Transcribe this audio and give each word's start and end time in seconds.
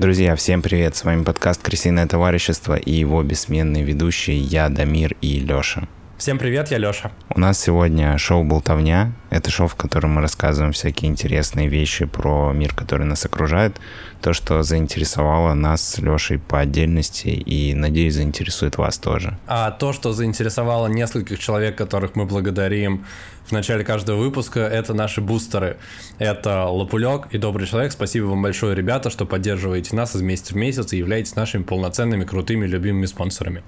Друзья, 0.00 0.34
всем 0.34 0.62
привет! 0.62 0.96
С 0.96 1.04
вами 1.04 1.24
подкаст 1.24 1.62
«Крысиное 1.62 2.06
товарищество» 2.06 2.74
и 2.74 2.90
его 2.90 3.22
бессменные 3.22 3.84
ведущие 3.84 4.38
я, 4.38 4.70
Дамир 4.70 5.14
и 5.20 5.40
Лёша. 5.40 5.88
Всем 6.16 6.38
привет, 6.38 6.70
я 6.70 6.78
Лёша. 6.78 7.12
У 7.28 7.38
нас 7.38 7.60
сегодня 7.60 8.16
шоу 8.16 8.42
«Болтовня». 8.42 9.12
Это 9.28 9.50
шоу, 9.50 9.68
в 9.68 9.74
котором 9.74 10.12
мы 10.12 10.22
рассказываем 10.22 10.72
всякие 10.72 11.10
интересные 11.10 11.68
вещи 11.68 12.06
про 12.06 12.52
мир, 12.52 12.74
который 12.74 13.06
нас 13.06 13.26
окружает. 13.26 13.78
То, 14.22 14.32
что 14.32 14.62
заинтересовало 14.62 15.52
нас 15.52 15.86
с 15.86 15.98
Лёшей 15.98 16.38
по 16.38 16.60
отдельности 16.60 17.28
и, 17.28 17.74
надеюсь, 17.74 18.14
заинтересует 18.14 18.78
вас 18.78 18.96
тоже. 18.96 19.38
А 19.46 19.70
то, 19.70 19.92
что 19.92 20.14
заинтересовало 20.14 20.86
нескольких 20.86 21.38
человек, 21.38 21.76
которых 21.76 22.16
мы 22.16 22.24
благодарим 22.24 23.04
в 23.50 23.52
начале 23.52 23.84
каждого 23.84 24.16
выпуска, 24.16 24.60
это 24.60 24.94
наши 24.94 25.20
бустеры. 25.20 25.76
Это 26.18 26.66
Лопулек 26.66 27.26
и 27.32 27.38
Добрый 27.38 27.66
Человек. 27.66 27.90
Спасибо 27.90 28.26
вам 28.26 28.42
большое, 28.42 28.76
ребята, 28.76 29.10
что 29.10 29.26
поддерживаете 29.26 29.96
нас 29.96 30.14
из 30.14 30.22
месяца 30.22 30.54
в 30.54 30.56
месяц 30.56 30.92
и 30.92 30.98
являетесь 30.98 31.34
нашими 31.34 31.64
полноценными, 31.64 32.24
крутыми, 32.24 32.66
любимыми 32.66 33.06
спонсорами. 33.06 33.64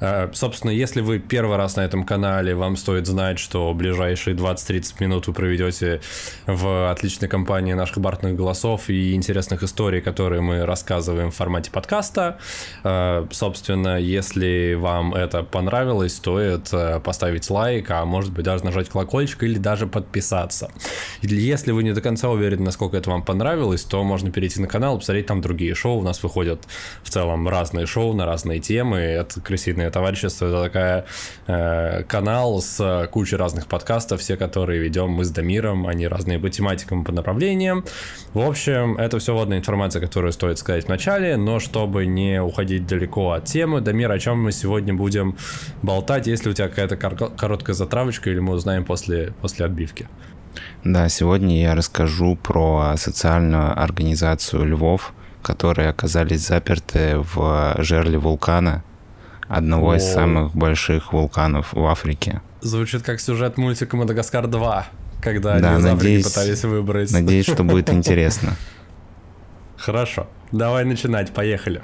Э, 0.00 0.30
собственно, 0.32 0.72
если 0.72 1.00
вы 1.00 1.20
первый 1.20 1.56
раз 1.56 1.76
на 1.76 1.82
этом 1.82 2.04
канале, 2.04 2.56
вам 2.56 2.76
стоит 2.76 3.06
знать, 3.06 3.38
что 3.38 3.72
ближайшие 3.72 4.34
20-30 4.34 4.94
минут 4.98 5.28
вы 5.28 5.32
проведете 5.32 6.00
в 6.46 6.90
отличной 6.90 7.28
компании 7.28 7.74
наших 7.74 7.98
барных 7.98 8.34
голосов 8.34 8.90
и 8.90 9.14
интересных 9.14 9.62
историй, 9.62 10.00
которые 10.00 10.40
мы 10.40 10.66
рассказываем 10.66 11.30
в 11.30 11.36
формате 11.36 11.70
подкаста. 11.70 12.38
Э, 12.82 13.26
собственно, 13.30 14.00
если 14.00 14.74
вам 14.74 15.14
это 15.14 15.44
понравилось, 15.44 16.16
стоит 16.16 16.70
э, 16.72 16.98
поставить 16.98 17.48
лайк, 17.48 17.90
а 17.90 18.04
может 18.04 18.32
быть 18.32 18.44
даже 18.44 18.64
нажать 18.64 18.88
колокольчик 18.88 19.19
колокольчик 19.20 19.42
или 19.42 19.58
даже 19.58 19.86
подписаться. 19.86 20.70
Если 21.22 21.72
вы 21.72 21.82
не 21.82 21.92
до 21.92 22.00
конца 22.00 22.30
уверены, 22.30 22.64
насколько 22.64 22.96
это 22.96 23.10
вам 23.10 23.22
понравилось, 23.22 23.82
то 23.82 24.02
можно 24.02 24.30
перейти 24.30 24.60
на 24.60 24.66
канал 24.66 24.98
посмотреть 24.98 25.26
там 25.26 25.40
другие 25.40 25.74
шоу. 25.74 25.98
У 25.98 26.02
нас 26.02 26.22
выходят 26.22 26.60
в 27.02 27.10
целом 27.10 27.48
разные 27.48 27.86
шоу 27.86 28.14
на 28.14 28.26
разные 28.26 28.60
темы. 28.60 28.98
Это 28.98 29.40
«Крысиное 29.40 29.90
товарищество»— 29.90 30.46
это 30.48 30.62
такая 30.62 31.04
э, 31.46 32.04
канал 32.04 32.60
с 32.60 33.08
кучей 33.12 33.36
разных 33.36 33.66
подкастов, 33.66 34.20
все 34.20 34.36
которые 34.36 34.80
ведем 34.80 35.10
мы 35.10 35.24
с 35.24 35.30
Дамиром. 35.30 35.86
Они 35.86 36.08
разные 36.08 36.38
по 36.38 36.48
тематикам, 36.48 37.04
по 37.04 37.12
направлениям. 37.12 37.84
В 38.34 38.40
общем, 38.40 38.96
это 38.96 39.18
все 39.18 39.34
водная 39.34 39.58
информация, 39.58 40.00
которую 40.00 40.32
стоит 40.32 40.58
сказать 40.58 40.84
в 40.84 40.88
начале, 40.88 41.36
но 41.36 41.58
чтобы 41.60 42.06
не 42.06 42.42
уходить 42.42 42.86
далеко 42.86 43.32
от 43.32 43.44
темы, 43.44 43.80
Дамир, 43.80 44.10
о 44.12 44.18
чем 44.18 44.42
мы 44.42 44.52
сегодня 44.52 44.94
будем 44.94 45.36
болтать, 45.82 46.26
если 46.26 46.50
у 46.50 46.52
тебя 46.52 46.68
какая-то 46.68 46.96
короткая 46.96 47.74
затравочка, 47.74 48.30
или 48.30 48.40
мы 48.40 48.54
узнаем 48.54 48.84
после 48.84 49.09
после, 49.10 49.32
после 49.40 49.66
отбивки. 49.66 50.08
Да, 50.84 51.08
сегодня 51.08 51.60
я 51.60 51.74
расскажу 51.74 52.36
про 52.36 52.94
социальную 52.96 53.80
организацию 53.80 54.64
львов, 54.64 55.12
которые 55.42 55.88
оказались 55.88 56.46
заперты 56.46 57.18
в 57.18 57.76
жерле 57.78 58.18
вулкана, 58.18 58.82
одного 59.48 59.92
О. 59.92 59.96
из 59.96 60.04
самых 60.04 60.54
больших 60.54 61.12
вулканов 61.12 61.72
в 61.72 61.86
Африке. 61.86 62.40
Звучит 62.60 63.02
как 63.02 63.20
сюжет 63.20 63.56
мультика 63.56 63.96
«Мадагаскар 63.96 64.44
2», 64.46 64.84
когда 65.22 65.58
да, 65.58 65.76
они 65.76 65.84
надеюсь, 65.84 66.26
пытались 66.26 66.64
выбрать. 66.64 67.10
Надеюсь, 67.12 67.46
что 67.46 67.64
будет 67.64 67.90
интересно. 67.92 68.56
Хорошо, 69.76 70.28
давай 70.52 70.84
начинать, 70.84 71.32
поехали. 71.32 71.82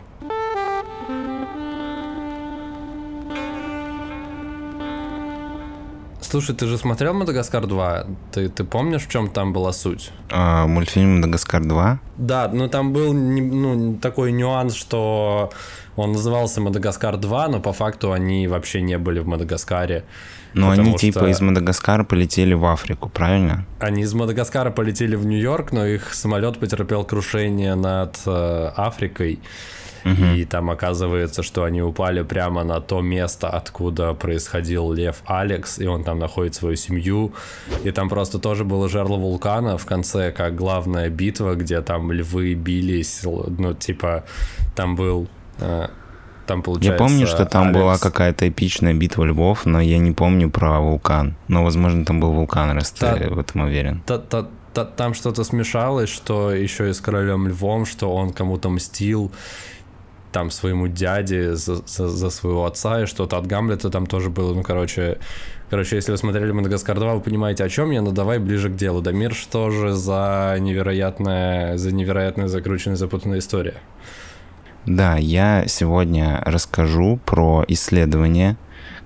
Слушай, 6.36 6.54
ты 6.54 6.66
же 6.66 6.76
смотрел 6.76 7.14
«Мадагаскар 7.14 7.64
2»? 7.64 8.16
Ты, 8.30 8.50
ты 8.50 8.64
помнишь, 8.64 9.04
в 9.04 9.08
чем 9.08 9.30
там 9.30 9.54
была 9.54 9.72
суть? 9.72 10.12
А, 10.30 10.66
мультфильм 10.66 11.14
«Мадагаскар 11.16 11.62
2»? 11.62 11.98
Да, 12.18 12.50
ну 12.52 12.68
там 12.68 12.92
был 12.92 13.14
ну, 13.14 13.96
такой 14.02 14.32
нюанс, 14.32 14.74
что 14.74 15.50
он 15.96 16.12
назывался 16.12 16.60
«Мадагаскар 16.60 17.14
2», 17.14 17.48
но 17.48 17.60
по 17.60 17.72
факту 17.72 18.12
они 18.12 18.48
вообще 18.48 18.82
не 18.82 18.98
были 18.98 19.20
в 19.20 19.26
Мадагаскаре. 19.26 20.04
Но 20.52 20.68
они 20.68 20.90
что... 20.90 20.98
типа 20.98 21.30
из 21.30 21.40
Мадагаскара 21.40 22.04
полетели 22.04 22.52
в 22.52 22.66
Африку, 22.66 23.08
правильно? 23.08 23.64
Они 23.80 24.02
из 24.02 24.12
Мадагаскара 24.12 24.70
полетели 24.70 25.16
в 25.16 25.24
Нью-Йорк, 25.24 25.72
но 25.72 25.86
их 25.86 26.12
самолет 26.12 26.58
потерпел 26.58 27.04
крушение 27.04 27.76
над 27.76 28.18
э, 28.26 28.72
Африкой. 28.76 29.38
И 30.06 30.44
там 30.44 30.70
оказывается, 30.70 31.42
что 31.42 31.64
они 31.64 31.82
упали 31.82 32.22
прямо 32.22 32.64
на 32.64 32.80
то 32.80 33.00
место, 33.00 33.48
откуда 33.48 34.14
происходил 34.14 34.92
лев 34.92 35.22
Алекс, 35.26 35.78
и 35.78 35.86
он 35.86 36.04
там 36.04 36.18
находит 36.18 36.54
свою 36.54 36.76
семью. 36.76 37.32
И 37.84 37.90
там 37.90 38.08
просто 38.08 38.38
тоже 38.38 38.64
было 38.64 38.88
жерло 38.88 39.16
вулкана 39.16 39.76
в 39.78 39.86
конце, 39.86 40.30
как 40.30 40.54
главная 40.54 41.10
битва, 41.10 41.54
где 41.54 41.80
там 41.82 42.12
львы 42.12 42.54
бились, 42.54 43.22
ну, 43.24 43.74
типа, 43.74 44.24
там 44.74 44.96
был... 44.96 45.28
Э, 45.58 45.88
там 46.46 46.62
получается... 46.62 46.92
Я 46.92 46.98
помню, 46.98 47.26
что 47.26 47.44
там 47.44 47.62
Алекс... 47.62 47.78
была 47.78 47.98
какая-то 47.98 48.48
эпичная 48.48 48.94
битва 48.94 49.24
львов, 49.24 49.66
но 49.66 49.80
я 49.80 49.98
не 49.98 50.12
помню 50.12 50.50
про 50.50 50.80
вулкан. 50.80 51.34
Но, 51.48 51.64
возможно, 51.64 52.04
там 52.04 52.20
был 52.20 52.32
вулкан, 52.32 52.70
раз 52.70 52.92
та, 52.92 53.16
ты 53.16 53.28
в 53.28 53.38
этом 53.38 53.62
уверен. 53.62 54.02
Та, 54.06 54.18
та, 54.18 54.46
та, 54.72 54.84
там 54.84 55.14
что-то 55.14 55.42
смешалось, 55.44 56.10
что 56.10 56.52
еще 56.52 56.90
и 56.90 56.92
с 56.92 57.00
королем 57.00 57.48
львом, 57.48 57.86
что 57.86 58.14
он 58.14 58.32
кому-то 58.32 58.68
мстил, 58.68 59.32
там 60.36 60.50
своему 60.50 60.86
дяде 60.86 61.54
за, 61.54 61.76
за, 61.86 62.08
за 62.08 62.28
своего 62.28 62.66
отца 62.66 63.04
и 63.04 63.06
что-то 63.06 63.38
от 63.38 63.46
Гамлета 63.46 63.88
там 63.88 64.04
тоже 64.04 64.28
было. 64.28 64.52
Ну, 64.52 64.62
короче, 64.62 65.16
короче, 65.70 65.96
если 65.96 66.12
вы 66.12 66.18
смотрели 66.18 66.52
«Мадагаскар 66.52 66.98
2», 66.98 67.14
вы 67.14 67.20
понимаете, 67.22 67.64
о 67.64 67.70
чем 67.70 67.90
я, 67.90 68.02
но 68.02 68.10
давай 68.10 68.38
ближе 68.38 68.68
к 68.68 68.76
делу. 68.76 69.00
Дамир, 69.00 69.32
что 69.32 69.70
же 69.70 69.94
за 69.94 70.58
невероятная, 70.60 71.78
за 71.78 71.90
невероятная 71.90 72.48
закрученная, 72.48 72.98
запутанная 72.98 73.38
история? 73.38 73.76
Да, 74.84 75.16
я 75.16 75.64
сегодня 75.68 76.42
расскажу 76.44 77.18
про 77.24 77.64
исследование, 77.68 78.58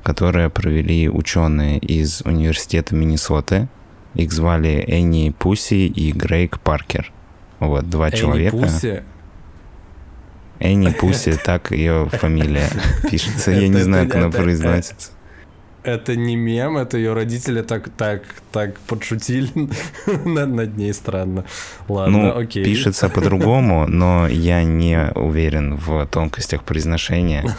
которое 0.03 0.49
провели 0.49 1.09
ученые 1.09 1.79
из 1.79 2.23
университета 2.23 2.97
Миннесоты. 2.97 3.69
Их 4.15 4.33
звали 4.33 4.85
Энни 4.89 5.31
Пуси 5.31 5.87
и 5.87 6.11
Грейг 6.11 6.59
Паркер. 6.59 7.13
Вот, 7.61 7.89
два 7.89 8.09
Энни 8.09 8.17
человека. 8.17 8.57
Пуси? 8.57 9.05
Энни 10.61 10.91
Пуси, 10.91 11.39
так 11.43 11.73
ее 11.73 12.09
фамилия 12.13 12.69
пишется. 13.11 13.51
Я 13.51 13.69
не 13.69 13.81
знаю, 13.81 14.07
как 14.07 14.17
она 14.17 14.31
произносится. 14.31 15.11
Это 15.83 16.15
не 16.15 16.37
мем, 16.37 16.77
это 16.77 16.99
ее 16.99 17.15
родители 17.15 17.63
так, 17.63 17.89
так, 17.89 18.23
так 18.53 18.79
подшутили 18.81 19.51
над, 20.27 20.51
над 20.51 20.77
ней 20.77 20.93
странно. 20.93 21.47
Ладно, 21.89 22.19
ну, 22.19 22.39
окей. 22.39 22.63
Пишется 22.63 23.09
по-другому, 23.09 23.87
но 23.87 24.29
я 24.29 24.63
не 24.63 25.11
уверен 25.15 25.77
в 25.77 26.07
тонкостях 26.07 26.65
произношения. 26.65 27.57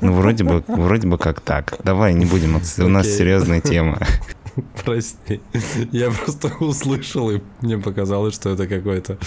Ну, 0.00 0.12
вроде 0.12 0.44
бы, 0.44 0.62
вроде 0.68 1.08
бы 1.08 1.18
как 1.18 1.40
так. 1.40 1.74
Давай 1.82 2.14
не 2.14 2.24
будем, 2.24 2.54
у 2.54 2.88
нас 2.88 3.08
серьезная 3.08 3.60
тема. 3.60 3.98
Прости. 4.84 5.40
Я 5.90 6.10
просто 6.10 6.48
услышал, 6.60 7.30
и 7.30 7.40
мне 7.62 7.78
показалось, 7.78 8.34
что 8.34 8.50
это 8.50 8.68
какой-то. 8.68 9.18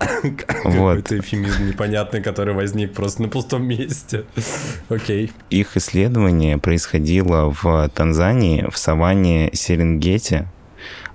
Какой-то 0.46 1.18
эфемизм 1.18 1.68
непонятный, 1.68 2.22
который 2.22 2.54
возник 2.54 2.94
просто 2.94 3.22
на 3.22 3.28
пустом 3.28 3.64
месте. 3.64 4.24
Окей. 4.88 5.32
Их 5.50 5.76
исследование 5.76 6.58
происходило 6.58 7.54
в 7.62 7.88
Танзании, 7.94 8.66
в 8.70 8.78
саванне 8.78 9.50
Серенгети. 9.52 10.46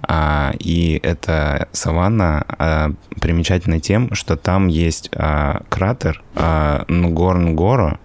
А, 0.07 0.53
и 0.59 0.99
эта 1.01 1.67
саванна 1.71 2.45
а, 2.47 2.91
примечательна 3.19 3.79
тем, 3.79 4.13
что 4.13 4.35
там 4.37 4.67
есть 4.67 5.09
а, 5.15 5.63
кратер 5.69 6.23
а, 6.35 6.85
Нгорнгоро, 6.87 7.99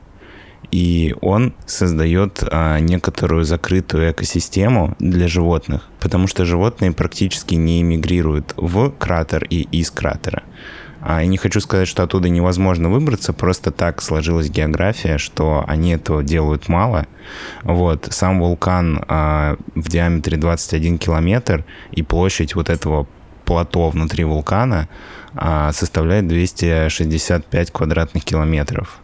и 0.71 1.15
он 1.21 1.55
создает 1.67 2.43
а, 2.51 2.79
некоторую 2.79 3.45
закрытую 3.45 4.13
экосистему 4.13 4.97
для 4.99 5.29
животных, 5.29 5.89
потому 6.01 6.27
что 6.27 6.45
животные 6.45 6.93
практически 6.93 7.55
не 7.55 7.83
эмигрируют 7.83 8.55
в 8.57 8.91
кратер 8.91 9.45
и 9.45 9.63
из 9.63 9.91
кратера. 9.91 10.43
А, 11.03 11.23
и 11.23 11.27
не 11.27 11.39
хочу 11.39 11.61
сказать, 11.61 11.89
что 11.89 12.03
оттуда 12.03 12.29
невозможно 12.29 12.91
выбраться, 12.91 13.33
просто 13.33 13.71
так 13.71 14.03
сложилась 14.03 14.51
география, 14.51 15.19
что 15.19 15.65
они 15.67 15.93
этого 15.93 16.23
делают 16.23 16.69
мало. 16.69 17.07
Вот. 17.63 18.09
Сам 18.11 18.41
вулкан 18.41 19.03
а, 19.09 19.57
в 19.75 19.89
диаметре 19.89 20.37
21 20.37 20.99
километр, 20.99 21.65
и 21.91 22.03
площадь 22.03 22.55
вот 22.55 22.69
этого 22.69 23.07
плато 23.45 23.89
внутри 23.89 24.25
вулкана 24.25 24.89
а, 25.35 25.73
составляет 25.73 26.29
265 26.29 27.71
квадратных 27.71 28.25
километров. 28.25 28.99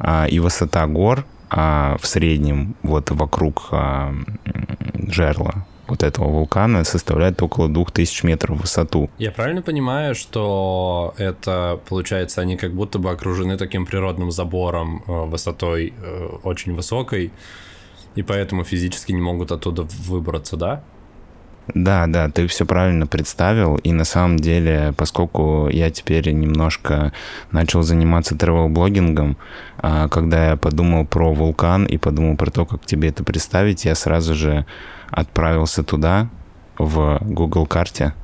А, 0.00 0.26
и 0.26 0.38
высота 0.38 0.86
гор 0.86 1.24
а, 1.50 1.96
в 2.00 2.06
среднем 2.06 2.74
вот 2.82 3.10
вокруг 3.10 3.68
а, 3.70 4.14
жерла 4.94 5.66
вот 5.90 6.04
этого 6.04 6.28
вулкана 6.28 6.84
составляет 6.84 7.42
около 7.42 7.68
2000 7.68 8.24
метров 8.24 8.58
в 8.58 8.60
высоту. 8.62 9.10
Я 9.18 9.32
правильно 9.32 9.60
понимаю, 9.60 10.14
что 10.14 11.14
это, 11.18 11.80
получается, 11.88 12.40
они 12.40 12.56
как 12.56 12.72
будто 12.72 12.98
бы 12.98 13.10
окружены 13.10 13.56
таким 13.56 13.86
природным 13.86 14.30
забором 14.30 15.02
э, 15.06 15.24
высотой 15.24 15.92
э, 16.00 16.28
очень 16.44 16.74
высокой, 16.74 17.32
и 18.14 18.22
поэтому 18.22 18.62
физически 18.62 19.12
не 19.12 19.20
могут 19.20 19.50
оттуда 19.50 19.82
выбраться, 19.82 20.56
да? 20.56 20.84
Да, 21.74 22.06
да, 22.06 22.28
ты 22.28 22.46
все 22.46 22.66
правильно 22.66 23.06
представил, 23.06 23.76
и 23.76 23.92
на 23.92 24.04
самом 24.04 24.38
деле, 24.38 24.92
поскольку 24.96 25.68
я 25.68 25.90
теперь 25.90 26.30
немножко 26.32 27.12
начал 27.52 27.82
заниматься 27.82 28.36
тревел-блогингом, 28.36 29.36
а, 29.78 30.08
когда 30.08 30.50
я 30.50 30.56
подумал 30.56 31.06
про 31.06 31.32
вулкан 31.32 31.84
и 31.84 31.96
подумал 31.98 32.36
про 32.36 32.50
то, 32.50 32.66
как 32.66 32.84
тебе 32.86 33.08
это 33.08 33.24
представить, 33.24 33.84
я 33.84 33.94
сразу 33.94 34.34
же 34.34 34.66
отправился 35.10 35.82
туда, 35.82 36.28
в 36.80 37.18
Google 37.20 37.66
карте. 37.66 38.14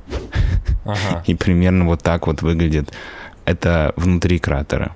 Ага. 0.83 1.23
И 1.27 1.35
примерно 1.35 1.85
вот 1.85 2.01
так 2.01 2.27
вот 2.27 2.41
выглядит. 2.41 2.91
Это 3.45 3.93
внутри 3.95 4.39
кратера. 4.39 4.95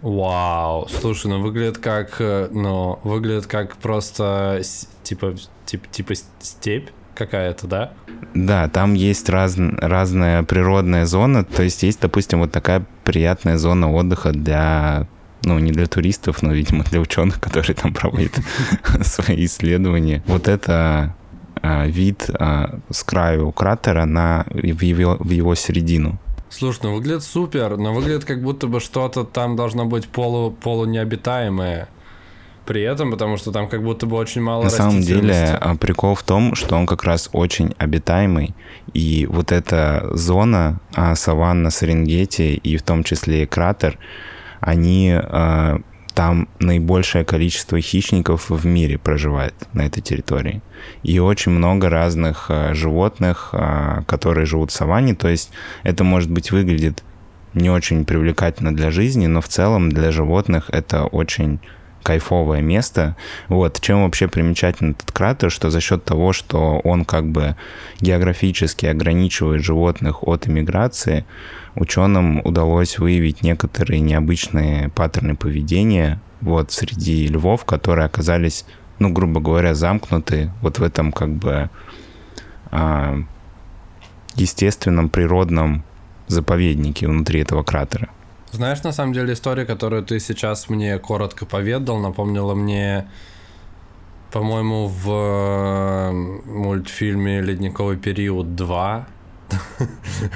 Вау, 0.00 0.88
слушай, 0.88 1.28
ну 1.28 1.40
выглядит 1.40 1.78
как, 1.78 2.20
э, 2.20 2.48
ну, 2.50 2.98
выглядит 3.04 3.46
как 3.46 3.76
просто 3.76 4.60
типа, 5.02 5.34
типа, 5.64 5.86
типа 5.90 6.14
степь 6.40 6.88
какая-то, 7.14 7.66
да? 7.66 7.92
Да, 8.34 8.68
там 8.68 8.94
есть 8.94 9.28
раз, 9.28 9.56
разная 9.58 10.42
природная 10.42 11.06
зона, 11.06 11.44
то 11.44 11.62
есть 11.62 11.82
есть, 11.82 12.00
допустим, 12.00 12.40
вот 12.40 12.52
такая 12.52 12.84
приятная 13.04 13.58
зона 13.58 13.92
отдыха 13.92 14.32
для 14.32 15.06
ну, 15.44 15.58
не 15.58 15.72
для 15.72 15.86
туристов, 15.86 16.42
но, 16.42 16.52
видимо, 16.52 16.84
для 16.84 17.00
ученых, 17.00 17.40
которые 17.40 17.74
там 17.74 17.92
проводят 17.92 18.32
свои 19.02 19.44
исследования. 19.44 20.22
Вот 20.26 20.46
это 20.46 21.16
а, 21.60 21.86
вид 21.86 22.30
а, 22.38 22.78
с 22.90 23.02
краю 23.02 23.50
кратера 23.52 24.04
на, 24.04 24.46
в, 24.50 24.82
его, 24.82 25.16
в 25.18 25.30
его 25.30 25.54
середину. 25.54 26.18
Слушай, 26.48 26.80
ну 26.84 26.94
выглядит 26.94 27.22
супер, 27.22 27.76
но 27.76 27.94
выглядит 27.94 28.24
как 28.24 28.42
будто 28.42 28.66
бы 28.66 28.78
что-то 28.78 29.24
там 29.24 29.56
должно 29.56 29.86
быть 29.86 30.06
полу, 30.06 30.50
полу 30.50 30.84
необитаемое 30.84 31.88
при 32.66 32.82
этом, 32.82 33.10
потому 33.10 33.36
что 33.36 33.52
там 33.52 33.68
как 33.68 33.82
будто 33.82 34.06
бы 34.06 34.16
очень 34.16 34.42
мало 34.42 34.64
На 34.64 34.70
самом 34.70 35.00
деле 35.00 35.58
а, 35.60 35.76
прикол 35.76 36.14
в 36.14 36.22
том, 36.22 36.54
что 36.54 36.76
он 36.76 36.86
как 36.86 37.04
раз 37.04 37.28
очень 37.32 37.74
обитаемый, 37.78 38.54
и 38.94 39.26
вот 39.30 39.52
эта 39.52 40.08
зона, 40.12 40.80
саванна 41.14 41.70
Серенгети 41.70 42.54
и 42.54 42.76
в 42.76 42.82
том 42.82 43.04
числе 43.04 43.44
и 43.44 43.46
кратер, 43.46 43.98
они 44.60 45.18
там 46.14 46.48
наибольшее 46.60 47.24
количество 47.24 47.80
хищников 47.80 48.50
в 48.50 48.66
мире 48.66 48.98
проживает 48.98 49.54
на 49.72 49.82
этой 49.86 50.02
территории. 50.02 50.62
И 51.02 51.18
очень 51.18 51.52
много 51.52 51.88
разных 51.88 52.46
а, 52.48 52.74
животных, 52.74 53.50
а, 53.52 54.02
которые 54.06 54.46
живут 54.46 54.70
в 54.70 54.74
саванне. 54.74 55.14
То 55.14 55.28
есть 55.28 55.50
это, 55.84 56.04
может 56.04 56.30
быть, 56.30 56.50
выглядит 56.50 57.02
не 57.54 57.70
очень 57.70 58.04
привлекательно 58.04 58.74
для 58.74 58.90
жизни, 58.90 59.26
но 59.26 59.40
в 59.40 59.48
целом 59.48 59.90
для 59.90 60.10
животных 60.10 60.68
это 60.68 61.04
очень 61.04 61.60
кайфовое 62.02 62.60
место. 62.60 63.16
Вот. 63.48 63.80
Чем 63.80 64.02
вообще 64.02 64.28
примечателен 64.28 64.92
этот 64.92 65.12
кратер, 65.12 65.50
что 65.50 65.70
за 65.70 65.80
счет 65.80 66.04
того, 66.04 66.32
что 66.32 66.80
он 66.84 67.04
как 67.04 67.26
бы 67.26 67.56
географически 68.00 68.86
ограничивает 68.86 69.62
животных 69.62 70.26
от 70.26 70.48
иммиграции, 70.48 71.24
ученым 71.74 72.40
удалось 72.44 72.98
выявить 72.98 73.42
некоторые 73.42 74.00
необычные 74.00 74.88
паттерны 74.90 75.36
поведения 75.36 76.20
вот 76.40 76.72
среди 76.72 77.28
львов, 77.28 77.64
которые 77.64 78.06
оказались, 78.06 78.64
ну, 78.98 79.10
грубо 79.10 79.40
говоря, 79.40 79.74
замкнуты 79.74 80.50
вот 80.60 80.78
в 80.78 80.82
этом 80.82 81.12
как 81.12 81.30
бы 81.30 81.70
а, 82.70 83.18
естественном 84.34 85.08
природном 85.08 85.84
заповеднике 86.26 87.06
внутри 87.06 87.40
этого 87.40 87.62
кратера. 87.62 88.08
Знаешь, 88.52 88.82
на 88.82 88.92
самом 88.92 89.14
деле 89.14 89.32
история, 89.32 89.64
которую 89.64 90.04
ты 90.04 90.20
сейчас 90.20 90.68
мне 90.68 90.98
коротко 90.98 91.46
поведал, 91.46 91.98
напомнила 91.98 92.54
мне, 92.54 93.08
по-моему, 94.30 94.88
в 94.88 95.10
э, 95.10 96.12
мультфильме 96.12 97.40
«Ледниковый 97.40 97.96
период 97.96 98.48
2», 98.48 99.04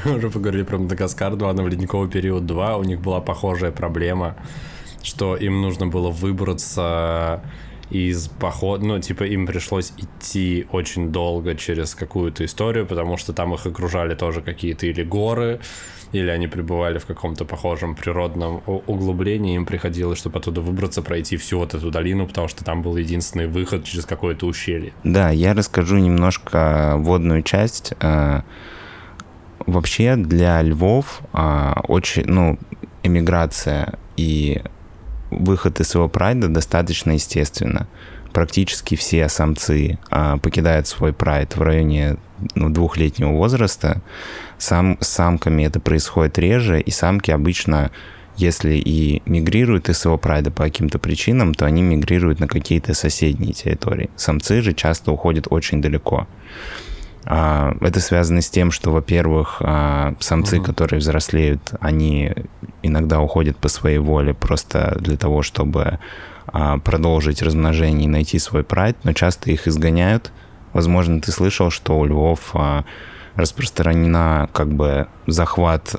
мы 0.07 0.15
уже 0.17 0.31
поговорили 0.31 0.63
про 0.63 0.79
Мадагаскар 0.79 1.37
2, 1.37 1.53
но 1.53 1.63
в 1.63 1.69
ледниковый 1.69 2.09
период 2.09 2.47
2 2.47 2.79
у 2.79 2.85
них 2.85 3.01
была 3.03 3.21
похожая 3.21 3.71
проблема, 3.71 4.35
что 5.03 5.37
им 5.37 5.61
нужно 5.61 5.87
было 5.87 6.11
выбраться 6.11 7.43
из 7.91 8.29
похода, 8.29 8.85
ну, 8.85 8.99
типа, 8.99 9.25
им 9.25 9.47
пришлось 9.47 9.93
идти 9.99 10.67
очень 10.73 11.13
долго 11.13 11.55
через 11.55 11.95
какую-то 11.95 12.47
историю, 12.47 12.87
потому 12.87 13.19
что 13.19 13.35
там 13.35 13.53
их 13.55 13.67
окружали 13.67 14.15
тоже 14.15 14.41
какие-то 14.41 14.87
или 14.87 15.03
горы, 15.03 15.61
или 16.13 16.31
они 16.31 16.47
пребывали 16.47 16.99
в 16.99 17.07
каком-то 17.07 17.45
похожем 17.45 17.95
природном 17.95 18.63
углублении, 18.67 19.57
им 19.57 19.67
приходилось, 19.67 20.19
чтобы 20.19 20.39
оттуда 20.39 20.61
выбраться, 20.61 21.03
пройти 21.03 21.37
всю 21.37 21.59
вот 21.59 21.75
эту 21.75 21.91
долину, 21.91 22.27
потому 22.27 22.49
что 22.49 22.65
там 22.65 22.83
был 22.83 22.97
единственный 22.97 23.47
выход 23.47 23.85
через 23.85 24.05
какое-то 24.05 24.47
ущелье. 24.47 24.93
Да, 25.05 25.31
я 25.31 25.55
расскажу 25.55 25.99
немножко 25.99 26.95
водную 26.97 27.43
часть. 27.43 27.93
Э, 28.01 28.43
вообще 29.67 30.17
для 30.17 30.63
львов 30.63 31.21
э, 31.33 31.73
очень, 31.89 32.25
ну, 32.27 32.59
эмиграция 33.03 33.95
и 34.17 34.63
выход 35.31 35.81
из 35.81 35.89
своего 35.89 36.09
прайда 36.09 36.49
достаточно 36.49 37.13
естественно. 37.13 37.89
Практически 38.33 38.97
все 38.97 39.29
самцы 39.29 39.99
а, 40.11 40.37
покидают 40.37 40.87
свой 40.87 41.13
прайд 41.13 41.57
в 41.57 41.63
районе 41.63 42.17
ну, 42.55 42.71
двухлетнего 42.71 43.31
возраста. 43.31 44.03
Сам, 44.59 44.99
с 45.01 45.09
самками 45.09 45.65
это 45.65 45.81
происходит 45.81 46.39
реже, 46.39 46.81
и 46.81 46.91
самки 46.91 47.31
обычно, 47.31 47.91
если 48.37 48.75
и 48.75 49.23
мигрируют 49.27 49.89
из 49.89 49.99
своего 49.99 50.19
прайда 50.19 50.51
по 50.51 50.65
каким-то 50.65 50.99
причинам, 50.99 51.55
то 51.55 51.67
они 51.67 51.83
мигрируют 51.83 52.41
на 52.41 52.49
какие-то 52.49 52.95
соседние 52.95 53.53
территории. 53.53 54.11
Самцы 54.17 54.63
же 54.63 54.73
часто 54.73 55.13
уходят 55.13 55.47
очень 55.51 55.81
далеко. 55.81 56.27
А, 57.29 57.77
это 57.81 58.01
связано 58.01 58.41
с 58.41 58.49
тем, 58.49 58.71
что, 58.71 58.93
во-первых, 58.93 59.57
а, 59.61 60.15
самцы, 60.21 60.59
угу. 60.59 60.67
которые 60.67 61.01
взрослеют, 61.01 61.73
они 61.81 62.33
иногда 62.83 63.21
уходят 63.21 63.57
по 63.57 63.69
своей 63.69 63.99
воле 63.99 64.33
просто 64.33 64.97
для 65.01 65.17
того, 65.17 65.43
чтобы 65.43 65.99
а, 66.47 66.79
продолжить 66.79 67.43
размножение 67.43 68.05
и 68.05 68.09
найти 68.09 68.39
свой 68.39 68.63
прайд, 68.63 68.97
но 69.03 69.13
часто 69.13 69.51
их 69.51 69.67
изгоняют. 69.67 70.33
Возможно, 70.77 71.23
ты 71.23 71.33
слышал, 71.33 71.71
что 71.71 71.99
у 71.99 72.05
львов 72.05 72.55
распространена 73.35 74.51
как 74.53 74.69
бы 74.69 75.07
захват. 75.27 75.95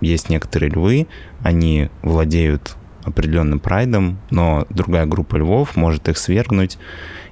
Есть 0.00 0.30
некоторые 0.30 0.70
львы, 0.70 1.06
они 1.42 1.90
владеют 2.00 2.76
определенным 3.04 3.60
прайдом, 3.60 4.18
но 4.30 4.66
другая 4.70 5.04
группа 5.04 5.36
львов 5.36 5.76
может 5.76 6.08
их 6.08 6.16
свергнуть, 6.16 6.78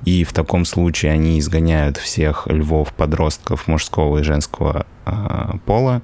и 0.05 0.25
в 0.25 0.35
таком 0.35 0.67
случае 0.67 1.13
они 1.13 1.39
изгоняют 1.41 1.97
всех 1.97 2.49
львов-подростков 2.49 3.67
мужского 3.67 4.19
и 4.19 4.23
женского 4.23 4.85
э, 5.07 5.13
пола 5.65 6.03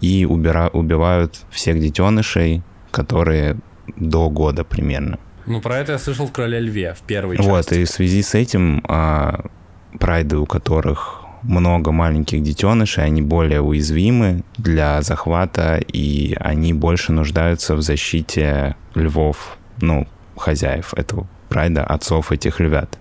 и 0.00 0.26
убира, 0.28 0.70
убивают 0.72 1.36
всех 1.50 1.80
детенышей, 1.80 2.62
которые 2.90 3.58
до 3.94 4.28
года 4.28 4.64
примерно. 4.64 5.20
Ну, 5.46 5.60
про 5.60 5.78
это 5.78 5.92
я 5.92 5.98
слышал 5.98 6.26
в 6.26 6.32
«Короле 6.32 6.58
льве» 6.58 6.94
в 6.94 7.02
первой 7.02 7.36
части. 7.36 7.48
Вот, 7.48 7.72
и 7.72 7.84
в 7.84 7.88
связи 7.88 8.20
с 8.22 8.34
этим 8.34 8.84
э, 8.88 9.38
прайды, 9.98 10.36
у 10.36 10.46
которых 10.46 11.22
много 11.42 11.92
маленьких 11.92 12.42
детенышей, 12.42 13.04
они 13.04 13.22
более 13.22 13.60
уязвимы 13.60 14.42
для 14.58 15.00
захвата, 15.02 15.80
и 15.92 16.36
они 16.40 16.72
больше 16.72 17.12
нуждаются 17.12 17.76
в 17.76 17.82
защите 17.82 18.76
львов, 18.94 19.56
ну, 19.80 20.06
хозяев 20.36 20.94
этого 20.94 21.26
прайда, 21.48 21.84
отцов 21.84 22.32
этих 22.32 22.60
львят. 22.60 22.98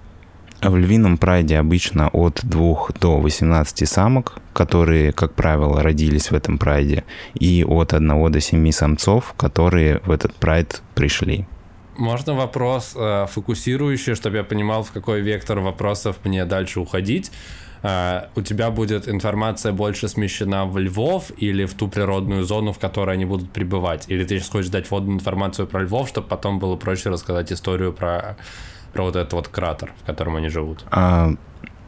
В 0.62 0.78
львином 0.78 1.18
прайде 1.18 1.60
обычно 1.60 2.10
от 2.10 2.40
2 2.44 2.88
до 3.00 3.20
18 3.20 3.88
самок, 3.88 4.38
которые, 4.54 5.12
как 5.12 5.34
правило, 5.34 5.84
родились 5.84 6.32
в 6.32 6.34
этом 6.34 6.58
прайде, 6.58 7.04
и 7.34 7.64
от 7.68 7.94
1 7.94 8.32
до 8.32 8.40
7 8.40 8.72
самцов, 8.72 9.34
которые 9.38 10.02
в 10.06 10.12
этот 10.12 10.34
прайд 10.36 10.82
пришли. 10.96 11.46
Можно 11.98 12.34
вопрос 12.34 12.94
э, 12.96 13.26
фокусирующий, 13.30 14.16
чтобы 14.16 14.38
я 14.38 14.44
понимал, 14.44 14.84
в 14.84 14.92
какой 14.92 15.22
вектор 15.22 15.60
вопросов 15.60 16.18
мне 16.24 16.46
дальше 16.46 16.80
уходить. 16.80 17.32
Э, 17.84 18.28
у 18.36 18.42
тебя 18.42 18.70
будет 18.72 19.08
информация 19.08 19.72
больше 19.72 20.08
смещена 20.08 20.66
в 20.66 20.78
львов 20.78 21.32
или 21.38 21.66
в 21.66 21.74
ту 21.74 21.88
природную 21.88 22.44
зону, 22.44 22.72
в 22.74 22.80
которой 22.80 23.16
они 23.16 23.26
будут 23.26 23.52
пребывать? 23.52 24.06
Или 24.08 24.24
ты 24.24 24.40
сейчас 24.40 24.50
хочешь 24.50 24.72
дать 24.72 24.90
вводную 24.92 25.18
информацию 25.18 25.68
про 25.68 25.84
львов, 25.84 26.10
чтобы 26.10 26.28
потом 26.28 26.60
было 26.60 26.76
проще 26.76 27.10
рассказать 27.10 27.52
историю 27.52 27.94
про 27.94 28.38
про 28.96 29.04
вот 29.04 29.18
этот 29.18 29.34
вот 29.34 29.48
кратер, 29.50 29.94
в 30.02 30.06
котором 30.06 30.38
они 30.38 30.48
живут? 30.48 30.86
А, 30.90 31.34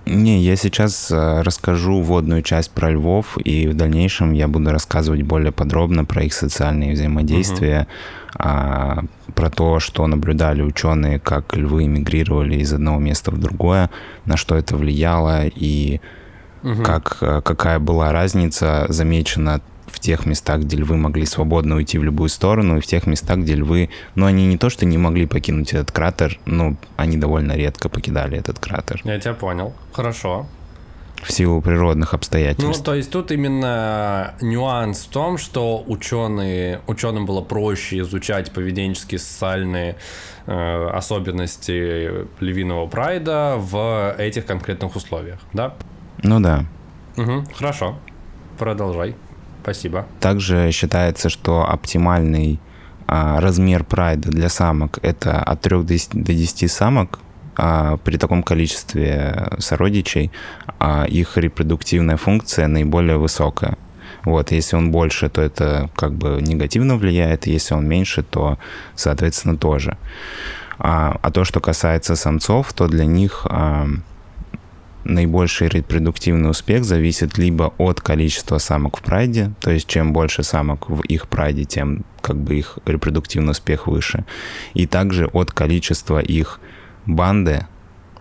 не, 0.08 0.40
я 0.40 0.56
сейчас 0.56 1.12
э, 1.12 1.42
расскажу 1.42 2.02
вводную 2.02 2.42
часть 2.42 2.72
про 2.72 2.92
львов, 2.92 3.38
и 3.38 3.68
в 3.68 3.74
дальнейшем 3.76 4.34
я 4.34 4.48
буду 4.48 4.72
рассказывать 4.72 5.22
более 5.22 5.52
подробно 5.52 6.06
про 6.06 6.24
их 6.24 6.34
социальные 6.34 6.94
взаимодействия, 6.94 7.82
угу. 7.82 8.36
а, 8.40 9.04
про 9.36 9.50
то, 9.50 9.80
что 9.80 10.08
наблюдали 10.08 10.62
ученые, 10.62 11.20
как 11.20 11.56
львы 11.56 11.88
мигрировали 11.88 12.56
из 12.56 12.74
одного 12.74 13.00
места 13.00 13.32
в 13.32 13.40
другое, 13.40 13.90
на 14.26 14.38
что 14.38 14.56
это 14.56 14.76
влияло 14.78 15.46
и 15.46 16.00
угу. 16.64 16.84
как, 16.84 17.18
э, 17.22 17.42
какая 17.44 17.80
была 17.80 18.12
разница 18.12 18.86
замечена 18.90 19.62
в 19.88 20.00
тех 20.00 20.26
местах, 20.26 20.62
где 20.62 20.78
львы 20.78 20.98
могли 20.98 21.26
свободно 21.26 21.76
уйти 21.76 21.98
в 21.98 22.04
любую 22.04 22.30
сторону, 22.30 22.78
и 22.78 22.82
в 22.82 22.86
тех 22.86 23.08
местах, 23.08 23.40
где 23.40 23.56
львы, 23.56 23.90
ну, 24.16 24.26
они 24.26 24.46
не 24.46 24.58
то, 24.58 24.70
что 24.70 24.86
не 24.86 24.98
могли 24.98 25.26
покинуть 25.26 25.74
этот 25.74 25.92
кратер, 25.92 26.40
но 26.46 26.76
они 26.98 27.18
довольно 27.18 27.54
редко 27.54 27.90
покидали 27.90 28.38
этот 28.38 28.60
кратер. 28.60 29.02
Я 29.04 29.20
тебя 29.20 29.34
понял. 29.34 29.74
Хорошо. 29.94 30.46
в 31.24 31.32
силу 31.32 31.62
природных 31.62 32.14
обстоятельств. 32.14 32.78
Ну, 32.78 32.84
то 32.84 32.94
есть 32.94 33.10
тут 33.12 33.32
именно 33.32 34.36
нюанс 34.42 35.00
в 35.06 35.10
том, 35.10 35.38
что 35.38 35.84
ученые, 35.88 36.82
ученым 36.86 37.26
было 37.26 37.42
проще 37.42 38.00
изучать 38.00 38.52
поведенческие, 38.52 39.20
социальные 39.20 39.96
э, 40.46 40.90
особенности 40.94 42.10
львиного 42.40 42.88
прайда 42.88 43.56
в 43.58 44.16
этих 44.18 44.46
конкретных 44.46 44.96
условиях, 44.96 45.40
да? 45.54 45.74
Ну 46.24 46.40
да. 46.40 46.66
Угу, 47.18 47.46
хорошо, 47.56 47.98
продолжай. 48.60 49.16
Спасибо. 49.68 50.06
Также 50.22 50.72
считается, 50.72 51.28
что 51.28 51.70
оптимальный 51.70 52.58
а, 53.06 53.42
размер 53.42 53.84
прайда 53.84 54.30
для 54.30 54.48
самок 54.48 55.00
это 55.02 55.44
от 55.44 55.62
3 55.62 55.84
до 56.14 56.34
10 56.34 56.72
самок 56.72 57.20
а 57.58 57.98
при 57.98 58.16
таком 58.16 58.44
количестве 58.44 59.50
сородичей 59.60 60.32
а 60.80 61.04
их 61.04 61.38
репродуктивная 61.38 62.16
функция 62.16 62.68
наиболее 62.68 63.18
высокая. 63.18 63.78
Вот, 64.24 64.52
если 64.52 64.78
он 64.78 64.90
больше, 64.90 65.28
то 65.28 65.42
это 65.42 65.90
как 65.98 66.14
бы 66.14 66.42
негативно 66.42 66.96
влияет, 66.96 67.46
если 67.46 67.74
он 67.74 67.86
меньше, 67.90 68.24
то, 68.24 68.58
соответственно, 68.96 69.58
тоже. 69.58 69.98
А, 70.80 71.20
а 71.22 71.30
то, 71.30 71.44
что 71.44 71.60
касается 71.60 72.16
самцов, 72.16 72.72
то 72.72 72.88
для 72.88 73.04
них 73.04 73.46
а, 73.50 73.86
наибольший 75.04 75.70
репродуктивный 75.70 76.50
успех 76.50 76.84
зависит 76.84 77.38
либо 77.38 77.74
от 77.78 78.02
количества 78.02 78.58
самок 78.58 78.98
в 78.98 79.02
прайде, 79.02 79.54
то 79.60 79.72
есть 79.72 79.88
чем 79.88 80.14
больше 80.14 80.44
самок 80.44 80.90
в 80.90 81.02
их 81.02 81.28
прайде, 81.28 81.66
тем 81.66 82.04
как 82.22 82.38
бы 82.38 82.56
их 82.56 82.80
репродуктивный 82.86 83.52
успех 83.52 83.88
выше, 83.88 84.26
и 84.74 84.86
также 84.86 85.28
от 85.28 85.52
количества 85.52 86.20
их 86.20 86.60
банды. 87.06 87.68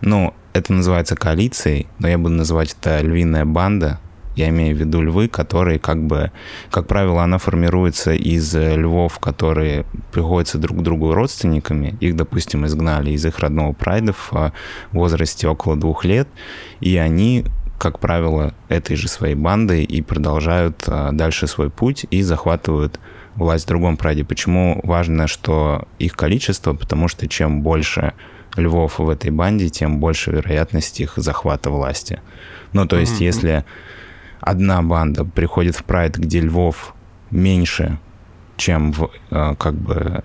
Ну, 0.01 0.33
это 0.53 0.73
называется 0.73 1.15
коалицией, 1.15 1.87
но 1.99 2.07
я 2.07 2.17
буду 2.17 2.35
называть 2.35 2.75
это 2.79 3.01
львиная 3.01 3.45
банда. 3.45 3.99
Я 4.37 4.49
имею 4.49 4.75
в 4.75 4.79
виду 4.79 5.01
львы, 5.01 5.27
которые 5.27 5.79
как 5.79 6.01
бы, 6.01 6.31
как 6.69 6.85
правило, 6.85 7.23
она 7.23 7.39
формируется 7.39 8.13
из 8.13 8.55
львов, 8.55 9.17
которые 9.17 9.85
приходятся 10.11 10.59
друг 10.59 10.77
к 10.77 10.81
другу 10.83 11.13
родственниками. 11.13 11.97
Их, 11.99 12.15
допустим, 12.15 12.65
изгнали 12.65 13.11
из 13.11 13.25
их 13.25 13.39
родного 13.39 13.73
прайда 13.73 14.13
в 14.13 14.53
возрасте 14.91 15.47
около 15.47 15.75
двух 15.75 16.05
лет, 16.05 16.27
и 16.79 16.97
они 16.97 17.45
как 17.79 17.99
правило, 17.99 18.55
этой 18.69 18.95
же 18.95 19.07
своей 19.07 19.35
бандой 19.35 19.83
и 19.83 20.01
продолжают 20.01 20.83
а, 20.87 21.11
дальше 21.11 21.45
свой 21.45 21.69
путь 21.69 22.07
и 22.09 22.23
захватывают 22.23 22.99
власть 23.35 23.65
в 23.65 23.67
другом 23.67 23.97
прайде. 23.97 24.23
Почему 24.23 24.79
важно, 24.83 25.27
что 25.27 25.87
их 25.99 26.15
количество? 26.15 26.73
Потому 26.73 27.07
что 27.07 27.27
чем 27.27 27.61
больше 27.61 28.13
львов 28.55 28.97
в 28.97 29.07
этой 29.09 29.29
банде, 29.29 29.69
тем 29.69 29.99
больше 29.99 30.31
вероятность 30.31 30.99
их 30.99 31.13
захвата 31.17 31.69
власти. 31.69 32.19
Ну, 32.73 32.87
то 32.87 32.97
есть, 32.97 33.21
mm-hmm. 33.21 33.25
если 33.25 33.65
одна 34.39 34.81
банда 34.81 35.25
приходит 35.25 35.75
в 35.75 35.83
прайд, 35.83 36.17
где 36.17 36.39
львов 36.39 36.93
меньше, 37.31 37.99
чем 38.55 38.91
в, 38.91 39.09
э, 39.29 39.55
как 39.57 39.73
бы 39.73 40.21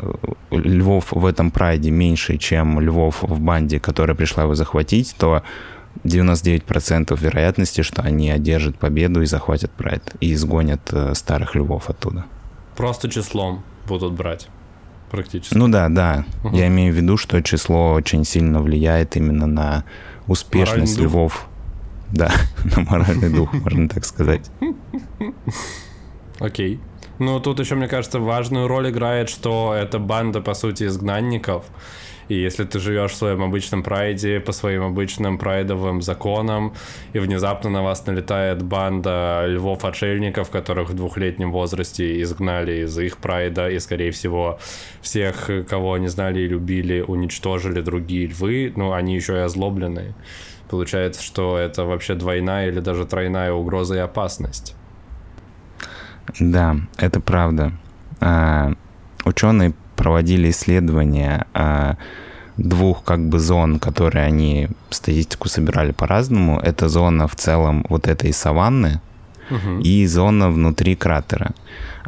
львов 0.50 1.12
в 1.12 1.25
этом 1.26 1.50
прайде 1.50 1.90
меньше, 1.90 2.38
чем 2.38 2.81
львов 2.81 3.23
в 3.23 3.40
банде, 3.40 3.78
которая 3.81 4.16
пришла 4.16 4.45
его 4.45 4.54
захватить, 4.54 5.14
то 5.19 5.42
99% 6.04 7.16
вероятности, 7.21 7.83
что 7.83 8.02
они 8.02 8.31
одержат 8.31 8.78
победу 8.78 9.23
и 9.23 9.26
захватят 9.26 9.71
прайд 9.71 10.14
и 10.21 10.33
изгонят 10.33 10.81
э, 10.92 11.14
старых 11.14 11.54
львов 11.54 11.90
оттуда. 11.90 12.25
Просто 12.76 13.11
числом 13.11 13.62
будут 13.87 14.14
брать 14.14 14.49
практически. 15.11 15.54
Ну 15.54 15.69
да, 15.69 15.88
да. 15.88 16.25
Угу. 16.42 16.57
Я 16.57 16.69
имею 16.69 16.92
в 16.92 16.97
виду, 16.97 17.16
что 17.16 17.40
число 17.42 17.92
очень 17.92 18.25
сильно 18.25 18.61
влияет 18.61 19.16
именно 19.16 19.47
на 19.47 19.85
успешность 20.26 20.97
моральный 20.97 21.12
львов. 21.12 21.49
Да, 22.12 22.31
на 22.76 22.83
моральный 22.83 23.31
дух, 23.31 23.52
можно 23.52 23.88
так 23.88 24.04
сказать. 24.04 24.50
Окей. 26.38 26.81
Ну, 27.19 27.40
тут 27.40 27.61
еще, 27.61 27.75
мне 27.75 27.88
кажется, 27.88 28.19
важную 28.19 28.69
роль 28.69 28.90
играет, 28.90 29.28
что 29.28 29.75
это 29.75 29.99
банда, 29.99 30.40
по 30.40 30.54
сути, 30.54 30.85
изгнанников. 30.85 31.66
И 32.28 32.35
если 32.35 32.64
ты 32.64 32.78
живешь 32.78 33.12
в 33.12 33.16
своем 33.16 33.42
обычном 33.42 33.83
прайде, 33.83 34.40
по 34.40 34.52
своим 34.52 34.83
обычным 34.83 35.38
прайдовым 35.38 36.02
законам, 36.02 36.75
и 37.12 37.19
внезапно 37.19 37.71
на 37.71 37.83
вас 37.83 38.07
налетает 38.07 38.62
банда 38.62 39.45
львов-отшельников, 39.47 40.50
которых 40.50 40.90
в 40.90 40.95
двухлетнем 40.95 41.52
возрасте 41.52 42.23
изгнали 42.23 42.85
из 42.85 42.99
их 42.99 43.19
прайда, 43.19 43.69
и, 43.69 43.78
скорее 43.78 44.12
всего, 44.12 44.59
всех, 45.00 45.50
кого 45.69 45.95
они 45.95 46.09
знали 46.09 46.40
и 46.40 46.49
любили, 46.49 47.00
уничтожили 47.00 47.81
другие 47.81 48.28
львы, 48.28 48.73
ну, 48.76 48.92
они 48.92 49.14
еще 49.14 49.35
и 49.35 49.40
озлобленные. 49.40 50.14
Получается, 50.73 51.23
что 51.23 51.59
это 51.59 51.85
вообще 51.85 52.14
двойная 52.14 52.69
или 52.69 52.81
даже 52.81 53.05
тройная 53.05 53.52
угроза 53.52 53.97
и 53.97 53.99
опасность. 53.99 54.75
Да, 56.41 56.76
это 56.97 57.21
правда. 57.21 57.73
А, 58.21 58.73
ученые 59.26 59.75
проводили 59.97 60.49
исследования 60.49 61.47
а, 61.52 61.97
двух 62.57 63.05
как 63.05 63.21
бы 63.29 63.38
зон, 63.38 63.81
которые 63.81 64.25
они 64.25 64.71
статистику 64.88 65.50
собирали 65.50 65.93
по-разному. 65.93 66.59
Это 66.59 66.88
зона 66.88 67.29
в 67.29 67.37
целом 67.37 67.85
вот 67.91 68.09
этой 68.09 68.33
саванны 68.33 69.02
угу. 69.50 69.81
и 69.81 70.07
зона 70.07 70.49
внутри 70.49 70.97
кратера. 70.97 71.50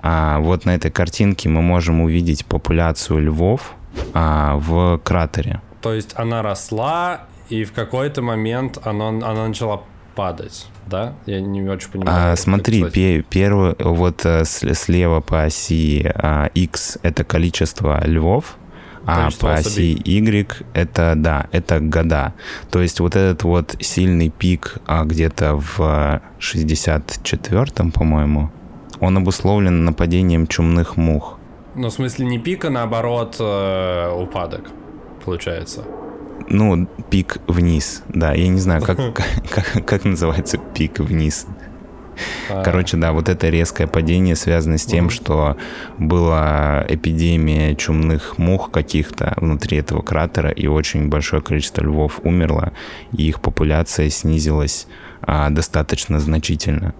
А 0.02 0.38
вот 0.38 0.64
на 0.64 0.74
этой 0.74 0.90
картинке 0.90 1.50
мы 1.50 1.60
можем 1.60 2.00
увидеть 2.00 2.46
популяцию 2.46 3.24
львов 3.24 3.74
а, 4.14 4.56
в 4.56 5.02
кратере. 5.04 5.60
То 5.82 5.92
есть 5.92 6.14
она 6.16 6.40
росла, 6.40 7.26
и 7.48 7.64
в 7.64 7.72
какой-то 7.72 8.22
момент 8.22 8.78
она, 8.84 9.08
она 9.08 9.48
начала 9.48 9.82
падать, 10.14 10.66
да? 10.86 11.14
Я 11.26 11.40
не 11.40 11.62
очень 11.62 11.90
понимаю. 11.90 12.32
А, 12.32 12.36
смотри, 12.36 12.84
пе- 12.84 13.22
первый, 13.22 13.74
вот 13.78 14.24
э, 14.24 14.44
слева 14.44 15.20
по 15.20 15.44
оси 15.44 16.10
а, 16.14 16.46
X 16.54 16.98
это 17.02 17.24
количество 17.24 18.00
львов, 18.06 18.56
а 19.06 19.28
по 19.38 19.54
оси 19.54 20.00
Y 20.04 20.64
это, 20.72 21.14
да, 21.16 21.48
это 21.52 21.80
года. 21.80 22.34
То 22.70 22.80
есть 22.80 23.00
вот 23.00 23.16
этот 23.16 23.42
вот 23.42 23.76
сильный 23.80 24.30
пик 24.30 24.76
а, 24.86 25.04
где-то 25.04 25.56
в 25.56 26.22
64-м, 26.38 27.92
по-моему, 27.92 28.50
он 29.00 29.16
обусловлен 29.16 29.84
нападением 29.84 30.46
чумных 30.46 30.96
мух. 30.96 31.38
Ну, 31.74 31.88
в 31.88 31.92
смысле 31.92 32.26
не 32.26 32.38
пик, 32.38 32.64
а 32.64 32.70
наоборот 32.70 33.36
э, 33.40 34.10
упадок, 34.16 34.70
получается 35.24 35.84
ну, 36.48 36.86
пик 37.10 37.38
вниз, 37.46 38.02
да, 38.08 38.32
я 38.32 38.48
не 38.48 38.60
знаю, 38.60 38.82
как, 38.82 38.98
как, 39.50 39.86
как 39.86 40.04
называется 40.04 40.58
пик 40.58 41.00
вниз. 41.00 41.46
А. 42.48 42.62
Короче, 42.62 42.96
да, 42.96 43.12
вот 43.12 43.28
это 43.28 43.48
резкое 43.48 43.86
падение 43.86 44.36
связано 44.36 44.78
с 44.78 44.84
тем, 44.84 45.10
что 45.10 45.56
была 45.98 46.84
эпидемия 46.88 47.74
чумных 47.74 48.38
мух 48.38 48.70
каких-то 48.70 49.34
внутри 49.36 49.78
этого 49.78 50.02
кратера, 50.02 50.50
и 50.50 50.66
очень 50.66 51.08
большое 51.08 51.42
количество 51.42 51.82
львов 51.82 52.20
умерло, 52.22 52.72
и 53.12 53.28
их 53.28 53.40
популяция 53.40 54.10
снизилась 54.10 54.86
а, 55.22 55.50
достаточно 55.50 56.20
значительно. 56.20 56.94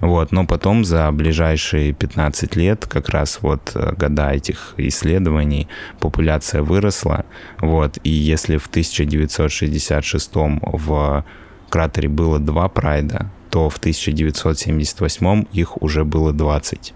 Вот, 0.00 0.32
но 0.32 0.46
потом 0.46 0.84
за 0.84 1.10
ближайшие 1.12 1.92
15 1.92 2.56
лет, 2.56 2.86
как 2.86 3.08
раз 3.08 3.38
вот 3.42 3.72
э, 3.74 3.94
года 3.96 4.32
этих 4.32 4.74
исследований, 4.76 5.68
популяция 6.00 6.62
выросла. 6.62 7.24
Вот, 7.60 7.98
и 8.04 8.10
если 8.10 8.56
в 8.56 8.66
1966 8.66 10.30
в 10.34 11.24
кратере 11.68 12.08
было 12.08 12.38
два 12.38 12.68
прайда, 12.68 13.30
то 13.50 13.68
в 13.68 13.76
1978 13.78 15.44
их 15.52 15.82
уже 15.82 16.04
было 16.04 16.32
20. 16.32 16.94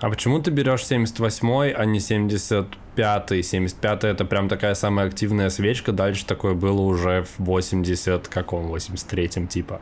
А 0.00 0.10
почему 0.10 0.38
ты 0.40 0.52
берешь 0.52 0.86
78 0.86 1.72
а 1.72 1.84
не 1.84 1.98
75-й? 1.98 3.42
75 3.42 4.04
это 4.04 4.24
прям 4.24 4.48
такая 4.48 4.74
самая 4.74 5.08
активная 5.08 5.50
свечка, 5.50 5.90
дальше 5.92 6.24
такое 6.24 6.54
было 6.54 6.80
уже 6.82 7.24
в 7.24 7.44
80 7.44 8.28
каком, 8.28 8.72
83-м 8.72 9.48
типа. 9.48 9.80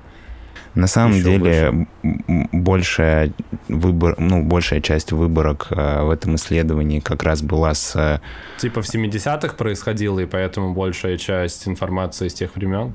На 0.75 0.87
самом 0.87 1.17
Еще 1.17 1.25
деле 1.25 1.87
больше. 2.03 2.49
большая 2.53 3.33
выбор, 3.69 4.15
ну 4.19 4.43
большая 4.43 4.81
часть 4.81 5.13
выборок 5.13 5.69
э, 5.71 6.03
в 6.03 6.11
этом 6.11 6.35
исследовании 6.37 7.01
как 7.01 7.23
раз 7.23 7.43
была 7.43 7.75
с 7.75 7.97
э, 7.97 8.21
типа 8.59 8.83
в 8.83 8.85
70-х 8.85 9.55
происходило 9.57 10.21
и 10.21 10.27
поэтому 10.27 10.75
большая 10.75 11.17
часть 11.17 11.67
информации 11.67 12.27
из 12.27 12.35
тех 12.35 12.55
времен. 12.57 12.93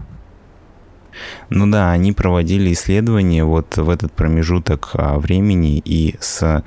Ну 1.50 1.70
да, 1.70 1.91
они 1.91 2.13
проводили 2.13 2.72
исследования 2.72 3.44
вот 3.44 3.77
в 3.77 3.89
этот 3.89 4.13
промежуток 4.13 4.91
а, 4.94 5.20
времени 5.20 5.82
и 5.84 6.15
с 6.20 6.63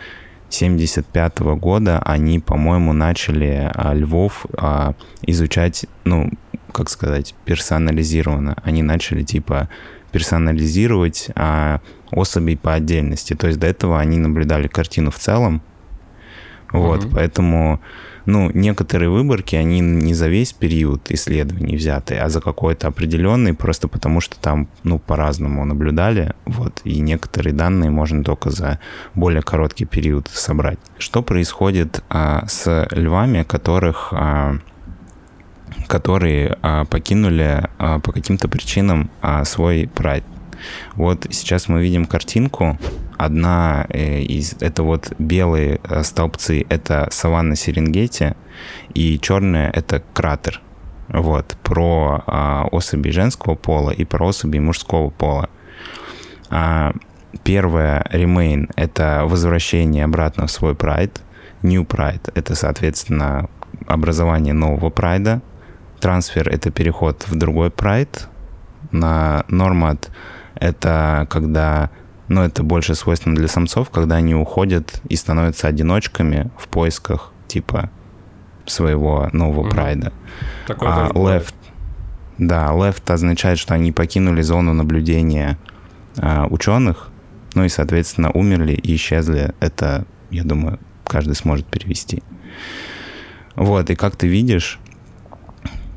75 0.51 1.41
-го 1.41 1.57
года 1.57 2.01
они, 2.05 2.39
по-моему, 2.39 2.93
начали 2.93 3.71
а, 3.75 3.95
львов 3.95 4.47
а, 4.57 4.95
изучать, 5.23 5.87
ну, 6.05 6.31
как 6.73 6.91
сказать, 6.91 7.35
персонализированно. 7.45 8.57
Они 8.63 8.83
начали 8.83 9.23
типа 9.23 9.69
персонализировать 10.14 11.30
а, 11.35 11.80
особей 12.12 12.56
по 12.56 12.73
отдельности. 12.73 13.35
То 13.35 13.49
есть 13.49 13.59
до 13.59 13.66
этого 13.66 13.99
они 13.99 14.16
наблюдали 14.16 14.68
картину 14.68 15.11
в 15.11 15.18
целом, 15.18 15.61
Вот, 16.73 17.04
угу. 17.04 17.14
поэтому, 17.14 17.80
ну, 18.25 18.49
некоторые 18.54 19.09
выборки, 19.09 19.56
они 19.56 19.80
не 19.80 20.14
за 20.14 20.28
весь 20.28 20.52
период 20.52 21.11
исследований 21.11 21.76
взяты, 21.76 22.14
а 22.16 22.28
за 22.28 22.40
какой-то 22.40 22.87
определенный, 22.87 23.54
просто 23.54 23.88
потому 23.88 24.21
что 24.21 24.37
там, 24.40 24.68
ну, 24.85 25.00
по-разному 25.00 25.64
наблюдали, 25.64 26.33
вот, 26.47 26.80
и 26.85 27.00
некоторые 27.00 27.52
данные 27.52 27.90
можно 27.90 28.23
только 28.23 28.50
за 28.50 28.78
более 29.14 29.42
короткий 29.42 29.85
период 29.85 30.28
собрать. 30.33 30.78
Что 30.99 31.23
происходит 31.23 32.04
а, 32.09 32.47
с 32.47 32.87
львами, 32.92 33.42
которых... 33.42 34.12
А, 34.12 34.59
которые 35.87 36.59
а, 36.62 36.85
покинули 36.85 37.62
а, 37.79 37.99
по 38.00 38.12
каким-то 38.12 38.49
причинам 38.49 39.11
а, 39.21 39.45
свой 39.45 39.88
прайд. 39.93 40.25
Вот 40.95 41.26
сейчас 41.31 41.69
мы 41.69 41.83
видим 41.83 42.07
картинку. 42.07 42.79
Одна 43.17 43.87
э, 43.88 44.21
из... 44.21 44.55
Это 44.61 44.83
вот 44.83 45.12
белые 45.19 45.81
э, 45.83 46.03
столбцы— 46.03 46.64
это 46.69 47.09
саванна 47.11 47.57
Серенгети, 47.57 48.35
и 48.95 49.19
черная— 49.21 49.71
это 49.75 50.03
кратер. 50.12 50.61
Вот, 51.09 51.57
про 51.62 52.25
а, 52.26 52.67
особи 52.73 53.11
женского 53.11 53.55
пола 53.55 53.91
и 53.91 54.05
про 54.05 54.29
особи 54.29 54.59
мужского 54.59 55.11
пола. 55.11 55.49
А, 56.50 56.93
первое, 57.43 58.05
remain— 58.12 58.71
это 58.76 59.23
возвращение 59.26 60.05
обратно 60.05 60.47
в 60.47 60.50
свой 60.50 60.75
прайд. 60.75 61.21
New 61.62 61.83
Pride— 61.85 62.31
это, 62.35 62.55
соответственно, 62.55 63.49
образование 63.87 64.55
нового 64.55 64.91
прайда. 64.91 65.41
Трансфер— 66.01 66.49
это 66.51 66.71
переход 66.71 67.25
в 67.27 67.37
другой 67.37 67.71
прайд. 67.71 68.29
На 68.91 69.45
Нормат 69.49 70.11
это 70.55 71.27
когда, 71.31 71.91
ну, 72.29 72.43
это 72.43 72.63
больше 72.63 72.95
свойственно 72.95 73.35
для 73.35 73.49
самцов, 73.49 73.91
когда 73.91 74.17
они 74.17 74.35
уходят 74.35 75.01
и 75.09 75.17
становятся 75.17 75.69
одиночками 75.69 76.51
в 76.59 76.69
поисках, 76.69 77.33
типа, 77.49 77.91
своего 78.67 79.29
нового 79.33 79.61
угу. 79.61 79.71
прайда. 79.71 80.13
Такой 80.67 80.89
а 80.89 81.09
left, 81.11 81.55
да, 82.39 82.69
left 82.69 83.13
означает, 83.13 83.59
что 83.59 83.75
они 83.75 83.93
покинули 83.93 84.43
зону 84.43 84.75
наблюдения 84.75 85.59
а, 86.19 86.47
ученых, 86.49 87.11
ну 87.55 87.65
и, 87.65 87.69
соответственно, 87.69 88.31
умерли 88.31 88.73
и 88.73 88.97
исчезли. 88.97 89.55
Это, 89.61 90.07
я 90.31 90.45
думаю, 90.45 90.79
каждый 91.05 91.35
сможет 91.35 91.67
перевести. 91.67 92.23
Вот, 93.55 93.91
и 93.91 93.95
как 93.95 94.17
ты 94.17 94.27
видишь, 94.27 94.81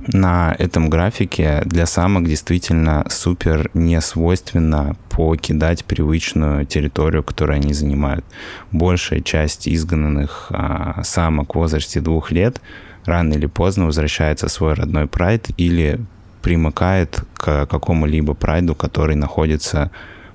на 0.07 0.55
этом 0.57 0.89
графике 0.89 1.61
для 1.65 1.85
самок 1.85 2.25
действительно 2.25 3.05
супер 3.09 3.69
не 3.73 3.99
свойственно 4.01 4.95
покидать 5.09 5.83
привычную 5.83 6.65
территорию, 6.65 7.23
которую 7.23 7.57
они 7.57 7.73
занимают. 7.73 8.25
Большая 8.71 9.21
часть 9.21 9.67
изгнанных 9.67 10.47
а, 10.49 11.01
самок 11.03 11.55
в 11.55 11.59
возрасте 11.59 11.99
двух 11.99 12.31
лет 12.31 12.61
рано 13.05 13.33
или 13.33 13.47
поздно 13.47 13.85
возвращается 13.85 14.47
в 14.47 14.51
свой 14.51 14.73
родной 14.73 15.07
прайд 15.07 15.49
или 15.57 15.99
примыкает 16.41 17.21
к 17.35 17.65
какому-либо 17.65 18.33
прайду, 18.33 18.75
который 18.75 19.15
находится 19.15 19.91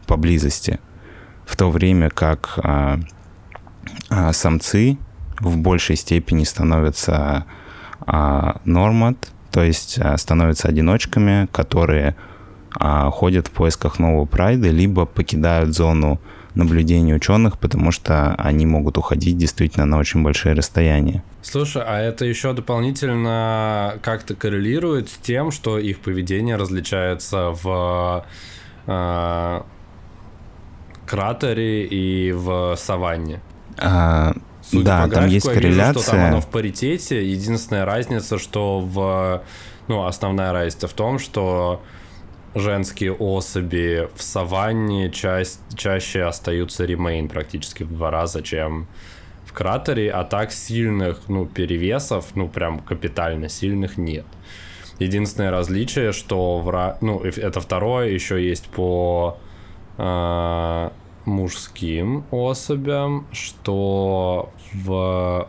поблизости. 0.07 0.81
В 1.47 1.57
то 1.57 1.71
время 1.71 2.11
как 2.11 2.59
а, 2.59 3.01
а, 4.11 4.33
самцы 4.33 4.99
в 5.41 5.57
большей 5.57 5.97
степени 5.97 6.45
становятся 6.45 7.47
а, 8.01 8.61
нормат, 8.65 9.33
то 9.53 9.63
есть 9.63 9.99
а, 10.01 10.17
становятся 10.17 10.69
одиночками, 10.69 11.47
которые 11.53 12.17
а, 12.75 13.11
ходят 13.11 13.49
в 13.49 13.51
поисках 13.51 13.99
нового 13.99 14.25
прайда, 14.25 14.69
либо 14.71 15.05
покидают 15.05 15.75
зону 15.75 16.21
наблюдения 16.55 17.15
ученых, 17.15 17.59
потому 17.59 17.93
что 17.93 18.35
они 18.35 18.67
могут 18.67 18.99
уходить 18.99 19.37
действительно 19.37 19.87
на 19.87 19.99
очень 19.99 20.23
большие 20.23 20.55
расстояния. 20.55 21.23
Слушай, 21.43 21.83
а 21.87 21.99
это 22.01 22.25
еще 22.25 22.53
дополнительно 22.53 23.99
как-то 24.03 24.35
коррелирует 24.35 25.09
с 25.09 25.17
тем, 25.17 25.51
что 25.51 25.79
их 25.79 26.01
поведение 26.01 26.57
различается 26.57 27.51
в 27.63 28.25
э, 28.87 29.61
кратере 31.07 31.87
и 31.87 32.33
в 32.33 32.77
саванне? 32.77 33.41
А, 33.79 34.35
Судя 34.63 34.85
да, 34.85 35.03
по 35.05 35.11
там 35.11 35.27
есть 35.27 35.47
корреляция. 35.47 35.93
Вижу, 35.93 36.03
что 36.03 36.11
там 36.11 36.21
оно 36.25 36.41
в 36.41 36.47
паритете. 36.49 37.29
Единственная 37.29 37.85
разница, 37.85 38.39
что 38.39 38.81
в... 38.81 39.43
Ну, 39.89 40.05
основная 40.05 40.53
разница 40.53 40.87
в 40.89 40.93
том, 40.93 41.19
что 41.19 41.83
женские 42.55 43.13
особи 43.13 44.09
в 44.15 44.23
саванне 44.23 45.11
ча- 45.11 45.43
чаще 45.75 46.23
остаются 46.23 46.85
ремейн 46.85 47.29
практически 47.29 47.83
в 47.83 47.93
два 47.93 48.11
раза, 48.11 48.43
чем 48.43 48.87
в 49.45 49.53
кратере, 49.53 50.11
а 50.11 50.25
так 50.25 50.53
сильных, 50.53 51.29
ну, 51.29 51.47
перевесов, 51.47 52.27
ну, 52.35 52.49
прям 52.49 52.79
капитально 52.79 53.49
сильных 53.49 53.97
нет. 53.99 54.27
Единственное 54.99 55.51
различие, 55.51 56.13
что 56.13 56.59
в... 56.61 56.99
Ну, 57.01 57.21
это 57.21 57.61
второе, 57.61 58.11
еще 58.11 58.43
есть 58.43 58.67
по 58.69 59.39
э, 59.99 60.91
мужским 61.25 62.25
особям, 62.31 63.27
что 63.33 64.51
в 64.73 65.49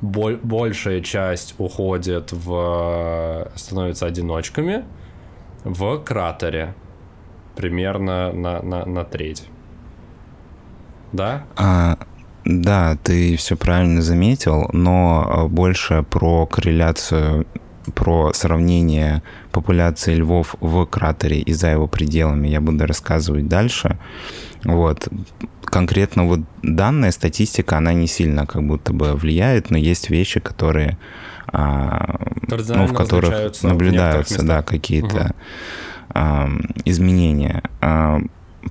боль, 0.00 0.38
большая 0.42 1.00
часть 1.00 1.54
уходит 1.58 2.32
в 2.32 3.50
становится 3.54 4.06
одиночками 4.06 4.84
в 5.64 5.98
кратере 5.98 6.74
примерно 7.56 8.32
на, 8.32 8.62
на, 8.62 8.84
на 8.84 9.04
треть. 9.04 9.48
Да? 11.12 11.44
А, 11.56 11.98
да, 12.44 12.96
ты 13.02 13.36
все 13.36 13.56
правильно 13.56 14.02
заметил, 14.02 14.68
но 14.72 15.48
больше 15.48 16.04
про 16.08 16.46
корреляцию 16.46 17.46
про 17.94 18.32
сравнение 18.32 19.22
популяции 19.52 20.14
львов 20.14 20.56
в 20.60 20.84
кратере 20.86 21.38
и 21.38 21.52
за 21.52 21.68
его 21.68 21.86
пределами 21.86 22.48
я 22.48 22.60
буду 22.60 22.86
рассказывать 22.86 23.48
дальше. 23.48 23.98
Вот. 24.66 25.08
Конкретно 25.64 26.24
вот 26.26 26.40
данная 26.62 27.10
статистика, 27.10 27.78
она 27.78 27.92
не 27.92 28.06
сильно 28.06 28.46
как 28.46 28.66
будто 28.66 28.92
бы 28.92 29.14
влияет, 29.14 29.70
но 29.70 29.78
есть 29.78 30.10
вещи, 30.10 30.40
которые 30.40 30.98
а, 31.52 32.20
ну, 32.48 32.86
в 32.86 32.94
которых 32.94 33.62
наблюдаются 33.62 34.44
да, 34.44 34.62
какие-то 34.62 35.16
угу. 35.16 35.34
а, 36.10 36.48
изменения. 36.84 37.62
А, 37.80 38.20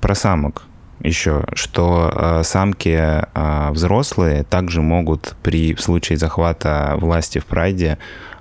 про 0.02 0.16
самок 0.16 0.64
еще, 1.00 1.46
что 1.54 2.12
а, 2.14 2.44
самки 2.44 2.98
а, 2.98 3.72
взрослые 3.72 4.44
также 4.44 4.82
могут 4.82 5.36
при 5.44 5.74
в 5.74 5.82
случае 5.82 6.18
захвата 6.18 6.96
власти 6.98 7.40
в 7.40 7.46
прайде 7.46 7.98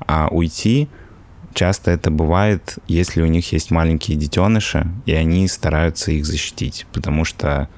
а, 0.06 0.28
уйти. 0.30 0.88
Часто 1.54 1.92
это 1.92 2.10
бывает, 2.10 2.78
если 2.88 3.22
у 3.22 3.26
них 3.26 3.52
есть 3.52 3.70
маленькие 3.70 4.16
детеныши, 4.16 4.88
и 5.06 5.14
они 5.14 5.46
стараются 5.46 6.10
их 6.10 6.26
защитить, 6.26 6.84
потому 6.92 7.24
что 7.24 7.68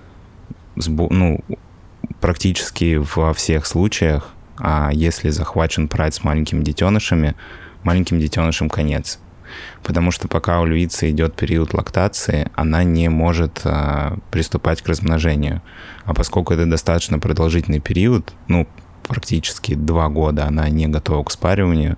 ну, 0.75 1.41
практически 2.21 2.97
во 3.15 3.35
всех 3.35 3.67
случаях, 3.67 4.31
а 4.59 4.91
если 4.93 5.29
захвачен 5.29 5.89
прайд 5.89 6.15
с 6.15 6.25
маленькими 6.25 6.65
детенышами, 6.65 7.35
маленьким 7.83 8.19
детенышам 8.19 8.71
конец. 8.71 9.19
Потому 9.83 10.11
что 10.11 10.27
пока 10.27 10.61
у 10.61 10.65
львицы 10.65 11.11
идет 11.11 11.37
период 11.37 11.75
лактации, 11.75 12.51
она 12.55 12.83
не 12.83 13.09
может 13.11 13.61
а, 13.65 14.19
приступать 14.31 14.83
к 14.83 14.89
размножению. 14.89 15.63
А 16.05 16.15
поскольку 16.15 16.55
это 16.55 16.67
достаточно 16.67 17.19
продолжительный 17.19 17.81
период, 17.81 18.33
ну, 18.49 18.67
практически 19.07 19.75
два 19.75 20.09
года 20.09 20.47
она 20.47 20.69
не 20.69 20.89
готова 20.89 21.23
к 21.25 21.31
спариванию, 21.31 21.97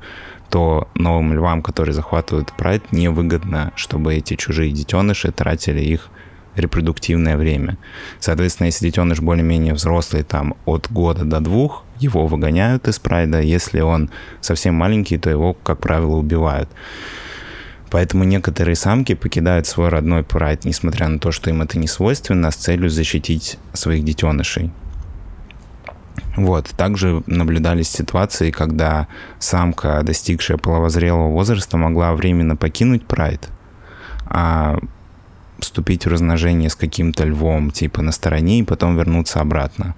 то 0.51 0.89
новым 0.95 1.35
львам, 1.35 1.63
которые 1.63 1.95
захватывают 1.95 2.53
прайд, 2.57 2.93
невыгодно, 2.93 3.73
чтобы 3.77 4.15
эти 4.15 4.37
чужие 4.37 4.73
детеныши 4.73 5.31
тратили 5.31 5.81
их 5.81 6.09
репродуктивное 6.57 7.37
время. 7.37 7.79
Соответственно, 8.19 8.67
если 8.67 8.87
детеныш 8.87 9.21
более-менее 9.21 9.75
взрослый, 9.75 10.23
там 10.23 10.55
от 10.65 10.91
года 10.91 11.25
до 11.25 11.41
двух, 11.41 11.85
его 11.99 12.27
выгоняют 12.27 12.89
из 12.89 12.99
прайда. 12.99 13.41
Если 13.41 13.81
он 13.81 14.11
совсем 14.41 14.75
маленький, 14.75 15.19
то 15.19 15.31
его, 15.31 15.55
как 15.55 15.81
правило, 15.81 16.17
убивают. 16.17 16.69
Поэтому 17.91 18.25
некоторые 18.25 18.77
самки 18.77 19.15
покидают 19.15 19.67
свой 19.67 19.89
родной 19.89 20.23
прайд, 20.23 20.65
несмотря 20.65 21.09
на 21.09 21.19
то, 21.19 21.33
что 21.33 21.49
им 21.49 21.63
это 21.63 21.79
не 21.79 21.87
свойственно, 21.87 22.51
с 22.51 22.57
целью 22.57 22.91
защитить 22.91 23.59
своих 23.73 24.05
детенышей. 24.05 24.71
Вот. 26.37 26.71
Также 26.77 27.23
наблюдались 27.27 27.89
ситуации, 27.89 28.51
когда 28.51 29.09
самка, 29.39 30.03
достигшая 30.03 30.59
половозрелого 30.59 31.29
возраста, 31.29 31.77
могла 31.77 32.15
временно 32.15 32.57
покинуть 32.57 33.07
прайд, 33.07 33.49
а 34.27 34.79
вступить 35.59 36.07
в 36.07 36.09
размножение 36.09 36.71
с 36.71 36.77
каким-то 36.77 37.25
львом, 37.25 37.71
типа 37.71 38.03
на 38.03 38.13
стороне, 38.13 38.61
и 38.61 38.65
потом 38.65 38.97
вернуться 38.97 39.41
обратно. 39.41 39.95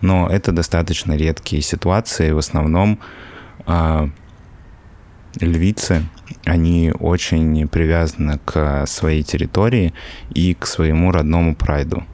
Но 0.00 0.28
это 0.28 0.52
достаточно 0.52 1.16
редкие 1.16 1.62
ситуации. 1.62 2.30
В 2.30 2.38
основном 2.38 2.98
э, 3.66 4.08
львицы, 5.40 6.02
они 6.44 6.92
очень 6.98 7.68
привязаны 7.68 8.38
к 8.44 8.86
своей 8.86 9.22
территории 9.22 9.94
и 10.34 10.54
к 10.54 10.66
своему 10.66 11.12
родному 11.12 11.54
прайду. 11.54 12.04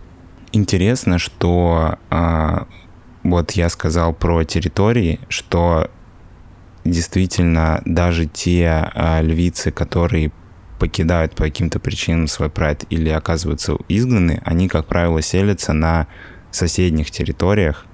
Интересно, 0.53 1.19
что 1.19 1.99
э, 2.11 2.65
вот 3.23 3.53
я 3.53 3.69
сказал 3.69 4.13
про 4.13 4.45
территории, 4.45 5.21
что 5.29 5.91
действительно 6.85 7.83
даже 7.85 8.27
те 8.27 8.91
а, 8.95 9.21
львицы, 9.21 9.71
которые 9.71 10.33
покидают 10.79 11.37
по 11.37 11.45
каким-то 11.45 11.79
причинам 11.79 12.27
свой 12.27 12.51
прайд 12.51 12.85
или 12.91 13.09
оказываются 13.09 13.77
изгнаны, 13.89 14.43
они, 14.45 14.69
как 14.69 14.87
правило, 14.87 15.23
селятся 15.23 15.73
на 15.73 16.09
соседних 16.51 17.13
территориях 17.13 17.87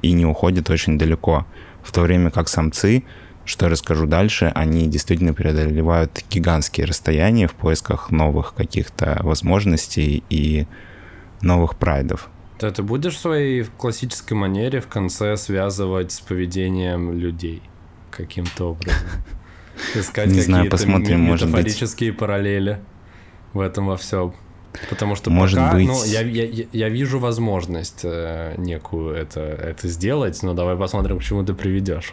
и 0.00 0.12
не 0.12 0.24
уходят 0.24 0.70
очень 0.70 0.96
далеко. 0.96 1.46
В 1.82 1.90
то 1.90 2.02
время 2.02 2.30
как 2.30 2.48
самцы, 2.48 3.02
что 3.44 3.66
я 3.66 3.70
расскажу 3.70 4.06
дальше, 4.06 4.52
они 4.54 4.86
действительно 4.86 5.34
преодолевают 5.34 6.24
гигантские 6.30 6.86
расстояния 6.86 7.48
в 7.48 7.54
поисках 7.54 8.12
новых 8.12 8.54
каких-то 8.54 9.18
возможностей 9.24 10.22
и 10.30 10.68
новых 11.42 11.76
прайдов. 11.76 12.30
Ты 12.60 12.70
ты 12.70 12.82
будешь 12.82 13.14
в 13.16 13.18
своей 13.18 13.64
классической 13.64 14.34
манере 14.34 14.80
в 14.80 14.86
конце 14.86 15.36
связывать 15.38 16.12
с 16.12 16.20
поведением 16.20 17.18
людей 17.18 17.62
каким-то 18.10 18.72
образом? 18.72 18.98
Искать 19.94 20.26
Не 20.28 20.40
знаю, 20.40 20.70
посмотрим, 20.70 21.20
может 21.20 21.50
быть. 21.50 21.64
параллели 22.12 22.80
в 23.54 23.60
этом 23.60 23.86
во 23.86 23.96
всем. 23.96 24.34
Потому 24.90 25.16
что 25.16 25.30
Может 25.30 25.58
пока, 25.58 25.72
быть. 25.72 25.86
ну, 25.86 26.04
я, 26.04 26.20
я, 26.20 26.44
я- 26.44 26.66
я 26.70 26.88
вижу 26.90 27.18
возможность 27.18 28.02
э, 28.04 28.54
некую 28.58 29.14
это, 29.16 29.40
это 29.40 29.88
сделать, 29.88 30.40
но 30.42 30.52
давай 30.54 30.76
посмотрим, 30.76 31.18
к 31.18 31.22
чему 31.24 31.42
ты 31.44 31.54
приведешь. 31.54 32.12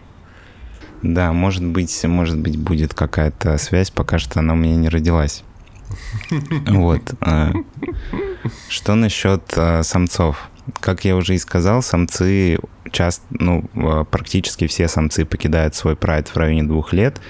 Да, 1.04 1.34
может 1.34 1.64
быть, 1.64 2.04
может 2.06 2.40
быть, 2.40 2.58
будет 2.58 2.94
какая-то 2.96 3.58
связь, 3.60 3.92
пока 3.92 4.18
что 4.18 4.40
она 4.40 4.54
у 4.54 4.56
меня 4.56 4.76
не 4.78 4.90
родилась. 4.90 5.44
Вот. 6.68 7.02
Что 8.70 8.96
насчет 8.96 9.42
а, 9.56 9.84
самцов? 9.84 10.50
Как 10.82 11.06
я 11.06 11.16
уже 11.16 11.36
и 11.36 11.38
сказал, 11.38 11.82
самцы 11.82 12.58
часто, 12.92 13.24
ну, 13.30 13.64
а, 13.76 14.04
практически 14.04 14.68
все 14.68 14.88
самцы 14.88 15.26
покидают 15.26 15.76
свой 15.76 15.96
прайд 15.96 16.28
в 16.28 16.36
районе 16.38 16.64
двух 16.64 16.94
лет. 16.94 17.22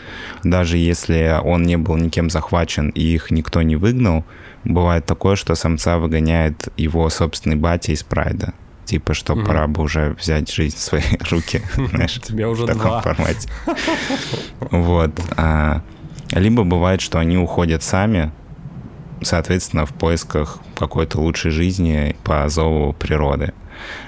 Даже 0.43 0.77
если 0.77 1.39
он 1.43 1.63
не 1.63 1.77
был 1.77 1.97
никем 1.97 2.29
захвачен 2.29 2.89
и 2.89 3.01
их 3.01 3.29
никто 3.31 3.61
не 3.61 3.75
выгнал, 3.75 4.25
бывает 4.63 5.05
такое, 5.05 5.35
что 5.35 5.55
самца 5.55 5.97
выгоняет 5.99 6.69
его 6.77 7.09
собственный 7.09 7.55
батя 7.57 7.91
из 7.91 8.03
прайда. 8.03 8.53
Типа, 8.85 9.13
что 9.13 9.35
Мгм. 9.35 9.45
пора 9.45 9.67
бы 9.67 9.83
уже 9.83 10.15
взять 10.19 10.51
жизнь 10.51 10.77
в 10.77 10.79
свои 10.79 11.01
руки, 11.29 11.61
знаешь, 11.75 12.19
Тебе 12.21 12.47
уже 12.47 12.63
в 12.63 12.67
таком 12.67 12.81
два. 12.83 13.01
формате. 13.01 13.49
Вот. 14.71 15.11
а, 15.35 15.81
Либо 16.31 16.63
бывает, 16.63 17.01
что 17.01 17.19
они 17.19 17.37
уходят 17.37 17.83
сами, 17.83 18.31
соответственно, 19.21 19.85
в 19.85 19.93
поисках 19.93 20.59
какой-то 20.75 21.19
лучшей 21.19 21.51
жизни 21.51 22.15
по 22.23 22.47
зову 22.49 22.93
природы. 22.93 23.53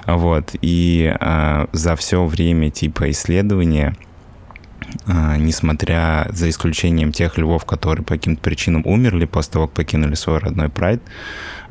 Вот. 0.05 0.55
И 0.61 1.13
а, 1.19 1.67
за 1.71 1.95
все 1.95 2.25
время 2.25 2.69
типа 2.69 3.11
исследования, 3.11 3.95
а, 5.05 5.37
несмотря 5.37 6.27
за 6.29 6.49
исключением 6.49 7.11
тех 7.11 7.37
львов, 7.37 7.65
которые 7.65 8.03
по 8.03 8.15
каким-то 8.15 8.41
причинам 8.41 8.83
умерли 8.85 9.25
после 9.25 9.53
того, 9.53 9.67
как 9.67 9.75
покинули 9.75 10.15
свой 10.15 10.39
родной 10.39 10.69
прайд, 10.69 11.01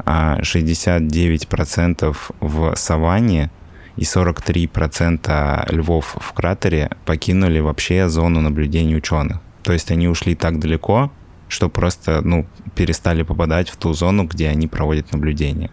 а, 0.04 0.38
69% 0.42 2.30
в 2.40 2.76
саванне 2.76 3.50
и 3.96 4.04
43% 4.04 5.66
львов 5.70 6.16
в 6.20 6.32
кратере 6.32 6.90
покинули 7.04 7.58
вообще 7.58 8.08
зону 8.08 8.40
наблюдения 8.40 8.96
ученых. 8.96 9.40
То 9.62 9.72
есть 9.72 9.90
они 9.90 10.08
ушли 10.08 10.34
так 10.34 10.60
далеко, 10.60 11.10
что 11.48 11.68
просто 11.68 12.20
ну, 12.22 12.46
перестали 12.74 13.22
попадать 13.22 13.68
в 13.68 13.76
ту 13.76 13.92
зону, 13.92 14.24
где 14.24 14.48
они 14.48 14.66
проводят 14.66 15.12
наблюдение. 15.12 15.70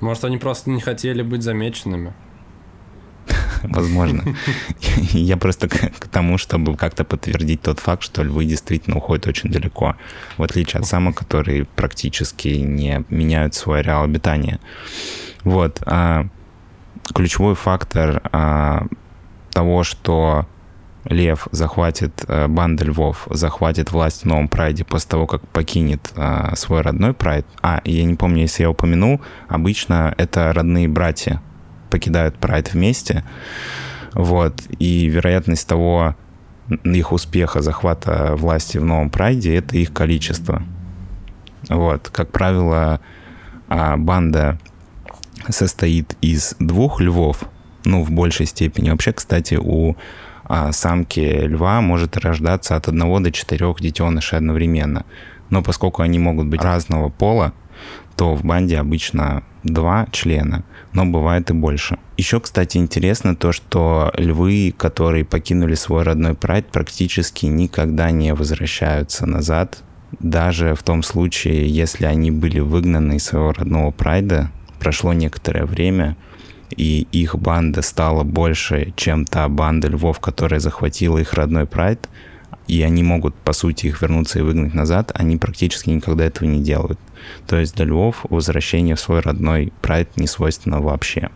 Может, 0.00 0.24
они 0.24 0.38
просто 0.38 0.70
не 0.70 0.80
хотели 0.80 1.22
быть 1.22 1.42
замеченными. 1.42 2.12
Возможно. 3.62 4.24
Я 5.12 5.36
просто 5.36 5.68
к 5.68 6.08
тому, 6.08 6.38
чтобы 6.38 6.76
как-то 6.76 7.04
подтвердить 7.04 7.62
тот 7.62 7.78
факт, 7.78 8.02
что 8.02 8.22
львы 8.22 8.44
действительно 8.44 8.96
уходят 8.96 9.26
очень 9.26 9.50
далеко, 9.50 9.96
в 10.36 10.42
отличие 10.42 10.80
от 10.80 10.86
самок, 10.86 11.16
которые 11.16 11.64
практически 11.64 12.48
не 12.48 13.04
меняют 13.08 13.54
свой 13.54 13.80
ареал 13.80 14.02
обитания. 14.02 14.58
Вот. 15.44 15.82
а 15.86 16.26
Ключевой 17.14 17.54
фактор 17.54 18.22
а, 18.32 18.86
того, 19.50 19.84
что 19.84 20.46
лев 21.04 21.48
захватит, 21.50 22.24
э, 22.28 22.46
банда 22.46 22.84
львов 22.84 23.26
захватит 23.30 23.92
власть 23.92 24.22
в 24.22 24.24
новом 24.26 24.48
прайде 24.48 24.84
после 24.84 25.10
того, 25.10 25.26
как 25.26 25.46
покинет 25.48 26.12
а, 26.16 26.54
свой 26.56 26.82
родной 26.82 27.12
прайд. 27.12 27.46
А, 27.60 27.80
я 27.84 28.04
не 28.04 28.14
помню, 28.14 28.42
если 28.42 28.62
я 28.62 28.70
упомянул, 28.70 29.20
обычно 29.48 30.14
это 30.16 30.52
родные 30.52 30.88
братья 30.88 31.42
покидают 31.90 32.38
прайд 32.38 32.72
вместе. 32.72 33.24
Вот. 34.14 34.62
И 34.78 35.06
вероятность 35.06 35.66
того, 35.66 36.14
их 36.84 37.12
успеха 37.12 37.62
захвата 37.62 38.34
власти 38.36 38.78
в 38.78 38.84
новом 38.84 39.10
прайде, 39.10 39.56
это 39.56 39.76
их 39.76 39.92
количество. 39.92 40.62
Вот. 41.68 42.08
Как 42.10 42.30
правило, 42.30 43.00
а, 43.68 43.96
банда 43.96 44.58
состоит 45.48 46.16
из 46.20 46.54
двух 46.60 47.00
львов, 47.00 47.44
ну, 47.84 48.04
в 48.04 48.10
большей 48.10 48.46
степени. 48.46 48.90
Вообще, 48.90 49.12
кстати, 49.12 49.58
у 49.60 49.96
а, 50.54 50.70
самки 50.72 51.46
льва 51.46 51.80
может 51.80 52.18
рождаться 52.18 52.76
от 52.76 52.86
одного 52.86 53.20
до 53.20 53.32
четырех 53.32 53.80
детенышей 53.80 54.36
одновременно. 54.36 55.06
Но 55.48 55.62
поскольку 55.62 56.02
они 56.02 56.18
могут 56.18 56.48
быть 56.48 56.60
разного 56.60 57.08
пола, 57.08 57.54
то 58.16 58.34
в 58.34 58.44
банде 58.44 58.78
обычно 58.78 59.44
два 59.62 60.06
члена, 60.12 60.62
но 60.92 61.06
бывает 61.06 61.48
и 61.48 61.54
больше. 61.54 61.96
Еще, 62.18 62.38
кстати, 62.38 62.76
интересно 62.76 63.34
то, 63.34 63.52
что 63.52 64.12
львы, 64.14 64.74
которые 64.76 65.24
покинули 65.24 65.74
свой 65.74 66.02
родной 66.02 66.34
прайд, 66.34 66.66
практически 66.66 67.46
никогда 67.46 68.10
не 68.10 68.34
возвращаются 68.34 69.24
назад, 69.24 69.82
даже 70.20 70.74
в 70.74 70.82
том 70.82 71.02
случае, 71.02 71.66
если 71.66 72.04
они 72.04 72.30
были 72.30 72.60
выгнаны 72.60 73.16
из 73.16 73.24
своего 73.24 73.52
родного 73.52 73.90
прайда, 73.90 74.50
прошло 74.78 75.14
некоторое 75.14 75.64
время, 75.64 76.18
и 76.76 77.06
их 77.12 77.36
банда 77.36 77.82
стала 77.82 78.24
больше, 78.24 78.92
чем 78.96 79.24
та 79.24 79.48
банда 79.48 79.88
львов, 79.88 80.20
которая 80.20 80.60
захватила 80.60 81.18
их 81.18 81.34
родной 81.34 81.66
прайд, 81.66 82.08
и 82.68 82.82
они 82.82 83.02
могут, 83.02 83.34
по 83.34 83.52
сути, 83.52 83.86
их 83.86 84.02
вернуться 84.02 84.38
и 84.38 84.42
выгнать 84.42 84.74
назад, 84.74 85.12
они 85.14 85.36
практически 85.36 85.90
никогда 85.90 86.24
этого 86.24 86.48
не 86.48 86.62
делают. 86.62 86.98
То 87.46 87.56
есть 87.56 87.76
для 87.76 87.86
львов 87.86 88.24
возвращение 88.30 88.94
в 88.94 89.00
свой 89.00 89.20
родной 89.20 89.72
прайд 89.82 90.16
не 90.16 90.26
свойственно 90.26 90.80
вообще. 90.80 91.30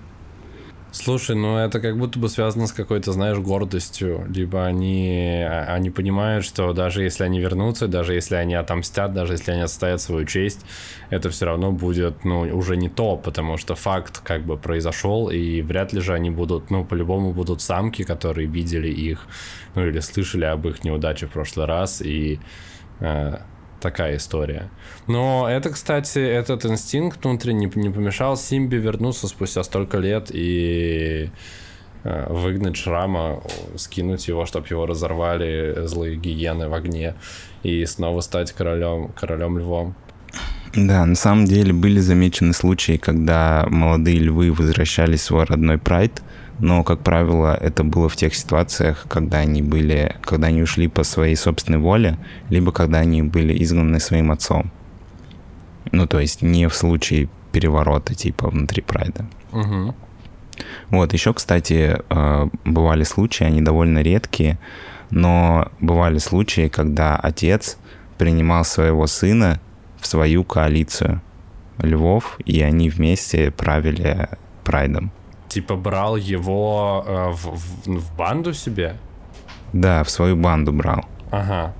Слушай, 0.98 1.36
ну 1.36 1.58
это 1.58 1.78
как 1.78 1.98
будто 1.98 2.18
бы 2.18 2.26
связано 2.30 2.66
с 2.66 2.72
какой-то, 2.72 3.12
знаешь, 3.12 3.36
гордостью. 3.36 4.24
Либо 4.34 4.64
они, 4.64 5.44
а- 5.46 5.74
они 5.74 5.90
понимают, 5.90 6.42
что 6.42 6.72
даже 6.72 7.02
если 7.02 7.22
они 7.24 7.38
вернутся, 7.38 7.86
даже 7.86 8.14
если 8.14 8.34
они 8.36 8.54
отомстят, 8.54 9.12
даже 9.12 9.34
если 9.34 9.52
они 9.52 9.60
отстоят 9.60 10.00
свою 10.00 10.24
честь, 10.24 10.64
это 11.10 11.28
все 11.28 11.44
равно 11.44 11.70
будет, 11.70 12.24
ну, 12.24 12.40
уже 12.56 12.78
не 12.78 12.88
то, 12.88 13.18
потому 13.18 13.58
что 13.58 13.74
факт 13.74 14.20
как 14.24 14.46
бы 14.46 14.56
произошел, 14.56 15.28
и 15.28 15.60
вряд 15.60 15.92
ли 15.92 16.00
же 16.00 16.14
они 16.14 16.30
будут, 16.30 16.70
ну, 16.70 16.82
по-любому 16.82 17.34
будут 17.34 17.60
самки, 17.60 18.02
которые 18.02 18.46
видели 18.48 18.88
их, 18.88 19.26
ну, 19.74 19.86
или 19.86 20.00
слышали 20.00 20.46
об 20.46 20.66
их 20.66 20.82
неудаче 20.82 21.26
в 21.26 21.30
прошлый 21.30 21.66
раз, 21.66 22.00
и 22.00 22.40
э, 23.00 23.36
такая 23.80 24.16
история. 24.16 24.68
Но 25.06 25.48
это, 25.48 25.70
кстати, 25.70 26.18
этот 26.18 26.64
инстинкт 26.66 27.24
внутренний 27.24 27.70
не 27.74 27.90
помешал 27.90 28.36
Симби 28.36 28.76
вернуться 28.76 29.28
спустя 29.28 29.62
столько 29.64 29.98
лет 29.98 30.30
и 30.32 31.30
э, 32.04 32.26
выгнать 32.32 32.76
шрама, 32.76 33.42
скинуть 33.76 34.28
его, 34.28 34.46
чтобы 34.46 34.66
его 34.68 34.86
разорвали 34.86 35.86
злые 35.86 36.16
гиены 36.16 36.68
в 36.68 36.74
огне 36.74 37.14
и 37.62 37.84
снова 37.86 38.20
стать 38.20 38.52
королем, 38.52 39.08
королем 39.08 39.58
львом. 39.58 39.94
Да, 40.74 41.06
на 41.06 41.14
самом 41.14 41.46
деле 41.46 41.72
были 41.72 42.00
замечены 42.00 42.52
случаи, 42.52 42.98
когда 42.98 43.66
молодые 43.70 44.18
львы 44.18 44.52
возвращались 44.52 45.20
в 45.20 45.24
свой 45.24 45.44
родной 45.44 45.78
прайд, 45.78 46.22
но, 46.58 46.82
как 46.84 47.00
правило, 47.00 47.54
это 47.54 47.84
было 47.84 48.08
в 48.08 48.16
тех 48.16 48.34
ситуациях, 48.34 49.06
когда 49.08 49.38
они 49.38 49.62
были, 49.62 50.16
когда 50.22 50.48
они 50.48 50.62
ушли 50.62 50.88
по 50.88 51.04
своей 51.04 51.36
собственной 51.36 51.78
воле, 51.78 52.16
либо 52.48 52.72
когда 52.72 52.98
они 52.98 53.22
были 53.22 53.62
изгнаны 53.62 54.00
своим 54.00 54.30
отцом. 54.30 54.70
Ну, 55.92 56.06
то 56.06 56.18
есть 56.18 56.42
не 56.42 56.68
в 56.68 56.74
случае 56.74 57.28
переворота 57.52 58.14
типа 58.14 58.48
внутри 58.48 58.82
прайда. 58.82 59.26
Угу. 59.52 59.94
Вот, 60.90 61.12
еще, 61.12 61.34
кстати, 61.34 61.98
э, 62.08 62.48
бывали 62.64 63.04
случаи, 63.04 63.44
они 63.44 63.60
довольно 63.60 64.00
редкие, 64.00 64.58
но 65.10 65.70
бывали 65.80 66.18
случаи, 66.18 66.68
когда 66.68 67.16
отец 67.16 67.76
принимал 68.18 68.64
своего 68.64 69.06
сына 69.06 69.60
в 70.00 70.06
свою 70.06 70.44
коалицию 70.44 71.20
львов, 71.78 72.38
и 72.46 72.62
они 72.62 72.88
вместе 72.88 73.50
правили 73.50 74.28
прайдом. 74.64 75.12
Типа 75.56 75.74
брал 75.74 76.16
его 76.16 77.02
э, 77.06 77.30
в, 77.30 77.46
в- 77.46 77.98
в 78.00 78.14
банду 78.14 78.52
себе? 78.52 78.96
Да, 79.72 80.04
в 80.04 80.10
свою 80.10 80.36
банду 80.36 80.70
брал. 80.70 81.06
Ага. 81.30 81.72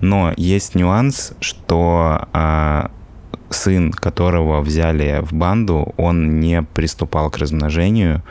Но 0.00 0.32
есть 0.36 0.74
нюанс, 0.74 1.34
что 1.38 2.26
а, 2.32 2.90
сын, 3.48 3.92
которого 3.92 4.60
взяли 4.60 5.20
в 5.22 5.32
банду, 5.32 5.94
он 5.96 6.40
не 6.40 6.62
приступал 6.62 7.30
к 7.30 7.38
размножению, 7.38 8.24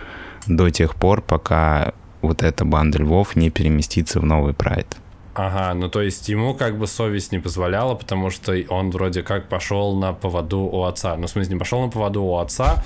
до 0.45 0.69
тех 0.71 0.95
пор, 0.95 1.21
пока 1.21 1.93
вот 2.21 2.43
эта 2.43 2.65
банда 2.65 2.97
львов 2.99 3.37
не 3.37 3.49
переместится 3.49 4.19
в 4.19 4.25
новый 4.25 4.53
прайд. 4.53 4.97
Ага, 5.35 5.73
ну 5.75 5.87
то 5.87 6.01
есть 6.01 6.27
ему 6.29 6.53
как 6.55 6.77
бы 6.79 6.87
совесть 6.87 7.31
не 7.31 7.37
позволяла, 7.39 7.95
потому 7.95 8.29
что 8.31 8.53
он 8.69 8.89
вроде 8.89 9.21
как 9.21 9.47
пошел 9.47 9.95
на 9.95 10.11
поводу 10.11 10.61
у 10.61 10.83
отца. 10.83 11.15
Ну, 11.15 11.27
в 11.27 11.29
смысле, 11.29 11.53
не 11.53 11.59
пошел 11.59 11.81
на 11.81 11.89
поводу 11.89 12.23
у 12.23 12.37
отца, 12.39 12.83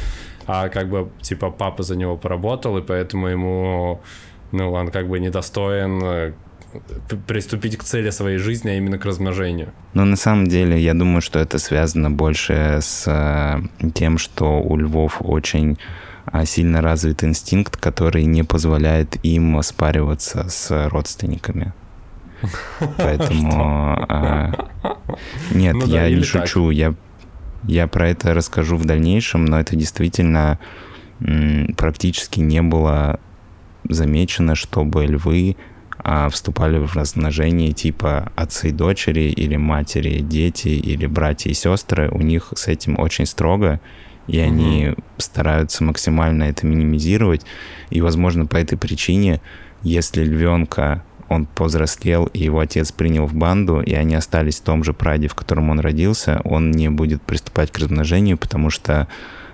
а 0.47 0.69
как 0.69 0.89
бы, 0.89 1.10
типа, 1.21 1.51
папа 1.51 1.84
за 1.84 1.95
него 1.95 2.17
поработал, 2.17 2.77
и 2.77 2.82
поэтому 2.82 3.27
ему, 3.27 4.01
ну, 4.51 4.71
он 4.71 4.91
как 4.91 5.08
бы 5.08 5.19
недостоин 5.19 6.01
э, 6.04 6.34
приступить 7.27 7.77
к 7.77 7.84
цели 7.84 8.10
своей 8.10 8.38
жизни, 8.38 8.69
а 8.69 8.75
именно 8.75 8.97
к 8.97 9.06
размножению. 9.06 9.71
Но 9.93 10.06
на 10.06 10.15
самом 10.15 10.47
деле 10.47 10.80
я 10.80 10.93
думаю, 10.93 11.21
что 11.21 11.39
это 11.39 11.60
связано 11.60 12.12
больше 12.12 12.80
с 12.82 13.06
э, 13.08 13.89
тем, 13.93 14.17
что 14.17 14.62
у 14.62 14.77
львов 14.77 15.17
очень 15.19 15.77
а, 16.25 16.45
сильно 16.45 16.82
развит 16.82 17.23
инстинкт, 17.23 17.77
который 17.77 18.25
не 18.25 18.43
позволяет 18.43 19.17
им 19.23 19.62
спариваться 19.63 20.47
с 20.49 20.89
родственниками. 20.89 21.73
Поэтому... 22.97 24.06
А, 24.08 24.67
нет, 25.51 25.75
ну, 25.75 25.86
я 25.86 26.10
не 26.10 26.23
шучу. 26.23 26.69
Я, 26.69 26.95
я 27.63 27.88
про 27.88 28.10
это 28.10 28.34
расскажу 28.34 28.78
в 28.78 28.86
дальнейшем, 28.86 29.45
но 29.45 29.60
это 29.60 29.76
действительно 29.76 30.60
практически 31.78 32.39
не 32.39 32.62
было 32.62 33.19
замечено, 33.88 34.56
чтобы 34.56 35.06
львы 35.06 35.56
а, 36.04 36.30
вступали 36.30 36.80
в 36.80 36.95
размножение 36.95 37.74
типа 37.74 38.32
отцы 38.36 38.69
и 38.69 38.71
дочери, 38.71 39.30
или 39.30 39.56
матери, 39.56 40.19
дети, 40.19 40.69
или 40.69 41.06
братья 41.06 41.52
и 41.52 41.54
сестры. 41.54 42.10
У 42.10 42.21
них 42.21 42.54
с 42.56 42.67
этим 42.67 43.00
очень 43.00 43.26
строго, 43.26 43.80
и 44.28 44.39
угу. 44.39 44.47
они 44.47 44.95
стараются 45.17 45.84
максимально 45.84 46.43
это 46.43 46.65
минимизировать. 46.65 47.45
И, 47.91 48.02
возможно, 48.02 48.45
по 48.45 48.58
этой 48.58 48.78
причине, 48.78 49.41
если 49.84 50.24
львенка 50.24 51.04
он 51.32 51.46
повзрослел, 51.46 52.26
и 52.26 52.39
его 52.39 52.60
отец 52.60 52.91
принял 52.91 53.26
в 53.26 53.34
банду, 53.34 53.80
и 53.82 53.94
они 53.94 54.15
остались 54.15 54.60
в 54.60 54.63
том 54.63 54.84
же 54.84 54.94
праде, 54.94 55.30
в 55.30 55.34
котором 55.34 55.70
он 55.70 55.80
родился, 55.80 56.41
он 56.44 56.72
не 56.72 56.89
будет 56.89 57.22
приступать 57.22 57.72
к 57.72 57.80
размножению, 57.80 58.38
потому 58.38 58.70
что, 58.70 59.08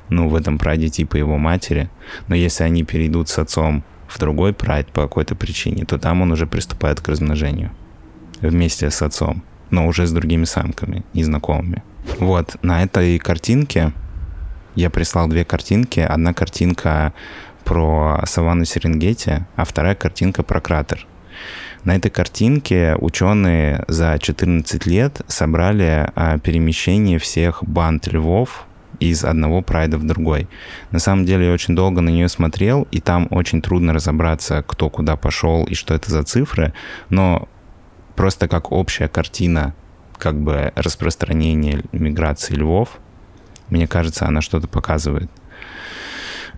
ну, 0.10 0.28
в 0.28 0.36
этом 0.36 0.58
праде 0.58 0.90
типа 0.90 1.18
его 1.18 1.38
матери. 1.38 1.90
Но 2.28 2.36
если 2.36 2.64
они 2.64 2.84
перейдут 2.84 3.30
с 3.30 3.38
отцом 3.38 3.84
в 4.08 4.18
другой 4.18 4.54
прайд 4.54 4.92
по 4.92 5.04
какой-то 5.04 5.36
причине, 5.36 5.86
то 5.86 6.00
там 6.00 6.22
он 6.22 6.32
уже 6.32 6.48
приступает 6.48 7.00
к 7.00 7.08
размножению 7.10 7.72
вместе 8.42 8.90
с 8.90 9.02
отцом, 9.04 9.44
но 9.70 9.86
уже 9.86 10.08
с 10.08 10.12
другими 10.12 10.46
самками, 10.46 11.04
незнакомыми. 11.14 11.84
Вот, 12.20 12.56
на 12.64 12.82
этой 12.82 13.20
картинке 13.20 13.94
я 14.74 14.90
прислал 14.90 15.28
две 15.28 15.46
картинки. 15.46 16.00
Одна 16.00 16.34
картинка 16.34 17.14
про 17.64 18.24
саванну 18.26 18.66
Серенгети, 18.66 19.46
а 19.56 19.64
вторая 19.64 19.94
картинка 19.94 20.42
про 20.42 20.60
кратер. 20.60 21.06
На 21.84 21.96
этой 21.96 22.10
картинке 22.10 22.96
ученые 23.00 23.84
за 23.88 24.18
14 24.20 24.86
лет 24.86 25.22
собрали 25.28 26.12
а, 26.16 26.38
перемещение 26.40 27.20
всех 27.20 27.64
банд 27.64 28.08
львов 28.08 28.66
из 29.00 29.24
одного 29.24 29.62
прайда 29.62 29.98
в 29.98 30.06
другой. 30.06 30.48
На 30.92 31.00
самом 31.00 31.26
деле 31.26 31.48
я 31.48 31.54
очень 31.54 31.76
долго 31.76 32.02
на 32.02 32.10
нее 32.10 32.30
смотрел, 32.30 32.88
и 32.92 33.00
там 33.00 33.28
очень 33.32 33.62
трудно 33.62 33.94
разобраться, 33.94 34.64
кто 34.66 34.90
куда 34.90 35.16
пошел 35.16 35.66
и 35.66 35.76
что 35.76 35.94
это 35.94 36.10
за 36.12 36.24
цифры, 36.24 36.74
но 37.10 37.48
просто 38.16 38.48
как 38.48 38.72
общая 38.72 39.08
картина 39.08 39.76
как 40.18 40.40
бы 40.40 40.72
распространения 40.76 41.84
миграции 41.92 42.56
львов, 42.56 42.98
мне 43.70 43.88
кажется, 43.88 44.26
она 44.26 44.42
что-то 44.42 44.68
показывает. 44.68 45.30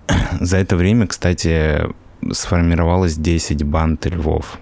За 0.40 0.58
это 0.58 0.76
время, 0.76 1.08
кстати, 1.08 1.82
сформировалось 2.32 3.16
10 3.16 3.64
банд 3.64 4.06
львов. 4.06 4.60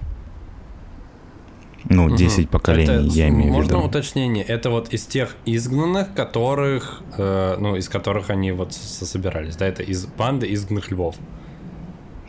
Ну, 1.89 2.15
10 2.15 2.39
угу. 2.39 2.47
поколений, 2.49 3.07
это, 3.07 3.17
я 3.17 3.29
имею 3.29 3.53
в 3.53 3.57
виду. 3.57 3.75
Можно 3.75 3.83
уточнение? 3.83 4.43
Это 4.43 4.69
вот 4.69 4.93
из 4.93 5.05
тех 5.05 5.35
изгнанных, 5.45 6.13
которых, 6.13 7.01
э, 7.17 7.57
ну, 7.59 7.75
из 7.75 7.87
которых 7.87 8.29
они 8.29 8.51
вот 8.51 8.73
собирались, 8.73 9.55
да? 9.55 9.67
Это 9.67 9.83
из 9.83 10.05
банды 10.05 10.51
изгнанных 10.53 10.91
львов. 10.91 11.15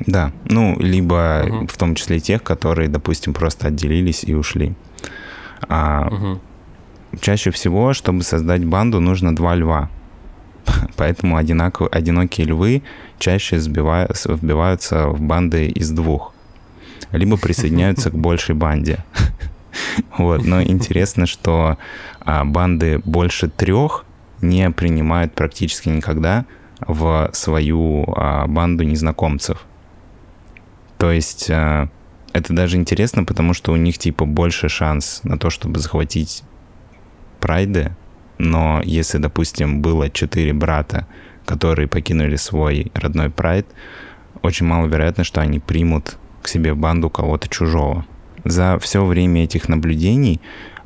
Да, 0.00 0.32
ну, 0.44 0.76
либо 0.78 1.44
угу. 1.46 1.66
в 1.66 1.76
том 1.76 1.94
числе 1.94 2.20
тех, 2.20 2.42
которые, 2.42 2.88
допустим, 2.88 3.34
просто 3.34 3.68
отделились 3.68 4.22
и 4.24 4.34
ушли. 4.34 4.74
А, 5.68 6.08
угу. 6.08 6.40
Чаще 7.20 7.50
всего, 7.50 7.94
чтобы 7.94 8.22
создать 8.22 8.64
банду, 8.64 9.00
нужно 9.00 9.34
два 9.34 9.56
льва. 9.56 9.90
Поэтому 10.96 11.36
одинаково, 11.36 11.88
одинокие 11.88 12.46
львы 12.46 12.82
чаще 13.18 13.58
сбивают, 13.58 14.12
вбиваются 14.24 15.08
в 15.08 15.20
банды 15.20 15.66
из 15.66 15.90
двух 15.90 16.34
либо 17.12 17.36
присоединяются 17.36 18.10
к 18.10 18.14
большей 18.14 18.54
банде. 18.54 19.04
Вот, 20.16 20.44
но 20.44 20.62
интересно, 20.62 21.26
что 21.26 21.78
а, 22.20 22.44
банды 22.44 23.00
больше 23.04 23.48
трех 23.48 24.04
не 24.40 24.70
принимают 24.70 25.34
практически 25.34 25.88
никогда 25.88 26.46
в 26.80 27.30
свою 27.32 28.04
а, 28.16 28.46
банду 28.46 28.84
незнакомцев. 28.84 29.64
То 30.96 31.12
есть 31.12 31.48
а, 31.50 31.88
это 32.32 32.52
даже 32.52 32.76
интересно, 32.76 33.24
потому 33.24 33.54
что 33.54 33.72
у 33.72 33.76
них 33.76 33.98
типа 33.98 34.24
больше 34.24 34.68
шанс 34.68 35.20
на 35.22 35.38
то, 35.38 35.50
чтобы 35.50 35.78
захватить 35.78 36.42
прайды, 37.40 37.92
но 38.38 38.80
если, 38.84 39.18
допустим, 39.18 39.80
было 39.80 40.10
четыре 40.10 40.52
брата, 40.52 41.06
которые 41.44 41.88
покинули 41.88 42.36
свой 42.36 42.90
родной 42.94 43.30
прайд, 43.30 43.66
очень 44.42 44.66
маловероятно, 44.66 45.24
что 45.24 45.40
они 45.40 45.58
примут 45.58 46.16
к 46.42 46.48
себе 46.48 46.72
в 46.72 46.78
банду 46.78 47.10
кого-то 47.10 47.48
чужого. 47.48 48.04
За 48.44 48.78
все 48.78 49.04
время 49.04 49.44
этих 49.44 49.68
наблюдений 49.68 50.40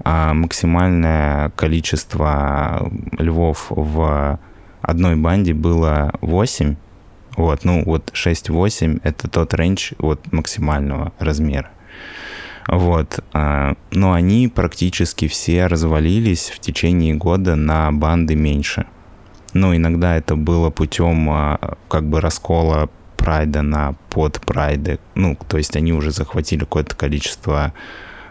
а, 0.05 0.35
максимальное 0.35 1.51
количество 1.51 2.91
львов 3.19 3.67
в 3.69 4.39
одной 4.81 5.17
банде 5.17 5.55
было 5.55 6.13
8. 6.21 6.77
Вот, 7.37 7.65
ну 7.65 7.83
вот 7.85 8.11
6-8 8.15 9.01
это 9.05 9.29
тот 9.29 9.55
рейндж 9.55 9.93
вот 9.99 10.33
максимального 10.33 11.13
размера. 11.19 11.71
Вот, 12.69 13.25
а, 13.33 13.75
но 13.91 14.13
они 14.13 14.49
практически 14.49 15.29
все 15.29 15.67
развалились 15.67 16.51
в 16.51 16.59
течение 16.59 17.15
года 17.15 17.57
на 17.57 17.91
банды 17.93 18.35
меньше. 18.35 18.87
Ну, 19.53 19.77
иногда 19.77 20.17
это 20.17 20.37
было 20.37 20.71
путем 20.71 21.29
а, 21.31 21.77
как 21.89 22.05
бы 22.05 22.21
раскола 22.21 22.89
прайда 23.23 23.63
на 23.63 23.95
подпрайды. 24.11 24.99
Ну, 25.15 25.39
то 25.49 25.57
есть 25.59 25.77
они 25.77 25.93
уже 25.93 26.11
захватили 26.11 26.61
какое-то 26.61 26.97
количество 26.97 27.73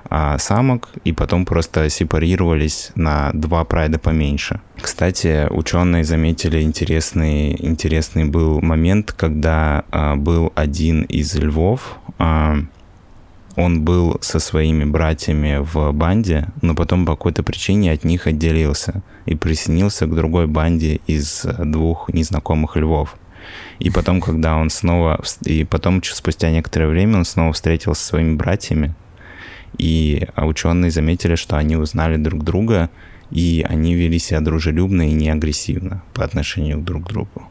а, 0.10 0.38
самок 0.38 0.90
и 1.06 1.14
потом 1.14 1.46
просто 1.46 1.90
сепарировались 1.90 2.92
на 2.96 3.32
два 3.34 3.64
прайда 3.64 4.00
поменьше. 4.00 4.60
Кстати, 4.82 5.48
ученые 5.50 6.04
заметили 6.04 6.62
интересный, 6.62 7.56
интересный 7.66 8.26
был 8.26 8.62
момент, 8.62 9.14
когда 9.14 9.86
а, 9.92 10.16
был 10.16 10.52
один 10.56 11.04
из 11.04 11.34
львов, 11.36 11.98
а, 12.18 12.58
он 13.56 13.84
был 13.84 14.18
со 14.22 14.40
своими 14.40 14.84
братьями 14.84 15.60
в 15.60 15.92
банде, 15.94 16.48
но 16.62 16.76
потом 16.76 17.06
по 17.06 17.14
какой-то 17.14 17.44
причине 17.44 17.92
от 17.92 18.04
них 18.04 18.28
отделился 18.28 19.04
и 19.26 19.36
присоединился 19.36 20.08
к 20.08 20.16
другой 20.16 20.48
банде 20.48 21.00
из 21.08 21.46
двух 21.60 22.10
незнакомых 22.10 22.76
львов. 22.76 23.16
И 23.80 23.90
потом, 23.90 24.22
когда 24.22 24.56
он 24.56 24.70
снова... 24.70 25.22
И 25.46 25.64
потом, 25.64 26.02
спустя 26.04 26.50
некоторое 26.52 26.88
время, 26.88 27.18
он 27.18 27.26
снова 27.26 27.54
встретился 27.54 28.02
со 28.02 28.08
своими 28.10 28.36
братьями. 28.36 28.94
И 29.78 30.28
ученые 30.36 30.92
заметили, 30.92 31.36
что 31.36 31.58
они 31.58 31.76
узнали 31.78 32.18
друг 32.18 32.44
друга, 32.44 32.90
и 33.32 33.66
они 33.68 33.96
вели 33.96 34.20
себя 34.20 34.42
дружелюбно 34.42 35.10
и 35.10 35.14
не 35.14 35.30
агрессивно 35.30 36.04
по 36.14 36.24
отношению 36.24 36.80
друг 36.80 37.06
к 37.06 37.10
другу. 37.10 37.44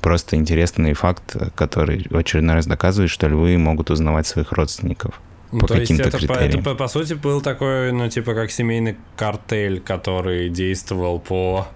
Просто 0.00 0.36
интересный 0.36 0.92
факт, 0.94 1.36
который 1.54 2.06
в 2.10 2.16
очередной 2.16 2.56
раз 2.56 2.66
доказывает, 2.66 3.10
что 3.10 3.28
львы 3.28 3.58
могут 3.58 3.90
узнавать 3.90 4.26
своих 4.26 4.52
родственников 4.52 5.20
по 5.50 5.66
То 5.66 5.78
есть 5.78 5.92
это, 5.92 6.10
критериям. 6.18 6.60
это, 6.60 6.74
по 6.74 6.88
сути, 6.88 7.14
был 7.14 7.40
такой, 7.40 7.92
ну, 7.92 8.08
типа, 8.08 8.34
как 8.34 8.50
семейный 8.50 8.96
картель, 9.16 9.80
который 9.80 10.48
действовал 10.50 11.18
по 11.18 11.68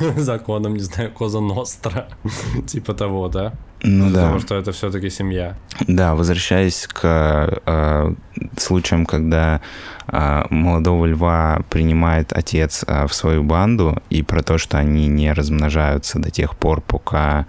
законам, 0.16 0.74
не 0.74 0.82
знаю, 0.82 1.10
Коза 1.10 1.40
Ностра, 1.40 2.08
типа 2.66 2.94
того, 2.94 3.28
да? 3.28 3.54
Ну 3.82 4.10
да. 4.10 4.22
Потому 4.22 4.40
что 4.40 4.54
это 4.54 4.72
все-таки 4.72 5.10
семья. 5.10 5.56
Да, 5.86 6.14
возвращаясь 6.14 6.86
к 6.86 7.60
э, 7.66 8.14
случаям, 8.56 9.06
когда 9.06 9.60
э, 10.06 10.44
молодого 10.50 11.06
льва 11.06 11.60
принимает 11.68 12.32
отец 12.32 12.84
э, 12.86 13.06
в 13.06 13.14
свою 13.14 13.42
банду, 13.42 14.02
и 14.08 14.22
про 14.22 14.42
то, 14.42 14.56
что 14.56 14.78
они 14.78 15.08
не 15.08 15.32
размножаются 15.32 16.18
до 16.18 16.30
тех 16.30 16.56
пор, 16.56 16.80
пока 16.80 17.40
э, 17.40 17.44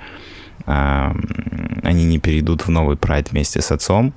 они 0.67 2.05
не 2.05 2.19
перейдут 2.19 2.67
в 2.67 2.69
новый 2.69 2.97
прайд 2.97 3.31
вместе 3.31 3.61
с 3.61 3.71
отцом, 3.71 4.13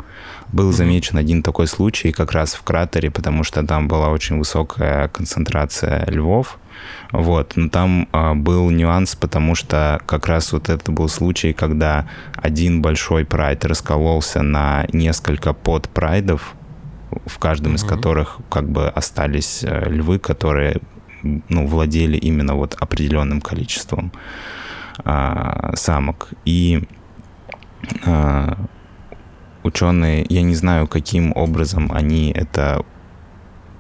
был 0.52 0.72
замечен 0.72 1.16
один 1.16 1.42
такой 1.42 1.68
случай 1.68 2.10
как 2.10 2.32
раз 2.32 2.54
в 2.54 2.62
кратере, 2.62 3.10
потому 3.10 3.44
что 3.44 3.64
там 3.64 3.86
была 3.86 4.08
очень 4.08 4.38
высокая 4.38 5.08
концентрация 5.08 6.04
львов, 6.10 6.58
Вот, 7.12 7.52
но 7.56 7.68
там 7.68 8.08
а, 8.12 8.34
был 8.34 8.70
нюанс, 8.70 9.14
потому 9.14 9.54
что 9.54 10.00
как 10.06 10.26
раз 10.26 10.52
вот 10.52 10.68
это 10.68 10.90
был 10.90 11.08
случай, 11.08 11.52
когда 11.52 12.08
один 12.34 12.82
большой 12.82 13.24
прайд 13.24 13.64
раскололся 13.64 14.42
на 14.42 14.86
несколько 14.92 15.52
подпрайдов, 15.52 16.54
в 17.26 17.38
каждом 17.38 17.72
mm-hmm. 17.72 17.76
из 17.76 17.84
которых 17.84 18.38
как 18.48 18.68
бы 18.68 18.88
остались 18.88 19.64
э, 19.64 19.88
львы, 19.90 20.18
которые 20.18 20.80
ну, 21.22 21.66
владели 21.66 22.16
именно 22.16 22.54
вот 22.54 22.76
определенным 22.80 23.40
количеством 23.40 24.12
а, 25.04 25.72
самок. 25.76 26.30
И 26.44 26.86
а, 28.04 28.56
ученые, 29.62 30.26
я 30.28 30.42
не 30.42 30.54
знаю, 30.54 30.86
каким 30.86 31.32
образом 31.36 31.90
они 31.92 32.32
это 32.32 32.84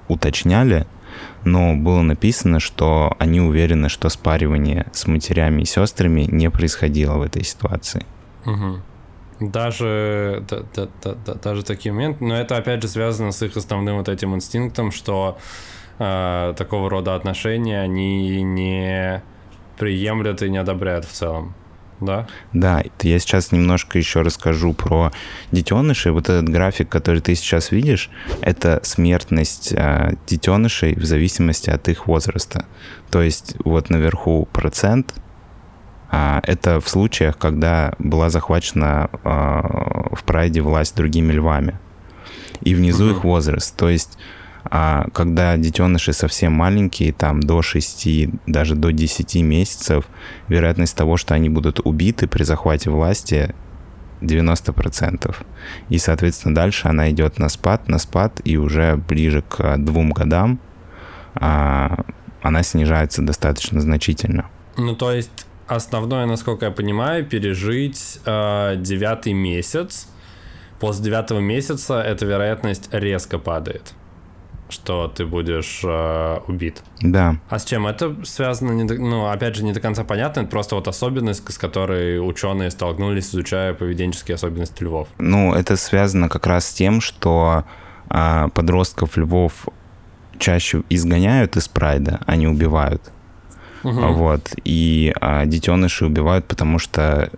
уточняли, 0.08 0.86
но 1.44 1.74
было 1.74 2.02
написано, 2.02 2.60
что 2.60 3.14
они 3.18 3.40
уверены, 3.40 3.88
что 3.88 4.08
спаривание 4.08 4.86
с 4.92 5.06
матерями 5.06 5.62
и 5.62 5.64
сестрами 5.64 6.22
не 6.22 6.50
происходило 6.50 7.14
в 7.14 7.22
этой 7.22 7.44
ситуации. 7.44 8.04
Угу. 8.44 9.48
Даже, 9.48 10.44
да, 10.48 10.60
да, 10.74 10.88
да, 11.02 11.14
да, 11.26 11.34
даже 11.34 11.64
такие 11.64 11.92
моменты, 11.92 12.24
но 12.24 12.36
это 12.36 12.58
опять 12.58 12.82
же 12.82 12.88
связано 12.88 13.32
с 13.32 13.42
их 13.42 13.56
основным 13.56 13.96
вот 13.96 14.08
этим 14.08 14.34
инстинктом, 14.34 14.92
что 14.92 15.38
э, 15.98 16.54
такого 16.58 16.90
рода 16.90 17.14
отношения 17.14 17.80
они 17.80 18.42
не 18.42 19.22
приемлют 19.80 20.42
и 20.42 20.50
не 20.50 20.58
одобряют 20.58 21.06
в 21.06 21.12
целом 21.12 21.54
да? 22.00 22.26
Да, 22.52 22.82
я 23.02 23.18
сейчас 23.18 23.52
немножко 23.52 23.98
еще 23.98 24.22
расскажу 24.22 24.72
про 24.72 25.12
детенышей. 25.52 26.12
Вот 26.12 26.28
этот 26.28 26.48
график, 26.48 26.88
который 26.88 27.20
ты 27.20 27.34
сейчас 27.34 27.70
видишь, 27.70 28.10
это 28.40 28.80
смертность 28.82 29.72
э, 29.72 30.14
детенышей 30.26 30.94
в 30.94 31.04
зависимости 31.04 31.70
от 31.70 31.88
их 31.88 32.06
возраста. 32.06 32.64
То 33.10 33.22
есть 33.22 33.56
вот 33.64 33.90
наверху 33.90 34.48
процент, 34.52 35.14
а, 36.10 36.40
это 36.44 36.80
в 36.80 36.88
случаях, 36.88 37.38
когда 37.38 37.92
была 37.98 38.30
захвачена 38.30 39.10
а, 39.22 40.08
в 40.12 40.24
прайде 40.24 40.60
власть 40.60 40.96
другими 40.96 41.32
львами. 41.32 41.78
И 42.62 42.74
внизу 42.74 43.04
угу. 43.04 43.12
их 43.12 43.24
возраст. 43.24 43.76
То 43.76 43.88
есть 43.88 44.18
а 44.64 45.06
когда 45.12 45.56
детеныши 45.56 46.12
совсем 46.12 46.52
маленькие, 46.52 47.12
там 47.12 47.40
до 47.40 47.62
6, 47.62 48.28
даже 48.46 48.74
до 48.74 48.92
10 48.92 49.36
месяцев, 49.36 50.06
вероятность 50.48 50.96
того, 50.96 51.16
что 51.16 51.34
они 51.34 51.48
будут 51.48 51.80
убиты 51.84 52.26
при 52.26 52.42
захвате 52.42 52.90
власти 52.90 53.54
90%. 54.20 55.34
И, 55.88 55.98
соответственно, 55.98 56.54
дальше 56.54 56.88
она 56.88 57.10
идет 57.10 57.38
на 57.38 57.48
спад, 57.48 57.88
на 57.88 57.98
спад, 57.98 58.40
и 58.44 58.56
уже 58.56 58.96
ближе 58.96 59.42
к 59.42 59.76
двум 59.78 60.10
годам 60.10 60.60
а, 61.34 62.04
она 62.42 62.62
снижается 62.62 63.22
достаточно 63.22 63.80
значительно. 63.80 64.48
Ну, 64.76 64.94
то 64.94 65.12
есть 65.12 65.46
основное, 65.66 66.26
насколько 66.26 66.66
я 66.66 66.70
понимаю, 66.70 67.24
пережить 67.24 68.20
э, 68.24 68.76
девятый 68.76 69.32
месяц. 69.32 70.08
После 70.80 71.04
девятого 71.04 71.40
месяца 71.40 72.00
эта 72.00 72.24
вероятность 72.24 72.88
резко 72.92 73.38
падает 73.38 73.94
что 74.70 75.08
ты 75.08 75.26
будешь 75.26 75.80
э, 75.84 76.38
убит. 76.46 76.82
Да. 77.00 77.36
А 77.48 77.58
с 77.58 77.64
чем 77.64 77.86
это 77.86 78.16
связано? 78.24 78.72
Не 78.72 78.84
до, 78.84 78.94
ну, 78.94 79.26
опять 79.26 79.56
же, 79.56 79.64
не 79.64 79.72
до 79.72 79.80
конца 79.80 80.04
понятно. 80.04 80.40
Это 80.40 80.50
просто 80.50 80.74
вот 80.74 80.88
особенность, 80.88 81.50
с 81.50 81.58
которой 81.58 82.18
ученые 82.18 82.70
столкнулись, 82.70 83.30
изучая 83.30 83.74
поведенческие 83.74 84.34
особенности 84.34 84.82
львов. 84.82 85.08
Ну, 85.18 85.54
это 85.54 85.76
связано 85.76 86.28
как 86.28 86.46
раз 86.46 86.68
с 86.68 86.72
тем, 86.72 87.00
что 87.00 87.64
э, 88.08 88.48
подростков 88.54 89.16
львов 89.16 89.68
чаще 90.38 90.82
изгоняют 90.88 91.56
из 91.56 91.68
прайда, 91.68 92.20
а 92.26 92.36
не 92.36 92.48
убивают. 92.48 93.02
Угу. 93.84 94.12
Вот. 94.12 94.52
И 94.64 95.12
а, 95.20 95.46
детеныши 95.46 96.06
убивают, 96.06 96.46
потому 96.46 96.78
что 96.78 97.30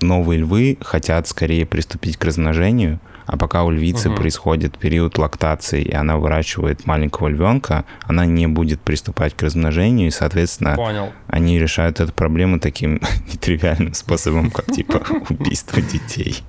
новые 0.00 0.40
львы 0.40 0.78
хотят 0.80 1.28
скорее 1.28 1.66
приступить 1.66 2.16
к 2.16 2.24
размножению, 2.24 3.00
а 3.26 3.36
пока 3.36 3.64
у 3.64 3.70
львицы 3.70 4.08
угу. 4.08 4.16
происходит 4.16 4.78
период 4.78 5.18
лактации, 5.18 5.82
и 5.82 5.92
она 5.92 6.16
выращивает 6.16 6.86
маленького 6.86 7.28
львенка, 7.28 7.84
она 8.02 8.26
не 8.26 8.46
будет 8.46 8.80
приступать 8.80 9.34
к 9.34 9.42
размножению, 9.42 10.08
и, 10.08 10.10
соответственно, 10.10 10.74
Понял. 10.76 11.12
они 11.26 11.58
решают 11.58 12.00
эту 12.00 12.12
проблему 12.12 12.60
таким 12.60 13.00
нетривиальным 13.32 13.94
способом, 13.94 14.50
как 14.50 14.66
типа 14.66 15.02
убийство 15.28 15.80
детей. 15.80 16.42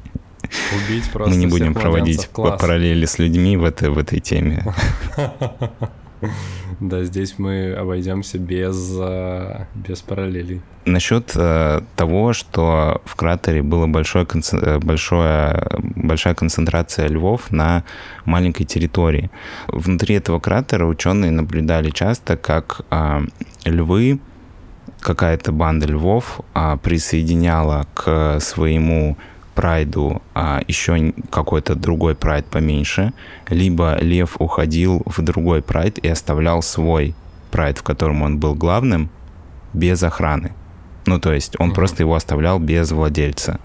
Убить 0.75 1.09
просто 1.11 1.33
Мы 1.33 1.39
не 1.39 1.47
будем 1.47 1.73
проводить 1.73 2.29
параллели 2.29 3.05
с 3.05 3.17
людьми 3.17 3.57
в 3.57 3.63
этой, 3.63 3.89
в 3.89 3.97
этой 3.97 4.19
теме. 4.19 4.63
Да, 6.79 7.03
здесь 7.03 7.35
мы 7.37 7.73
обойдемся 7.73 8.37
без, 8.37 8.97
э, 8.99 9.65
без 9.75 10.01
параллелей. 10.01 10.61
Насчет 10.85 11.31
э, 11.35 11.81
того, 11.95 12.33
что 12.33 13.01
в 13.05 13.15
кратере 13.15 13.63
была 13.63 13.87
большое, 13.87 14.27
э, 14.51 14.79
большое, 14.79 15.67
большая 15.79 16.35
концентрация 16.35 17.07
львов 17.07 17.51
на 17.51 17.83
маленькой 18.25 18.65
территории. 18.65 19.29
Внутри 19.67 20.15
этого 20.15 20.39
кратера 20.39 20.85
ученые 20.85 21.31
наблюдали 21.31 21.89
часто, 21.91 22.37
как 22.37 22.81
э, 22.91 23.21
львы, 23.65 24.19
какая-то 24.99 25.51
банда 25.51 25.87
львов 25.87 26.41
э, 26.53 26.77
присоединяла 26.83 27.87
к 27.93 28.39
своему 28.39 29.17
прайду 29.55 30.21
а 30.33 30.61
еще 30.67 31.13
какой-то 31.31 31.75
другой 31.75 32.13
прайд 32.15 32.45
поменьше, 32.45 33.13
либо 33.49 33.97
лев 34.01 34.35
уходил 34.39 35.01
в 35.05 35.21
другой 35.21 35.61
прайд 35.61 35.97
и 35.97 36.07
оставлял 36.07 36.61
свой 36.61 37.15
прайд, 37.51 37.77
в 37.77 37.83
котором 37.83 38.21
он 38.21 38.37
был 38.37 38.53
главным, 38.53 39.09
без 39.73 40.03
охраны. 40.03 40.51
Ну, 41.05 41.19
то 41.19 41.33
есть 41.33 41.55
он 41.59 41.71
uh-huh. 41.71 41.75
просто 41.75 42.03
его 42.03 42.15
оставлял 42.15 42.59
без 42.59 42.91
владельца. 42.91 43.59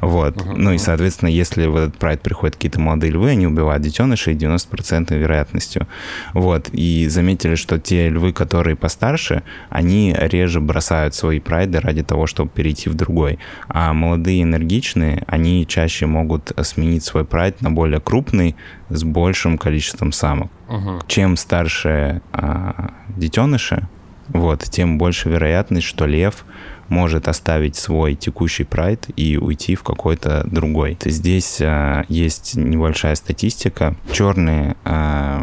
Вот. 0.00 0.36
Uh-huh. 0.36 0.54
Ну 0.56 0.72
и, 0.72 0.78
соответственно, 0.78 1.30
если 1.30 1.66
в 1.66 1.76
этот 1.76 1.96
прайд 1.96 2.20
приходят 2.20 2.56
какие-то 2.56 2.80
молодые 2.80 3.12
львы, 3.12 3.30
они 3.30 3.46
убивают 3.46 3.82
детенышей 3.82 4.34
90% 4.34 5.16
вероятностью. 5.16 5.86
Вот. 6.34 6.68
И 6.72 7.08
заметили, 7.08 7.54
что 7.54 7.78
те 7.78 8.08
львы, 8.08 8.32
которые 8.32 8.76
постарше, 8.76 9.42
они 9.70 10.14
реже 10.18 10.60
бросают 10.60 11.14
свои 11.14 11.40
прайды 11.40 11.80
ради 11.80 12.02
того, 12.02 12.26
чтобы 12.26 12.50
перейти 12.50 12.90
в 12.90 12.94
другой. 12.94 13.38
А 13.68 13.92
молодые 13.92 14.42
энергичные, 14.42 15.24
они 15.26 15.66
чаще 15.66 16.06
могут 16.06 16.52
сменить 16.62 17.04
свой 17.04 17.24
прайд 17.24 17.62
на 17.62 17.70
более 17.70 18.00
крупный 18.00 18.56
с 18.90 19.02
большим 19.04 19.56
количеством 19.56 20.12
самок. 20.12 20.50
Uh-huh. 20.68 21.02
Чем 21.06 21.36
старше 21.36 22.20
а, 22.32 22.92
детеныши, 23.16 23.88
вот, 24.28 24.62
тем 24.62 24.98
больше 24.98 25.28
вероятность, 25.28 25.86
что 25.86 26.06
лев 26.06 26.44
может 26.92 27.26
оставить 27.26 27.74
свой 27.74 28.14
текущий 28.14 28.64
прайд 28.64 29.06
и 29.16 29.38
уйти 29.38 29.74
в 29.74 29.82
какой-то 29.82 30.46
другой. 30.46 30.98
Здесь 31.04 31.58
а, 31.62 32.04
есть 32.08 32.54
небольшая 32.54 33.14
статистика. 33.14 33.96
Черные 34.12 34.76
а, 34.84 35.42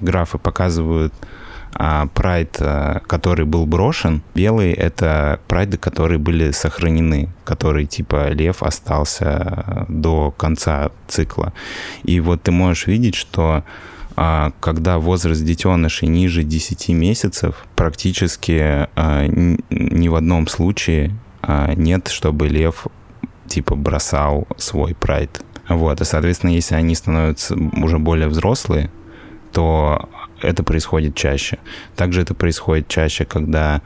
графы 0.00 0.36
показывают 0.36 1.14
а, 1.74 2.06
прайд, 2.08 2.60
который 3.06 3.46
был 3.46 3.66
брошен. 3.66 4.22
Белые— 4.34 4.74
это 4.74 5.40
прайды, 5.48 5.78
которые 5.78 6.18
были 6.18 6.50
сохранены, 6.50 7.30
которые 7.44 7.86
типа 7.86 8.28
лев 8.28 8.62
остался 8.62 9.86
до 9.88 10.32
конца 10.32 10.90
цикла. 11.06 11.54
И 12.02 12.20
вот 12.20 12.42
ты 12.42 12.50
можешь 12.50 12.86
видеть, 12.86 13.14
что 13.14 13.64
а 14.20 14.50
когда 14.58 14.98
возраст 14.98 15.44
детенышей 15.44 16.08
ниже 16.08 16.42
10 16.42 16.88
месяцев, 16.88 17.54
практически 17.76 18.88
а, 18.96 19.24
ни 19.28 20.08
в 20.08 20.16
одном 20.16 20.48
случае 20.48 21.12
а, 21.40 21.72
нет, 21.76 22.08
чтобы 22.08 22.48
лев 22.48 22.88
типа 23.46 23.76
бросал 23.76 24.48
свой 24.56 24.96
прайд. 24.96 25.40
Вот, 25.68 26.00
и, 26.00 26.04
соответственно, 26.04 26.50
если 26.50 26.74
они 26.74 26.96
становятся 26.96 27.56
уже 27.80 28.00
более 28.00 28.26
взрослые, 28.26 28.90
то 29.52 30.08
это 30.42 30.64
происходит 30.64 31.14
чаще. 31.14 31.58
Также 31.94 32.22
это 32.22 32.34
происходит 32.34 32.88
чаще, 32.88 33.24
когда 33.24 33.82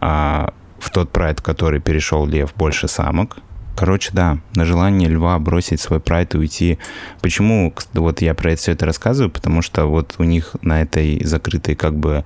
а, 0.00 0.54
в 0.78 0.88
тот 0.88 1.12
прайд, 1.12 1.42
который 1.42 1.80
перешел 1.82 2.24
лев, 2.24 2.54
больше 2.54 2.88
самок, 2.88 3.36
Короче, 3.76 4.10
да, 4.14 4.38
на 4.54 4.64
желание 4.64 5.08
льва 5.08 5.38
бросить 5.38 5.80
свой 5.80 6.00
прайд 6.00 6.34
и 6.34 6.38
уйти. 6.38 6.78
Почему 7.20 7.74
вот 7.92 8.22
я 8.22 8.34
про 8.34 8.52
это 8.52 8.62
все 8.62 8.72
это 8.72 8.86
рассказываю? 8.86 9.30
Потому 9.30 9.60
что 9.60 9.84
вот 9.84 10.14
у 10.16 10.24
них 10.24 10.56
на 10.62 10.80
этой 10.80 11.22
закрытой 11.22 11.74
как 11.74 11.94
бы 11.94 12.24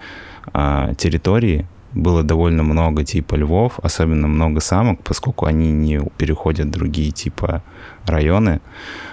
а, 0.53 0.94
территории 0.94 1.66
было 1.92 2.22
довольно 2.22 2.62
много 2.62 3.05
типа 3.05 3.34
львов, 3.34 3.80
особенно 3.82 4.28
много 4.28 4.61
самок, 4.61 5.03
поскольку 5.03 5.46
они 5.46 5.72
не 5.72 6.01
переходят 6.18 6.68
в 6.68 6.70
другие 6.70 7.11
типа 7.11 7.64
районы. 8.07 8.61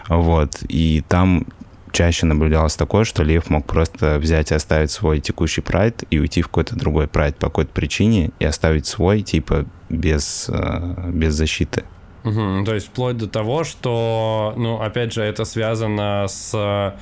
Вот. 0.08 0.60
И 0.70 1.04
там 1.08 1.48
чаще 1.92 2.28
наблюдалось 2.28 2.76
такое, 2.76 3.04
что 3.04 3.24
лев 3.24 3.50
мог 3.50 3.66
просто 3.66 4.20
взять 4.20 4.52
и 4.52 4.56
оставить 4.56 4.92
свой 4.92 5.22
текущий 5.22 5.62
прайд 5.62 6.04
и 6.12 6.20
уйти 6.20 6.44
в 6.44 6.50
какой-то 6.50 6.76
другой 6.76 7.08
прайд 7.08 7.38
по 7.38 7.48
какой-то 7.48 7.72
причине 7.74 8.30
и 8.38 8.46
оставить 8.46 8.86
свой 8.86 9.24
типа 9.24 9.66
без, 9.90 10.48
а, 10.50 11.10
без 11.10 11.34
защиты. 11.34 11.84
Угу, 12.24 12.66
то 12.66 12.74
есть 12.74 12.88
вплоть 12.88 13.18
до 13.18 13.28
того, 13.28 13.64
что, 13.64 14.54
ну, 14.58 14.82
опять 14.82 15.14
же, 15.14 15.22
это 15.22 15.46
связано 15.46 16.26
с 16.28 16.98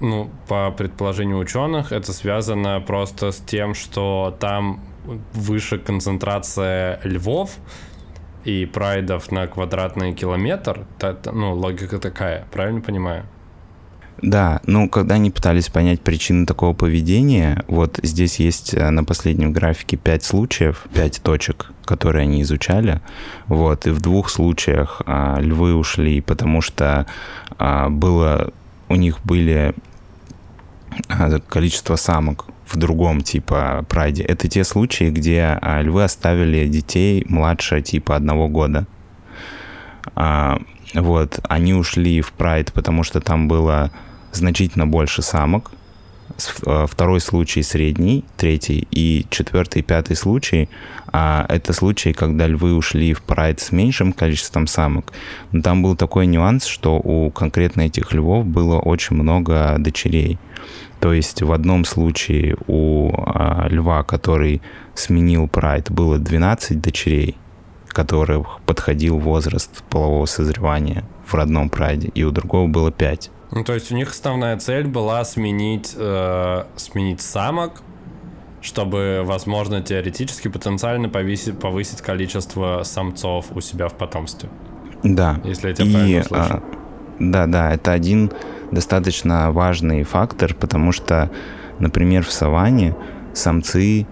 ну, 0.00 0.30
по 0.48 0.70
предположению 0.70 1.38
ученых, 1.38 1.92
это 1.92 2.12
связано 2.12 2.80
просто 2.80 3.32
с 3.32 3.38
тем, 3.38 3.74
что 3.74 4.36
там 4.40 4.80
выше 5.32 5.78
концентрация 5.78 7.00
львов 7.04 7.56
и 8.44 8.64
прайдов 8.66 9.30
на 9.30 9.46
квадратный 9.46 10.14
километр. 10.14 10.86
Ну, 11.32 11.54
логика 11.54 11.98
такая, 11.98 12.46
правильно 12.50 12.80
понимаю? 12.80 13.26
Да, 14.22 14.60
ну, 14.66 14.88
когда 14.88 15.14
они 15.14 15.30
пытались 15.30 15.68
понять 15.68 16.02
причины 16.02 16.44
такого 16.44 16.74
поведения, 16.74 17.64
вот 17.68 17.98
здесь 18.02 18.38
есть 18.38 18.74
э, 18.74 18.90
на 18.90 19.02
последнем 19.02 19.52
графике 19.52 19.96
пять 19.96 20.22
случаев, 20.22 20.86
пять 20.92 21.22
точек, 21.22 21.72
которые 21.86 22.24
они 22.24 22.42
изучали, 22.42 23.00
вот, 23.46 23.86
и 23.86 23.90
в 23.90 24.00
двух 24.00 24.28
случаях 24.28 25.00
а, 25.06 25.40
львы 25.40 25.74
ушли, 25.74 26.20
потому 26.20 26.60
что 26.60 27.06
а, 27.58 27.88
было, 27.88 28.52
у 28.90 28.96
них 28.96 29.20
были 29.24 29.74
а, 31.08 31.40
количество 31.40 31.96
самок 31.96 32.46
в 32.66 32.76
другом 32.76 33.22
типа 33.22 33.84
прайде. 33.88 34.22
Это 34.22 34.48
те 34.48 34.64
случаи, 34.64 35.10
где 35.10 35.58
а, 35.60 35.80
львы 35.80 36.04
оставили 36.04 36.68
детей 36.68 37.24
младше 37.26 37.80
типа 37.80 38.16
одного 38.16 38.48
года. 38.48 38.86
А, 40.14 40.60
вот, 40.94 41.40
они 41.48 41.72
ушли 41.72 42.20
в 42.20 42.32
прайд, 42.32 42.72
потому 42.72 43.02
что 43.02 43.20
там 43.20 43.48
было 43.48 43.90
значительно 44.32 44.86
больше 44.86 45.22
самок. 45.22 45.70
Э, 46.64 46.86
второй 46.88 47.20
случай 47.20 47.62
средний, 47.62 48.24
третий 48.36 48.86
и 48.90 49.26
четвертый 49.30 49.82
пятый 49.82 50.16
случай 50.16 50.68
а 51.12 51.46
это 51.48 51.72
случаи, 51.72 52.12
когда 52.12 52.46
львы 52.46 52.74
ушли 52.74 53.12
в 53.14 53.22
прайд 53.22 53.60
с 53.60 53.72
меньшим 53.72 54.12
количеством 54.12 54.66
самок. 54.66 55.12
Но 55.52 55.62
там 55.62 55.82
был 55.82 55.96
такой 55.96 56.26
нюанс, 56.26 56.66
что 56.66 56.96
у 56.98 57.30
конкретно 57.30 57.82
этих 57.82 58.12
львов 58.12 58.46
было 58.46 58.78
очень 58.78 59.16
много 59.16 59.76
дочерей. 59.78 60.38
То 61.00 61.12
есть 61.12 61.42
в 61.42 61.50
одном 61.52 61.84
случае 61.84 62.56
у 62.66 63.12
а, 63.16 63.66
льва, 63.68 64.02
который 64.04 64.60
сменил 64.94 65.48
прайд, 65.48 65.90
было 65.90 66.18
12 66.18 66.80
дочерей, 66.80 67.36
которых 67.88 68.60
подходил 68.66 69.18
возраст 69.18 69.82
полового 69.84 70.26
созревания 70.26 71.04
в 71.26 71.34
родном 71.34 71.70
прайде, 71.70 72.08
и 72.14 72.22
у 72.22 72.30
другого 72.30 72.68
было 72.68 72.92
5. 72.92 73.30
Ну, 73.52 73.64
то 73.64 73.74
есть 73.74 73.90
у 73.90 73.96
них 73.96 74.10
основная 74.10 74.56
цель 74.58 74.86
была 74.86 75.24
сменить, 75.24 75.94
э, 75.96 76.64
сменить 76.76 77.20
самок, 77.20 77.82
чтобы, 78.62 79.22
возможно, 79.24 79.82
теоретически, 79.82 80.48
потенциально 80.48 81.08
повысить, 81.08 81.58
повысить 81.58 82.00
количество 82.00 82.82
самцов 82.84 83.46
у 83.54 83.60
себя 83.60 83.88
в 83.88 83.94
потомстве. 83.94 84.48
Да. 85.02 85.40
Если 85.44 85.68
я 85.68 85.74
тебя 85.74 85.86
и, 85.86 85.92
правильно 85.92 86.22
слышу. 86.22 86.54
А, 86.54 86.62
да, 87.18 87.46
да, 87.46 87.72
это 87.72 87.92
один 87.92 88.30
достаточно 88.70 89.50
важный 89.50 90.04
фактор, 90.04 90.54
потому 90.54 90.92
что, 90.92 91.30
например, 91.78 92.24
в 92.24 92.30
саванне 92.30 92.94
самцы 93.32 94.06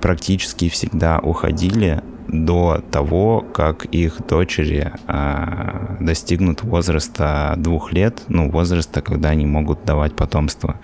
практически 0.00 0.68
всегда 0.68 1.18
уходили 1.18 2.02
до 2.28 2.82
того, 2.90 3.40
как 3.40 3.84
их 3.86 4.26
дочери 4.26 4.92
э, 5.06 5.96
достигнут 6.00 6.62
возраста 6.62 7.54
двух 7.56 7.92
лет, 7.92 8.22
ну, 8.28 8.50
возраста, 8.50 9.02
когда 9.02 9.30
они 9.30 9.46
могут 9.46 9.84
давать 9.84 10.14
потомство. 10.14 10.80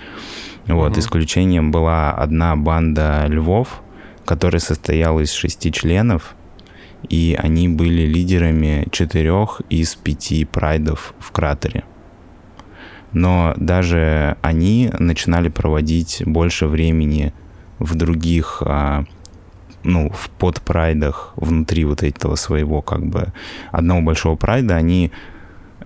Вот, 0.66 0.93
угу. 0.93 1.01
исключением 1.01 1.70
была 1.70 2.12
одна 2.12 2.55
банда 2.57 3.26
львов, 3.28 3.82
которая 4.24 4.61
состояла 4.61 5.20
из 5.20 5.32
шести 5.32 5.72
членов, 5.72 6.34
и 7.09 7.36
они 7.38 7.68
были 7.68 8.03
лидерами 8.03 8.86
четырех 8.93 9.61
из 9.68 9.97
пяти 9.97 10.45
прайдов 10.45 11.14
в 11.18 11.32
кратере. 11.32 11.84
Но 13.12 13.55
даже 13.57 14.36
они 14.40 14.90
начинали 14.99 15.49
проводить 15.49 16.22
больше 16.24 16.66
времени 16.66 17.34
в 17.78 17.95
других 17.95 18.62
а, 18.64 19.05
ну, 19.85 20.11
в 20.11 20.30
подпрайдах 20.30 21.33
внутри 21.37 21.85
вот 21.85 22.03
этого 22.03 22.37
своего 22.37 22.83
как 22.83 23.05
бы 23.07 23.33
одного 23.70 24.01
большого 24.01 24.37
прайда, 24.37 24.76
они 24.76 25.11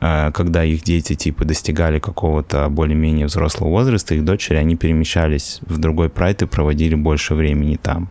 э, 0.00 0.30
когда 0.32 0.64
их 0.64 0.82
дети 0.82 1.14
типа 1.14 1.44
достигали 1.44 1.98
какого-то 1.98 2.68
более-менее 2.68 3.26
взрослого 3.26 3.70
возраста, 3.70 4.14
их 4.14 4.24
дочери, 4.24 4.56
они 4.56 4.76
перемещались 4.76 5.60
в 5.62 5.78
другой 5.78 6.08
прайд 6.08 6.42
и 6.42 6.46
проводили 6.46 6.94
больше 6.94 7.34
времени 7.34 7.76
там. 7.76 8.08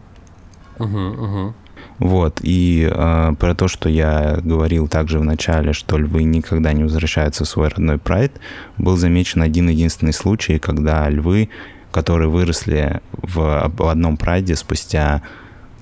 Uh-huh, 0.78 1.16
uh-huh. 1.16 1.54
Вот, 2.00 2.40
и 2.42 2.90
э, 2.92 3.34
про 3.40 3.56
то, 3.56 3.68
что 3.70 3.88
я 3.88 4.40
говорил 4.44 4.90
также 4.90 5.20
в 5.20 5.24
начале, 5.24 5.72
что 5.72 5.98
львы 5.98 6.24
никогда 6.24 6.74
не 6.74 6.84
возвращаются 6.84 7.46
в 7.46 7.48
свой 7.48 7.70
родной 7.70 7.98
прайд, 7.98 8.34
был 8.78 8.98
замечен 8.98 9.42
один 9.42 9.70
единственный 9.70 10.12
случай, 10.12 10.60
когда 10.60 11.10
львы, 11.10 11.50
которые 11.92 12.28
выросли 12.30 13.00
в, 13.14 13.72
в 13.78 13.90
одном 13.90 14.18
прайде 14.18 14.58
спустя 14.58 15.22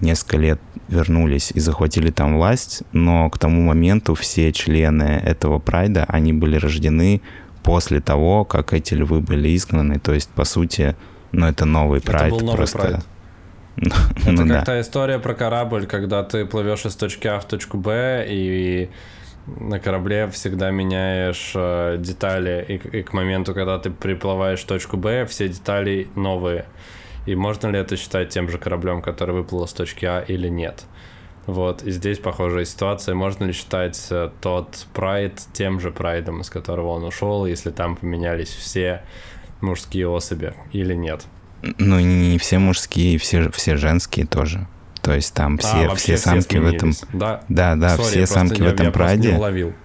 несколько 0.02 0.38
лет 0.38 0.60
вернулись 0.88 1.52
и 1.54 1.60
захватили 1.60 2.12
там 2.12 2.38
власть, 2.38 2.84
но 2.92 3.30
к 3.30 3.38
тому 3.38 3.62
моменту 3.62 4.16
все 4.16 4.52
члены 4.52 5.22
этого 5.24 5.60
прайда, 5.60 6.06
они 6.08 6.34
были 6.34 6.58
рождены 6.58 7.22
после 7.64 8.02
того, 8.02 8.46
как 8.46 8.74
эти 8.74 8.94
львы 8.94 9.22
были 9.22 9.56
изгнаны. 9.56 10.00
То 10.00 10.14
есть, 10.14 10.30
по 10.30 10.44
сути, 10.44 10.96
ну, 11.32 11.48
это 11.48 11.66
новый 11.66 12.02
прайд. 12.02 12.28
Это 12.28 12.36
был 12.36 12.46
новый 12.46 12.58
просто... 12.58 12.78
прайд. 12.78 13.06
Ну, 13.76 13.88
это 13.88 14.32
ну, 14.32 14.38
как 14.38 14.48
да. 14.48 14.64
та 14.66 14.82
история 14.82 15.18
про 15.18 15.34
корабль, 15.34 15.88
когда 15.88 16.22
ты 16.22 16.46
плывешь 16.46 16.86
из 16.86 16.96
точки 16.96 17.26
А 17.26 17.40
в 17.40 17.46
точку 17.46 17.78
Б, 17.78 18.24
и 18.30 18.92
на 19.48 19.80
корабле 19.80 20.28
всегда 20.28 20.70
меняешь 20.70 21.54
э, 21.56 21.98
детали, 22.00 22.64
и, 22.68 22.98
и 22.98 23.02
к 23.02 23.14
моменту, 23.14 23.56
когда 23.56 23.80
ты 23.80 23.90
приплываешь 23.90 24.62
в 24.62 24.68
точку 24.68 24.98
Б, 24.98 25.26
все 25.26 25.50
детали 25.50 26.08
новые. 26.16 26.66
И 27.26 27.36
можно 27.36 27.68
ли 27.68 27.80
это 27.80 27.96
считать 27.96 28.30
тем 28.30 28.50
же 28.50 28.58
кораблем, 28.58 29.02
который 29.02 29.34
выплыл 29.34 29.68
с 29.68 29.74
точки 29.74 30.06
А 30.06 30.22
или 30.22 30.50
нет? 30.50 30.84
Вот, 31.46 31.84
и 31.84 31.92
здесь 31.92 32.20
похожая 32.20 32.66
ситуация. 32.66 33.16
Можно 33.16 33.46
ли 33.46 33.54
считать 33.54 34.08
э, 34.10 34.30
тот 34.40 34.88
прайд 34.94 35.42
тем 35.52 35.80
же 35.82 35.92
прайдом, 35.92 36.40
из 36.42 36.50
которого 36.50 36.90
он 36.90 37.04
ушел, 37.04 37.46
если 37.46 37.70
там 37.70 37.98
поменялись 37.98 38.48
все 38.48 39.04
мужские 39.60 40.08
особи 40.08 40.54
или 40.72 40.94
нет? 40.94 41.26
Ну, 41.80 42.00
не 42.00 42.38
все 42.38 42.60
мужские, 42.60 43.18
все, 43.18 43.50
все 43.52 43.76
женские 43.76 44.26
тоже. 44.26 44.68
То 45.02 45.14
есть 45.14 45.34
там 45.34 45.58
все, 45.58 45.88
а, 45.88 45.96
все 45.96 46.18
самки 46.18 46.48
все 46.48 46.62
в 46.62 46.66
этом... 46.66 46.94
Да, 47.12 47.44
да, 47.50 47.76
да 47.76 47.96
Sorry, 47.96 48.04
все 48.04 48.26
самки 48.26 48.62
не, 48.62 48.68
в 48.68 48.72
этом 48.72 48.92
прайде, 48.94 49.38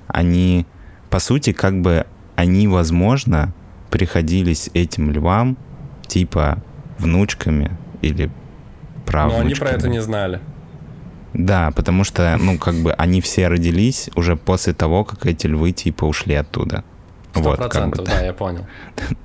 они, 0.06 0.64
по 1.10 1.18
сути, 1.18 1.52
как 1.52 1.80
бы, 1.80 2.06
они, 2.36 2.68
возможно, 2.68 3.52
приходились 3.90 4.70
этим 4.74 5.10
львам, 5.10 5.56
типа, 6.06 6.62
внучками 6.98 7.70
или 8.02 8.30
правнучками. 9.06 9.42
Но 9.42 9.46
они 9.46 9.54
про 9.54 9.70
это 9.70 9.88
не 9.88 10.00
знали. 10.00 10.40
Да, 11.34 11.70
потому 11.76 12.04
что, 12.04 12.36
ну, 12.38 12.58
как 12.58 12.74
бы 12.74 12.92
они 12.92 13.20
все 13.20 13.48
родились 13.48 14.10
уже 14.16 14.36
после 14.36 14.72
того, 14.72 15.04
как 15.04 15.26
эти 15.26 15.46
львы, 15.46 15.72
типа, 15.72 16.04
ушли 16.04 16.34
оттуда. 16.34 16.84
Вот, 17.34 17.58
как 17.68 17.90
бы, 17.90 18.04
да, 18.04 18.20
я 18.20 18.32
понял. 18.32 18.66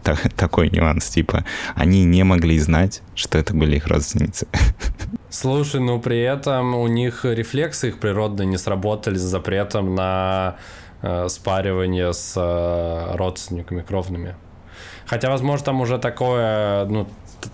такой 0.35 0.69
нюанс, 0.69 1.09
типа, 1.09 1.45
они 1.75 2.03
не 2.03 2.23
могли 2.23 2.59
знать, 2.59 3.01
что 3.15 3.37
это 3.37 3.53
были 3.53 3.77
их 3.77 3.87
родственницы. 3.87 4.47
Слушай, 5.29 5.81
ну 5.81 5.99
при 5.99 6.21
этом 6.21 6.75
у 6.75 6.87
них 6.87 7.25
рефлексы 7.25 7.87
их 7.87 7.99
природные 7.99 8.45
не 8.45 8.57
сработали 8.57 9.15
с 9.15 9.21
запретом 9.21 9.95
на 9.95 10.57
э, 11.01 11.27
спаривание 11.29 12.13
с 12.13 12.33
э, 12.35 13.15
родственниками 13.15 13.81
кровными. 13.81 14.35
Хотя, 15.07 15.29
возможно, 15.29 15.65
там 15.65 15.81
уже 15.81 15.97
такое, 15.97 16.85
ну, 16.85 17.07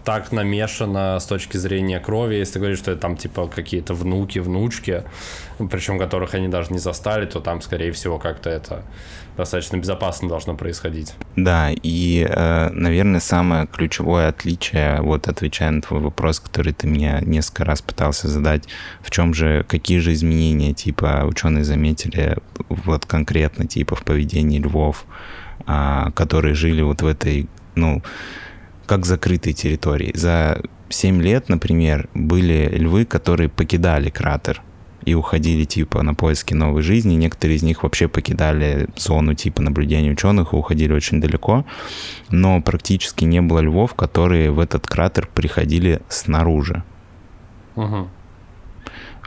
так 0.03 0.31
намешано 0.31 1.19
с 1.19 1.25
точки 1.25 1.57
зрения 1.57 1.99
крови, 1.99 2.35
если 2.35 2.53
ты 2.53 2.59
говоришь, 2.59 2.79
что 2.79 2.91
это 2.91 3.01
там 3.01 3.17
типа 3.17 3.47
какие-то 3.47 3.93
внуки, 3.93 4.39
внучки, 4.39 5.03
причем 5.69 5.99
которых 5.99 6.33
они 6.33 6.47
даже 6.47 6.71
не 6.71 6.79
застали, 6.79 7.25
то 7.25 7.39
там, 7.39 7.61
скорее 7.61 7.91
всего, 7.91 8.19
как-то 8.19 8.49
это 8.49 8.83
достаточно 9.39 9.77
безопасно 9.77 10.27
должно 10.27 10.55
происходить. 10.55 11.13
Да, 11.35 11.69
и, 11.71 12.27
э, 12.29 12.69
наверное, 12.71 13.21
самое 13.21 13.67
ключевое 13.67 14.27
отличие, 14.29 15.01
вот 15.01 15.27
отвечая 15.27 15.71
на 15.71 15.81
твой 15.81 16.01
вопрос, 16.01 16.39
который 16.41 16.73
ты 16.73 16.87
меня 16.87 17.21
несколько 17.21 17.63
раз 17.63 17.81
пытался 17.81 18.27
задать, 18.27 18.67
в 19.01 19.11
чем 19.11 19.33
же, 19.33 19.63
какие 19.67 19.99
же 19.99 20.11
изменения, 20.11 20.73
типа, 20.73 21.23
ученые 21.25 21.63
заметили 21.63 22.37
вот 22.67 23.05
конкретно, 23.05 23.65
типа, 23.65 23.95
в 23.95 24.03
поведении 24.03 24.59
львов, 24.59 25.05
а, 25.65 26.11
которые 26.11 26.53
жили 26.53 26.81
вот 26.81 27.01
в 27.01 27.07
этой, 27.07 27.47
ну, 27.75 28.01
как 28.89 29.05
закрытой 29.05 29.53
территории. 29.53 30.11
За 30.15 30.59
7 30.89 31.21
лет, 31.21 31.47
например, 31.47 32.09
были 32.15 32.67
львы, 32.73 33.05
которые 33.05 33.47
покидали 33.47 34.09
кратер 34.09 34.63
и 35.05 35.13
уходили 35.13 35.63
типа 35.63 36.01
на 36.01 36.15
поиски 36.15 36.55
новой 36.55 36.81
жизни. 36.81 37.13
Некоторые 37.13 37.57
из 37.57 37.61
них 37.63 37.83
вообще 37.83 38.07
покидали 38.07 38.87
зону 38.95 39.35
типа 39.35 39.61
наблюдения 39.61 40.11
ученых 40.11 40.53
и 40.53 40.55
уходили 40.55 40.91
очень 40.91 41.21
далеко. 41.21 41.65
Но 42.31 42.63
практически 42.63 43.25
не 43.25 43.41
было 43.41 43.59
львов, 43.59 43.93
которые 43.93 44.49
в 44.49 44.59
этот 44.59 44.87
кратер 44.87 45.29
приходили 45.35 46.01
снаружи. 46.09 46.83
Угу. 47.75 48.07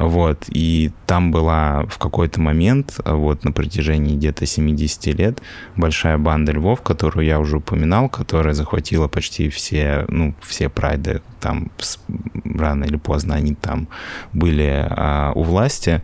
Вот, 0.02 0.46
и 0.48 0.90
там 1.06 1.30
была 1.30 1.84
в 1.88 1.96
какой-то 1.98 2.40
момент, 2.40 2.98
вот 3.04 3.44
на 3.44 3.52
протяжении 3.52 4.16
где-то 4.16 4.46
70 4.46 5.06
лет, 5.16 5.40
большая 5.76 6.18
банда 6.18 6.50
львов, 6.50 6.82
которую 6.82 7.24
я 7.24 7.38
уже 7.38 7.58
упоминал, 7.58 8.08
которая 8.08 8.52
захватила 8.52 9.06
почти 9.06 9.48
все, 9.48 10.04
ну, 10.08 10.34
все 10.42 10.68
прайды, 10.68 11.22
там 11.38 11.70
рано 12.44 12.82
или 12.82 12.96
поздно 12.96 13.36
они 13.36 13.54
там 13.54 13.86
были 14.32 14.88
а, 14.90 15.30
у 15.36 15.44
власти. 15.44 16.02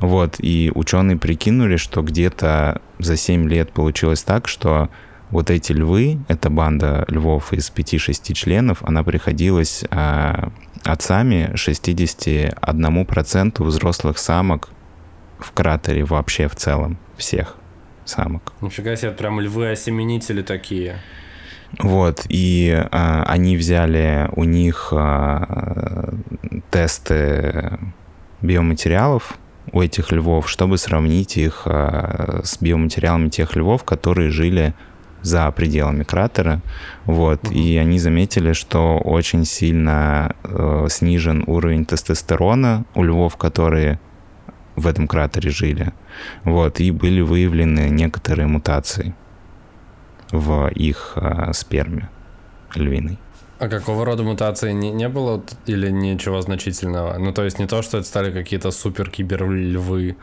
Вот, 0.00 0.36
и 0.40 0.72
ученые 0.74 1.16
прикинули, 1.16 1.76
что 1.76 2.02
где-то 2.02 2.80
за 2.98 3.16
7 3.16 3.48
лет 3.48 3.70
получилось 3.70 4.24
так, 4.24 4.48
что 4.48 4.88
вот 5.30 5.50
эти 5.50 5.72
львы, 5.72 6.18
эта 6.28 6.50
банда 6.50 7.04
львов 7.08 7.52
из 7.52 7.72
5-6 7.74 8.32
членов, 8.34 8.78
она 8.82 9.02
приходилась 9.02 9.84
а, 9.90 10.50
отцами 10.84 11.50
61% 11.54 13.62
взрослых 13.62 14.18
самок 14.18 14.68
в 15.38 15.52
кратере 15.52 16.04
вообще 16.04 16.48
в 16.48 16.54
целом, 16.54 16.98
всех 17.16 17.56
самок. 18.04 18.52
Нифига 18.60 18.94
себе, 18.96 19.10
прям 19.10 19.40
львы-осеменители 19.40 20.42
такие. 20.42 21.00
Вот, 21.78 22.24
и 22.28 22.86
а, 22.92 23.24
они 23.26 23.56
взяли 23.56 24.28
у 24.32 24.44
них 24.44 24.90
а, 24.92 26.14
тесты 26.70 27.78
биоматериалов 28.40 29.36
у 29.72 29.82
этих 29.82 30.12
львов, 30.12 30.48
чтобы 30.48 30.78
сравнить 30.78 31.36
их 31.36 31.62
а, 31.66 32.40
с 32.44 32.58
биоматериалами 32.60 33.28
тех 33.28 33.56
львов, 33.56 33.84
которые 33.84 34.30
жили 34.30 34.74
за 35.26 35.50
пределами 35.50 36.04
кратера, 36.04 36.60
вот, 37.04 37.44
угу. 37.44 37.52
и 37.52 37.76
они 37.76 37.98
заметили, 37.98 38.52
что 38.52 38.98
очень 38.98 39.44
сильно 39.44 40.34
э, 40.44 40.86
снижен 40.88 41.44
уровень 41.46 41.84
тестостерона 41.84 42.84
у 42.94 43.02
львов, 43.02 43.36
которые 43.36 43.98
в 44.76 44.86
этом 44.86 45.08
кратере 45.08 45.50
жили, 45.50 45.92
вот, 46.44 46.80
и 46.80 46.90
были 46.90 47.20
выявлены 47.20 47.88
некоторые 47.90 48.46
мутации 48.46 49.14
в 50.30 50.68
их 50.68 51.12
э, 51.16 51.52
сперме 51.52 52.08
львиной. 52.74 53.18
А 53.58 53.68
какого 53.68 54.04
рода 54.04 54.22
мутации 54.22 54.72
не, 54.72 54.90
не 54.92 55.08
было 55.08 55.42
или 55.64 55.90
ничего 55.90 56.42
значительного? 56.42 57.18
Ну, 57.18 57.32
то 57.32 57.42
есть 57.42 57.58
не 57.58 57.66
то, 57.66 57.82
что 57.82 57.98
это 57.98 58.06
стали 58.06 58.30
какие-то 58.30 58.70
супер 58.70 59.10
кибер 59.10 59.50
львы, 59.50 60.16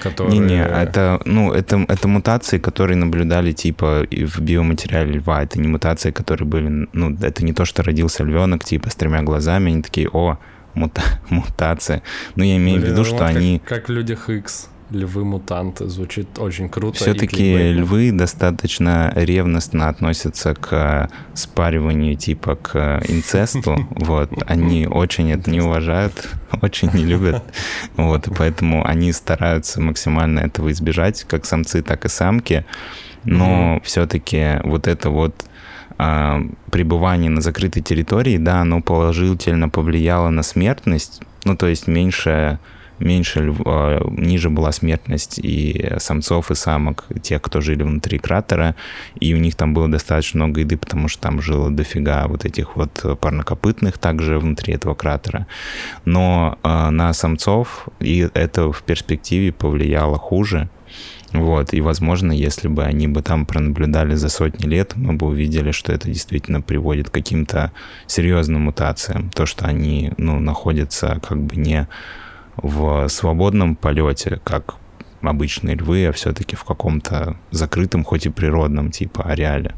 которые... 0.00 0.38
Не-не, 0.38 0.64
это, 0.64 1.20
ну, 1.24 1.52
это, 1.52 1.84
это 1.88 2.08
мутации, 2.08 2.58
которые 2.58 2.96
наблюдали 2.96 3.52
типа 3.52 4.06
в 4.10 4.40
биоматериале 4.40 5.14
льва. 5.14 5.42
Это 5.42 5.60
не 5.60 5.68
мутации, 5.68 6.10
которые 6.10 6.46
были... 6.46 6.88
Ну, 6.92 7.16
это 7.20 7.44
не 7.44 7.52
то, 7.52 7.64
что 7.64 7.82
родился 7.82 8.24
львенок 8.24 8.64
типа 8.64 8.90
с 8.90 8.94
тремя 8.94 9.22
глазами, 9.22 9.72
они 9.72 9.82
такие, 9.82 10.08
о, 10.12 10.38
мута 10.74 11.02
мутация. 11.30 12.02
Ну, 12.36 12.44
я 12.44 12.56
имею 12.56 12.80
Блин, 12.80 12.90
в 12.90 12.92
виду, 12.92 13.04
что 13.04 13.18
как, 13.18 13.36
они... 13.36 13.60
Как 13.64 13.88
в 13.88 13.92
«Людях 13.92 14.28
X» 14.28 14.68
львы-мутанты. 14.94 15.88
Звучит 15.88 16.38
очень 16.38 16.68
круто. 16.68 16.96
Все-таки 16.96 17.72
львы 17.72 18.12
достаточно 18.12 19.12
ревностно 19.14 19.88
относятся 19.88 20.54
к 20.54 21.10
спариванию 21.34 22.16
типа 22.16 22.56
к 22.56 23.02
инцесту. 23.08 23.88
Вот. 24.04 24.30
Они 24.46 24.86
очень 24.86 25.32
это 25.32 25.50
не 25.50 25.60
уважают, 25.60 26.28
очень 26.62 26.90
не 26.92 27.04
любят. 27.04 27.42
Вот. 27.96 28.28
Поэтому 28.36 28.86
они 28.86 29.12
стараются 29.12 29.80
максимально 29.80 30.40
этого 30.40 30.70
избежать, 30.72 31.24
как 31.24 31.46
самцы, 31.46 31.82
так 31.82 32.04
и 32.04 32.08
самки. 32.08 32.64
Но 33.24 33.80
все-таки 33.82 34.60
вот 34.64 34.86
это 34.86 35.10
вот 35.10 35.44
а, 35.96 36.42
пребывание 36.70 37.30
на 37.30 37.40
закрытой 37.40 37.80
территории, 37.80 38.36
да, 38.36 38.60
оно 38.60 38.82
положительно 38.82 39.68
повлияло 39.68 40.28
на 40.28 40.42
смертность, 40.42 41.22
ну, 41.44 41.56
то 41.56 41.66
есть 41.66 41.86
меньше 41.86 42.58
меньше, 42.98 43.54
а, 43.64 44.00
ниже 44.10 44.50
была 44.50 44.72
смертность 44.72 45.38
и 45.38 45.92
самцов, 45.98 46.50
и 46.50 46.54
самок, 46.54 47.04
тех, 47.22 47.42
кто 47.42 47.60
жили 47.60 47.82
внутри 47.82 48.18
кратера, 48.18 48.74
и 49.18 49.34
у 49.34 49.38
них 49.38 49.54
там 49.54 49.74
было 49.74 49.88
достаточно 49.88 50.44
много 50.44 50.60
еды, 50.60 50.76
потому 50.76 51.08
что 51.08 51.22
там 51.22 51.40
жило 51.40 51.70
дофига 51.70 52.26
вот 52.28 52.44
этих 52.44 52.76
вот 52.76 53.04
парнокопытных 53.20 53.98
также 53.98 54.38
внутри 54.38 54.74
этого 54.74 54.94
кратера. 54.94 55.46
Но 56.04 56.58
э, 56.62 56.90
на 56.90 57.12
самцов 57.12 57.88
и 58.00 58.28
это 58.34 58.72
в 58.72 58.82
перспективе 58.82 59.52
повлияло 59.52 60.18
хуже, 60.18 60.68
вот, 61.34 61.74
и, 61.74 61.80
возможно, 61.80 62.30
если 62.30 62.68
бы 62.68 62.84
они 62.84 63.08
бы 63.08 63.20
там 63.20 63.44
пронаблюдали 63.44 64.14
за 64.14 64.28
сотни 64.28 64.66
лет, 64.66 64.92
мы 64.94 65.14
бы 65.14 65.26
увидели, 65.26 65.72
что 65.72 65.92
это 65.92 66.06
действительно 66.06 66.60
приводит 66.60 67.10
к 67.10 67.14
каким-то 67.14 67.72
серьезным 68.06 68.62
мутациям. 68.62 69.30
То, 69.30 69.44
что 69.44 69.66
они, 69.66 70.12
ну, 70.16 70.38
находятся 70.38 71.20
как 71.26 71.42
бы 71.42 71.56
не 71.56 71.88
в 72.56 73.08
свободном 73.08 73.76
полете, 73.76 74.40
как 74.44 74.76
обычные 75.22 75.76
львы, 75.76 76.06
а 76.06 76.12
все-таки 76.12 76.56
в 76.56 76.64
каком-то 76.64 77.36
закрытом, 77.50 78.04
хоть 78.04 78.26
и 78.26 78.30
природном 78.30 78.90
типа 78.90 79.24
ареале. 79.24 79.74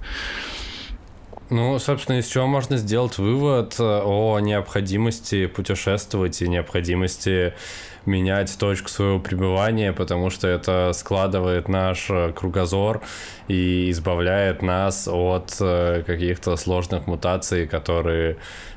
Ну, 1.49 1.79
собственно, 1.79 2.19
из 2.19 2.27
чего 2.27 2.49
можно 2.49 2.77
сделать 2.77 3.19
вывод 3.19 3.77
о 3.79 4.41
необходимости 4.41 5.47
путешествовать 5.47 6.43
и 6.43 6.49
необходимости 6.49 7.55
менять 8.05 8.57
точку 8.59 8.89
своего 8.89 9.21
пребывания, 9.21 9.93
потому 9.93 10.31
что 10.31 10.49
это 10.49 10.93
складывает 10.93 11.69
наш 11.69 12.11
кругозор 12.35 13.01
и 13.47 13.91
избавляет 13.91 14.63
нас 14.63 15.09
от 15.09 15.57
э, 15.61 16.05
каких-то 16.07 16.57
сложных 16.57 17.09
мутаций, 17.09 17.67
которые 17.67 18.35
Э, 18.35 18.76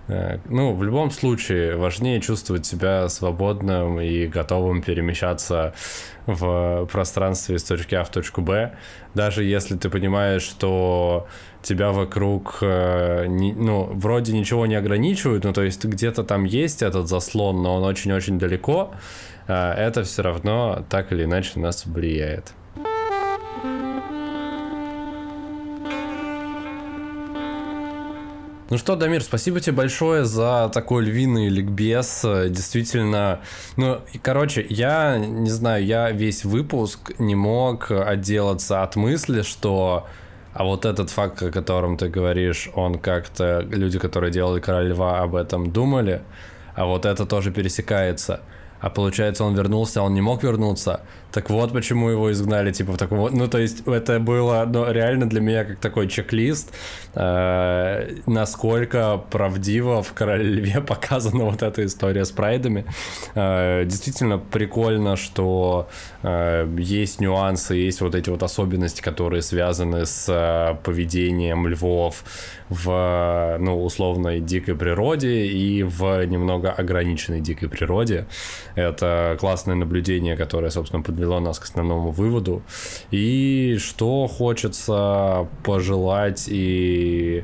ну, 0.50 0.74
в 0.74 0.84
любом 0.84 1.12
случае, 1.12 1.76
важнее 1.76 2.20
чувствовать 2.20 2.66
себя 2.66 3.08
свободным 3.10 4.02
и 4.02 4.26
готовым 4.26 4.82
перемещаться 4.82 5.74
в 6.26 6.88
пространстве 6.92 7.56
из 7.56 7.64
точки 7.64 7.96
А 7.96 8.04
в 8.04 8.10
точку 8.10 8.42
Б, 8.42 8.76
даже 9.14 9.44
если 9.44 9.76
ты 9.76 9.90
понимаешь, 9.90 10.42
что 10.42 11.28
тебя 11.62 11.92
вокруг, 11.92 12.60
э, 12.62 13.26
ну, 13.28 13.90
вроде 13.94 14.34
ничего 14.34 14.66
не 14.66 14.76
ограничивают, 14.76 15.44
ну, 15.44 15.54
то 15.54 15.62
есть 15.64 15.86
где-то 15.86 16.24
там 16.24 16.44
есть 16.44 16.82
этот 16.82 17.08
заслон, 17.08 17.62
но 17.62 17.76
он 17.76 17.84
очень-очень 17.84 18.40
далеко, 18.40 18.92
э, 19.48 19.54
это 19.54 20.04
все 20.04 20.24
равно 20.24 20.86
так 20.90 21.12
или 21.12 21.24
иначе 21.26 21.52
на 21.56 21.64
нас 21.64 21.86
влияет. 21.86 22.54
Ну 28.70 28.78
что, 28.78 28.96
Дамир, 28.96 29.24
спасибо 29.24 29.60
тебе 29.60 29.78
большое 29.78 30.26
за 30.26 30.70
такой 30.72 31.04
львиный 31.04 31.50
ликбез. 31.50 32.22
Действительно, 32.24 33.40
ну, 33.78 34.00
и, 34.14 34.20
короче, 34.20 34.64
я 34.70 35.18
не 35.18 35.50
знаю, 35.50 35.84
я 35.84 36.12
весь 36.12 36.46
выпуск 36.46 37.14
не 37.18 37.34
мог 37.34 37.90
отделаться 37.90 38.84
от 38.84 38.96
мысли, 38.96 39.42
что 39.42 40.06
а 40.54 40.66
вот 40.66 40.86
этот 40.86 41.10
факт, 41.10 41.42
о 41.42 41.52
котором 41.52 41.98
ты 41.98 42.10
говоришь, 42.10 42.70
он 42.76 43.00
как-то 43.00 43.62
люди, 43.62 43.98
которые 43.98 44.32
делали 44.32 44.60
Короля 44.60 44.90
Льва, 44.90 45.20
об 45.22 45.36
этом 45.36 45.72
думали, 45.72 46.22
а 46.76 46.86
вот 46.86 47.06
это 47.06 47.26
тоже 47.26 47.52
пересекается. 47.52 48.42
А 48.80 48.92
получается, 48.92 49.46
он 49.46 49.56
вернулся, 49.56 50.04
он 50.04 50.14
не 50.14 50.22
мог 50.22 50.44
вернуться. 50.44 51.02
Так 51.32 51.50
вот, 51.50 51.72
почему 51.74 52.10
его 52.10 52.32
изгнали, 52.32 52.72
типа, 52.72 52.94
в 52.94 52.98
таком 52.98 53.20
вот... 53.20 53.34
Ну, 53.34 53.48
то 53.48 53.60
есть, 53.60 53.88
это 53.88 54.20
было 54.20 54.66
ну, 54.68 54.92
реально 54.92 55.30
для 55.30 55.42
меня 55.42 55.64
как 55.64 55.78
такой 55.78 56.08
чек-лист, 56.08 56.74
э, 57.14 58.16
насколько 58.26 59.22
правдиво 59.30 60.02
в 60.02 60.14
Короле 60.14 60.44
Льве 60.44 60.82
показана 60.88 61.46
вот 61.46 61.62
эта 61.62 61.86
история 61.86 62.26
с 62.26 62.32
прайдами. 62.32 62.86
Э, 63.36 63.84
действительно 63.86 64.40
прикольно, 64.40 65.16
что 65.16 65.88
э, 66.24 66.68
есть 66.80 67.22
нюансы, 67.22 67.76
есть 67.76 68.02
вот 68.02 68.16
эти 68.16 68.30
вот 68.30 68.42
особенности, 68.42 69.02
которые 69.02 69.44
связаны 69.44 70.06
с 70.08 70.26
э, 70.30 70.76
поведением 70.84 71.68
львов 71.68 72.24
в, 72.70 73.58
ну, 73.60 73.84
условной 73.84 74.40
дикой 74.40 74.76
природе 74.76 75.46
и 75.46 75.84
в 75.84 76.26
немного 76.26 76.72
ограниченной 76.72 77.40
дикой 77.40 77.70
природе. 77.70 78.26
Это 78.76 79.38
классное 79.40 79.76
наблюдение, 79.76 80.36
которое, 80.36 80.70
собственно, 80.70 81.04
под 81.04 81.19
подвело 81.20 81.40
нас 81.42 81.60
к 81.60 81.66
основному 81.66 82.12
выводу. 82.12 82.62
И 83.12 83.78
что 83.80 84.28
хочется 84.28 85.48
пожелать 85.64 86.46
и 86.48 87.44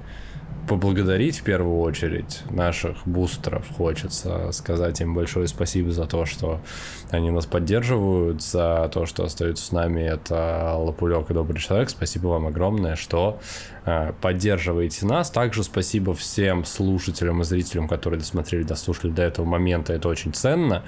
поблагодарить 0.69 1.39
в 1.39 1.43
первую 1.43 1.79
очередь 1.79 2.41
наших 2.49 3.05
бустеров. 3.05 3.65
Хочется 3.77 4.51
сказать 4.51 5.01
им 5.01 5.13
большое 5.13 5.47
спасибо 5.47 5.91
за 5.91 6.05
то, 6.05 6.25
что 6.25 6.61
они 7.11 7.29
нас 7.29 7.45
поддерживают, 7.45 8.41
за 8.41 8.89
то, 8.93 9.05
что 9.05 9.23
остаются 9.23 9.65
с 9.65 9.71
нами. 9.71 10.01
Это 10.01 10.75
Лапулек 10.77 11.29
и 11.29 11.33
Добрый 11.33 11.59
Человек. 11.59 11.89
Спасибо 11.89 12.27
вам 12.27 12.47
огромное, 12.47 12.95
что 12.95 13.39
э, 13.85 14.13
поддерживаете 14.21 15.05
нас. 15.05 15.29
Также 15.29 15.63
спасибо 15.63 16.13
всем 16.13 16.65
слушателям 16.65 17.41
и 17.41 17.43
зрителям, 17.43 17.87
которые 17.87 18.19
досмотрели, 18.19 18.63
дослушали 18.63 19.11
до 19.11 19.21
этого 19.21 19.45
момента. 19.45 19.93
Это 19.93 20.07
очень 20.07 20.33
ценно. 20.33 20.83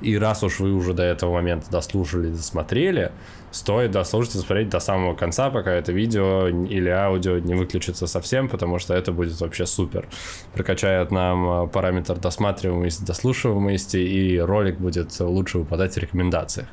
И 0.00 0.16
раз 0.16 0.42
уж 0.42 0.60
вы 0.60 0.72
уже 0.72 0.94
до 0.94 1.02
этого 1.02 1.32
момента 1.32 1.70
дослушали, 1.70 2.28
досмотрели, 2.28 3.12
стоит 3.50 3.90
дослушать 3.90 4.36
и 4.36 4.38
смотреть 4.38 4.68
до 4.68 4.80
самого 4.80 5.14
конца, 5.14 5.50
пока 5.50 5.72
это 5.72 5.92
видео 5.92 6.48
или 6.48 6.88
аудио 6.88 7.38
не 7.38 7.54
выключится 7.54 8.06
совсем, 8.06 8.48
потому 8.48 8.78
что 8.78 8.94
это 8.94 9.12
будет 9.12 9.40
вообще 9.40 9.66
супер. 9.66 10.08
Прокачает 10.54 11.10
нам 11.10 11.64
э, 11.64 11.68
параметр 11.68 12.18
досматриваемости, 12.18 13.04
дослушиваемости, 13.04 13.96
и 13.96 14.38
ролик 14.38 14.78
будет 14.78 15.18
лучше 15.20 15.57
выпадать 15.58 15.94
в 15.94 15.98
рекомендациях. 15.98 16.68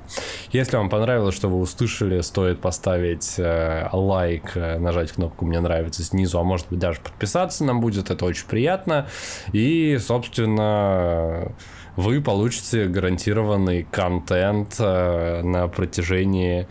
Если 0.52 0.78
вам 0.78 0.90
понравилось, 0.90 1.36
что 1.36 1.50
вы 1.50 1.60
услышали, 1.60 2.22
стоит 2.22 2.62
поставить 2.62 3.36
э, 3.38 3.90
лайк, 3.92 4.52
э, 4.56 4.78
нажать 4.80 5.12
кнопку 5.12 5.46
«Мне 5.46 5.60
нравится» 5.60 6.04
снизу, 6.04 6.40
а 6.40 6.44
может 6.44 6.68
быть 6.70 6.80
даже 6.80 7.00
подписаться 7.02 7.64
нам 7.64 7.82
будет, 7.82 8.10
это 8.10 8.26
очень 8.26 8.48
приятно. 8.48 9.08
И, 9.52 9.98
собственно, 10.00 11.52
вы 11.96 12.22
получите 12.22 12.86
гарантированный 12.86 13.84
контент 13.84 14.76
э, 14.80 15.42
на 15.44 15.68
протяжении 15.68 16.68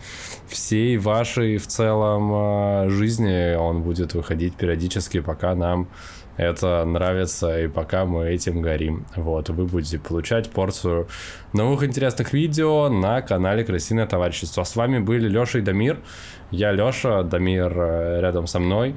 всей 0.47 0.97
вашей 0.97 1.57
в 1.57 1.67
целом 1.67 2.31
э, 2.33 2.89
жизни. 2.89 3.55
Он 3.55 3.81
будет 3.81 4.13
выходить 4.13 4.55
периодически, 4.55 5.21
пока 5.21 5.55
нам 5.55 5.87
это 6.37 6.83
нравится 6.85 7.61
и 7.61 7.67
пока 7.67 8.05
мы 8.05 8.29
этим 8.29 8.61
горим. 8.61 9.05
Вот, 9.15 9.49
вы 9.49 9.65
будете 9.65 9.99
получать 9.99 10.49
порцию 10.49 11.07
новых 11.53 11.83
интересных 11.83 12.33
видео 12.33 12.89
на 12.89 13.21
канале 13.21 13.63
Красивое 13.63 14.05
Товарищество. 14.05 14.63
С 14.63 14.75
вами 14.75 14.99
были 14.99 15.27
Леша 15.27 15.59
и 15.59 15.61
Дамир. 15.61 15.99
Я 16.51 16.71
Леша, 16.71 17.23
Дамир 17.23 17.73
э, 17.75 18.21
рядом 18.21 18.47
со 18.47 18.59
мной. 18.59 18.95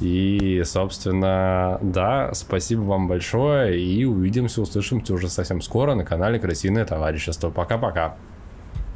И, 0.00 0.62
собственно, 0.64 1.78
да, 1.82 2.32
спасибо 2.34 2.82
вам 2.82 3.08
большое. 3.08 3.80
И 3.80 4.04
увидимся, 4.04 4.60
услышимся 4.60 5.14
уже 5.14 5.28
совсем 5.28 5.60
скоро 5.60 5.94
на 5.94 6.04
канале 6.04 6.38
Красивое 6.38 6.84
Товарищество. 6.84 7.50
Пока-пока. 7.50 8.16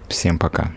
Всем 0.09 0.39
пока. 0.39 0.73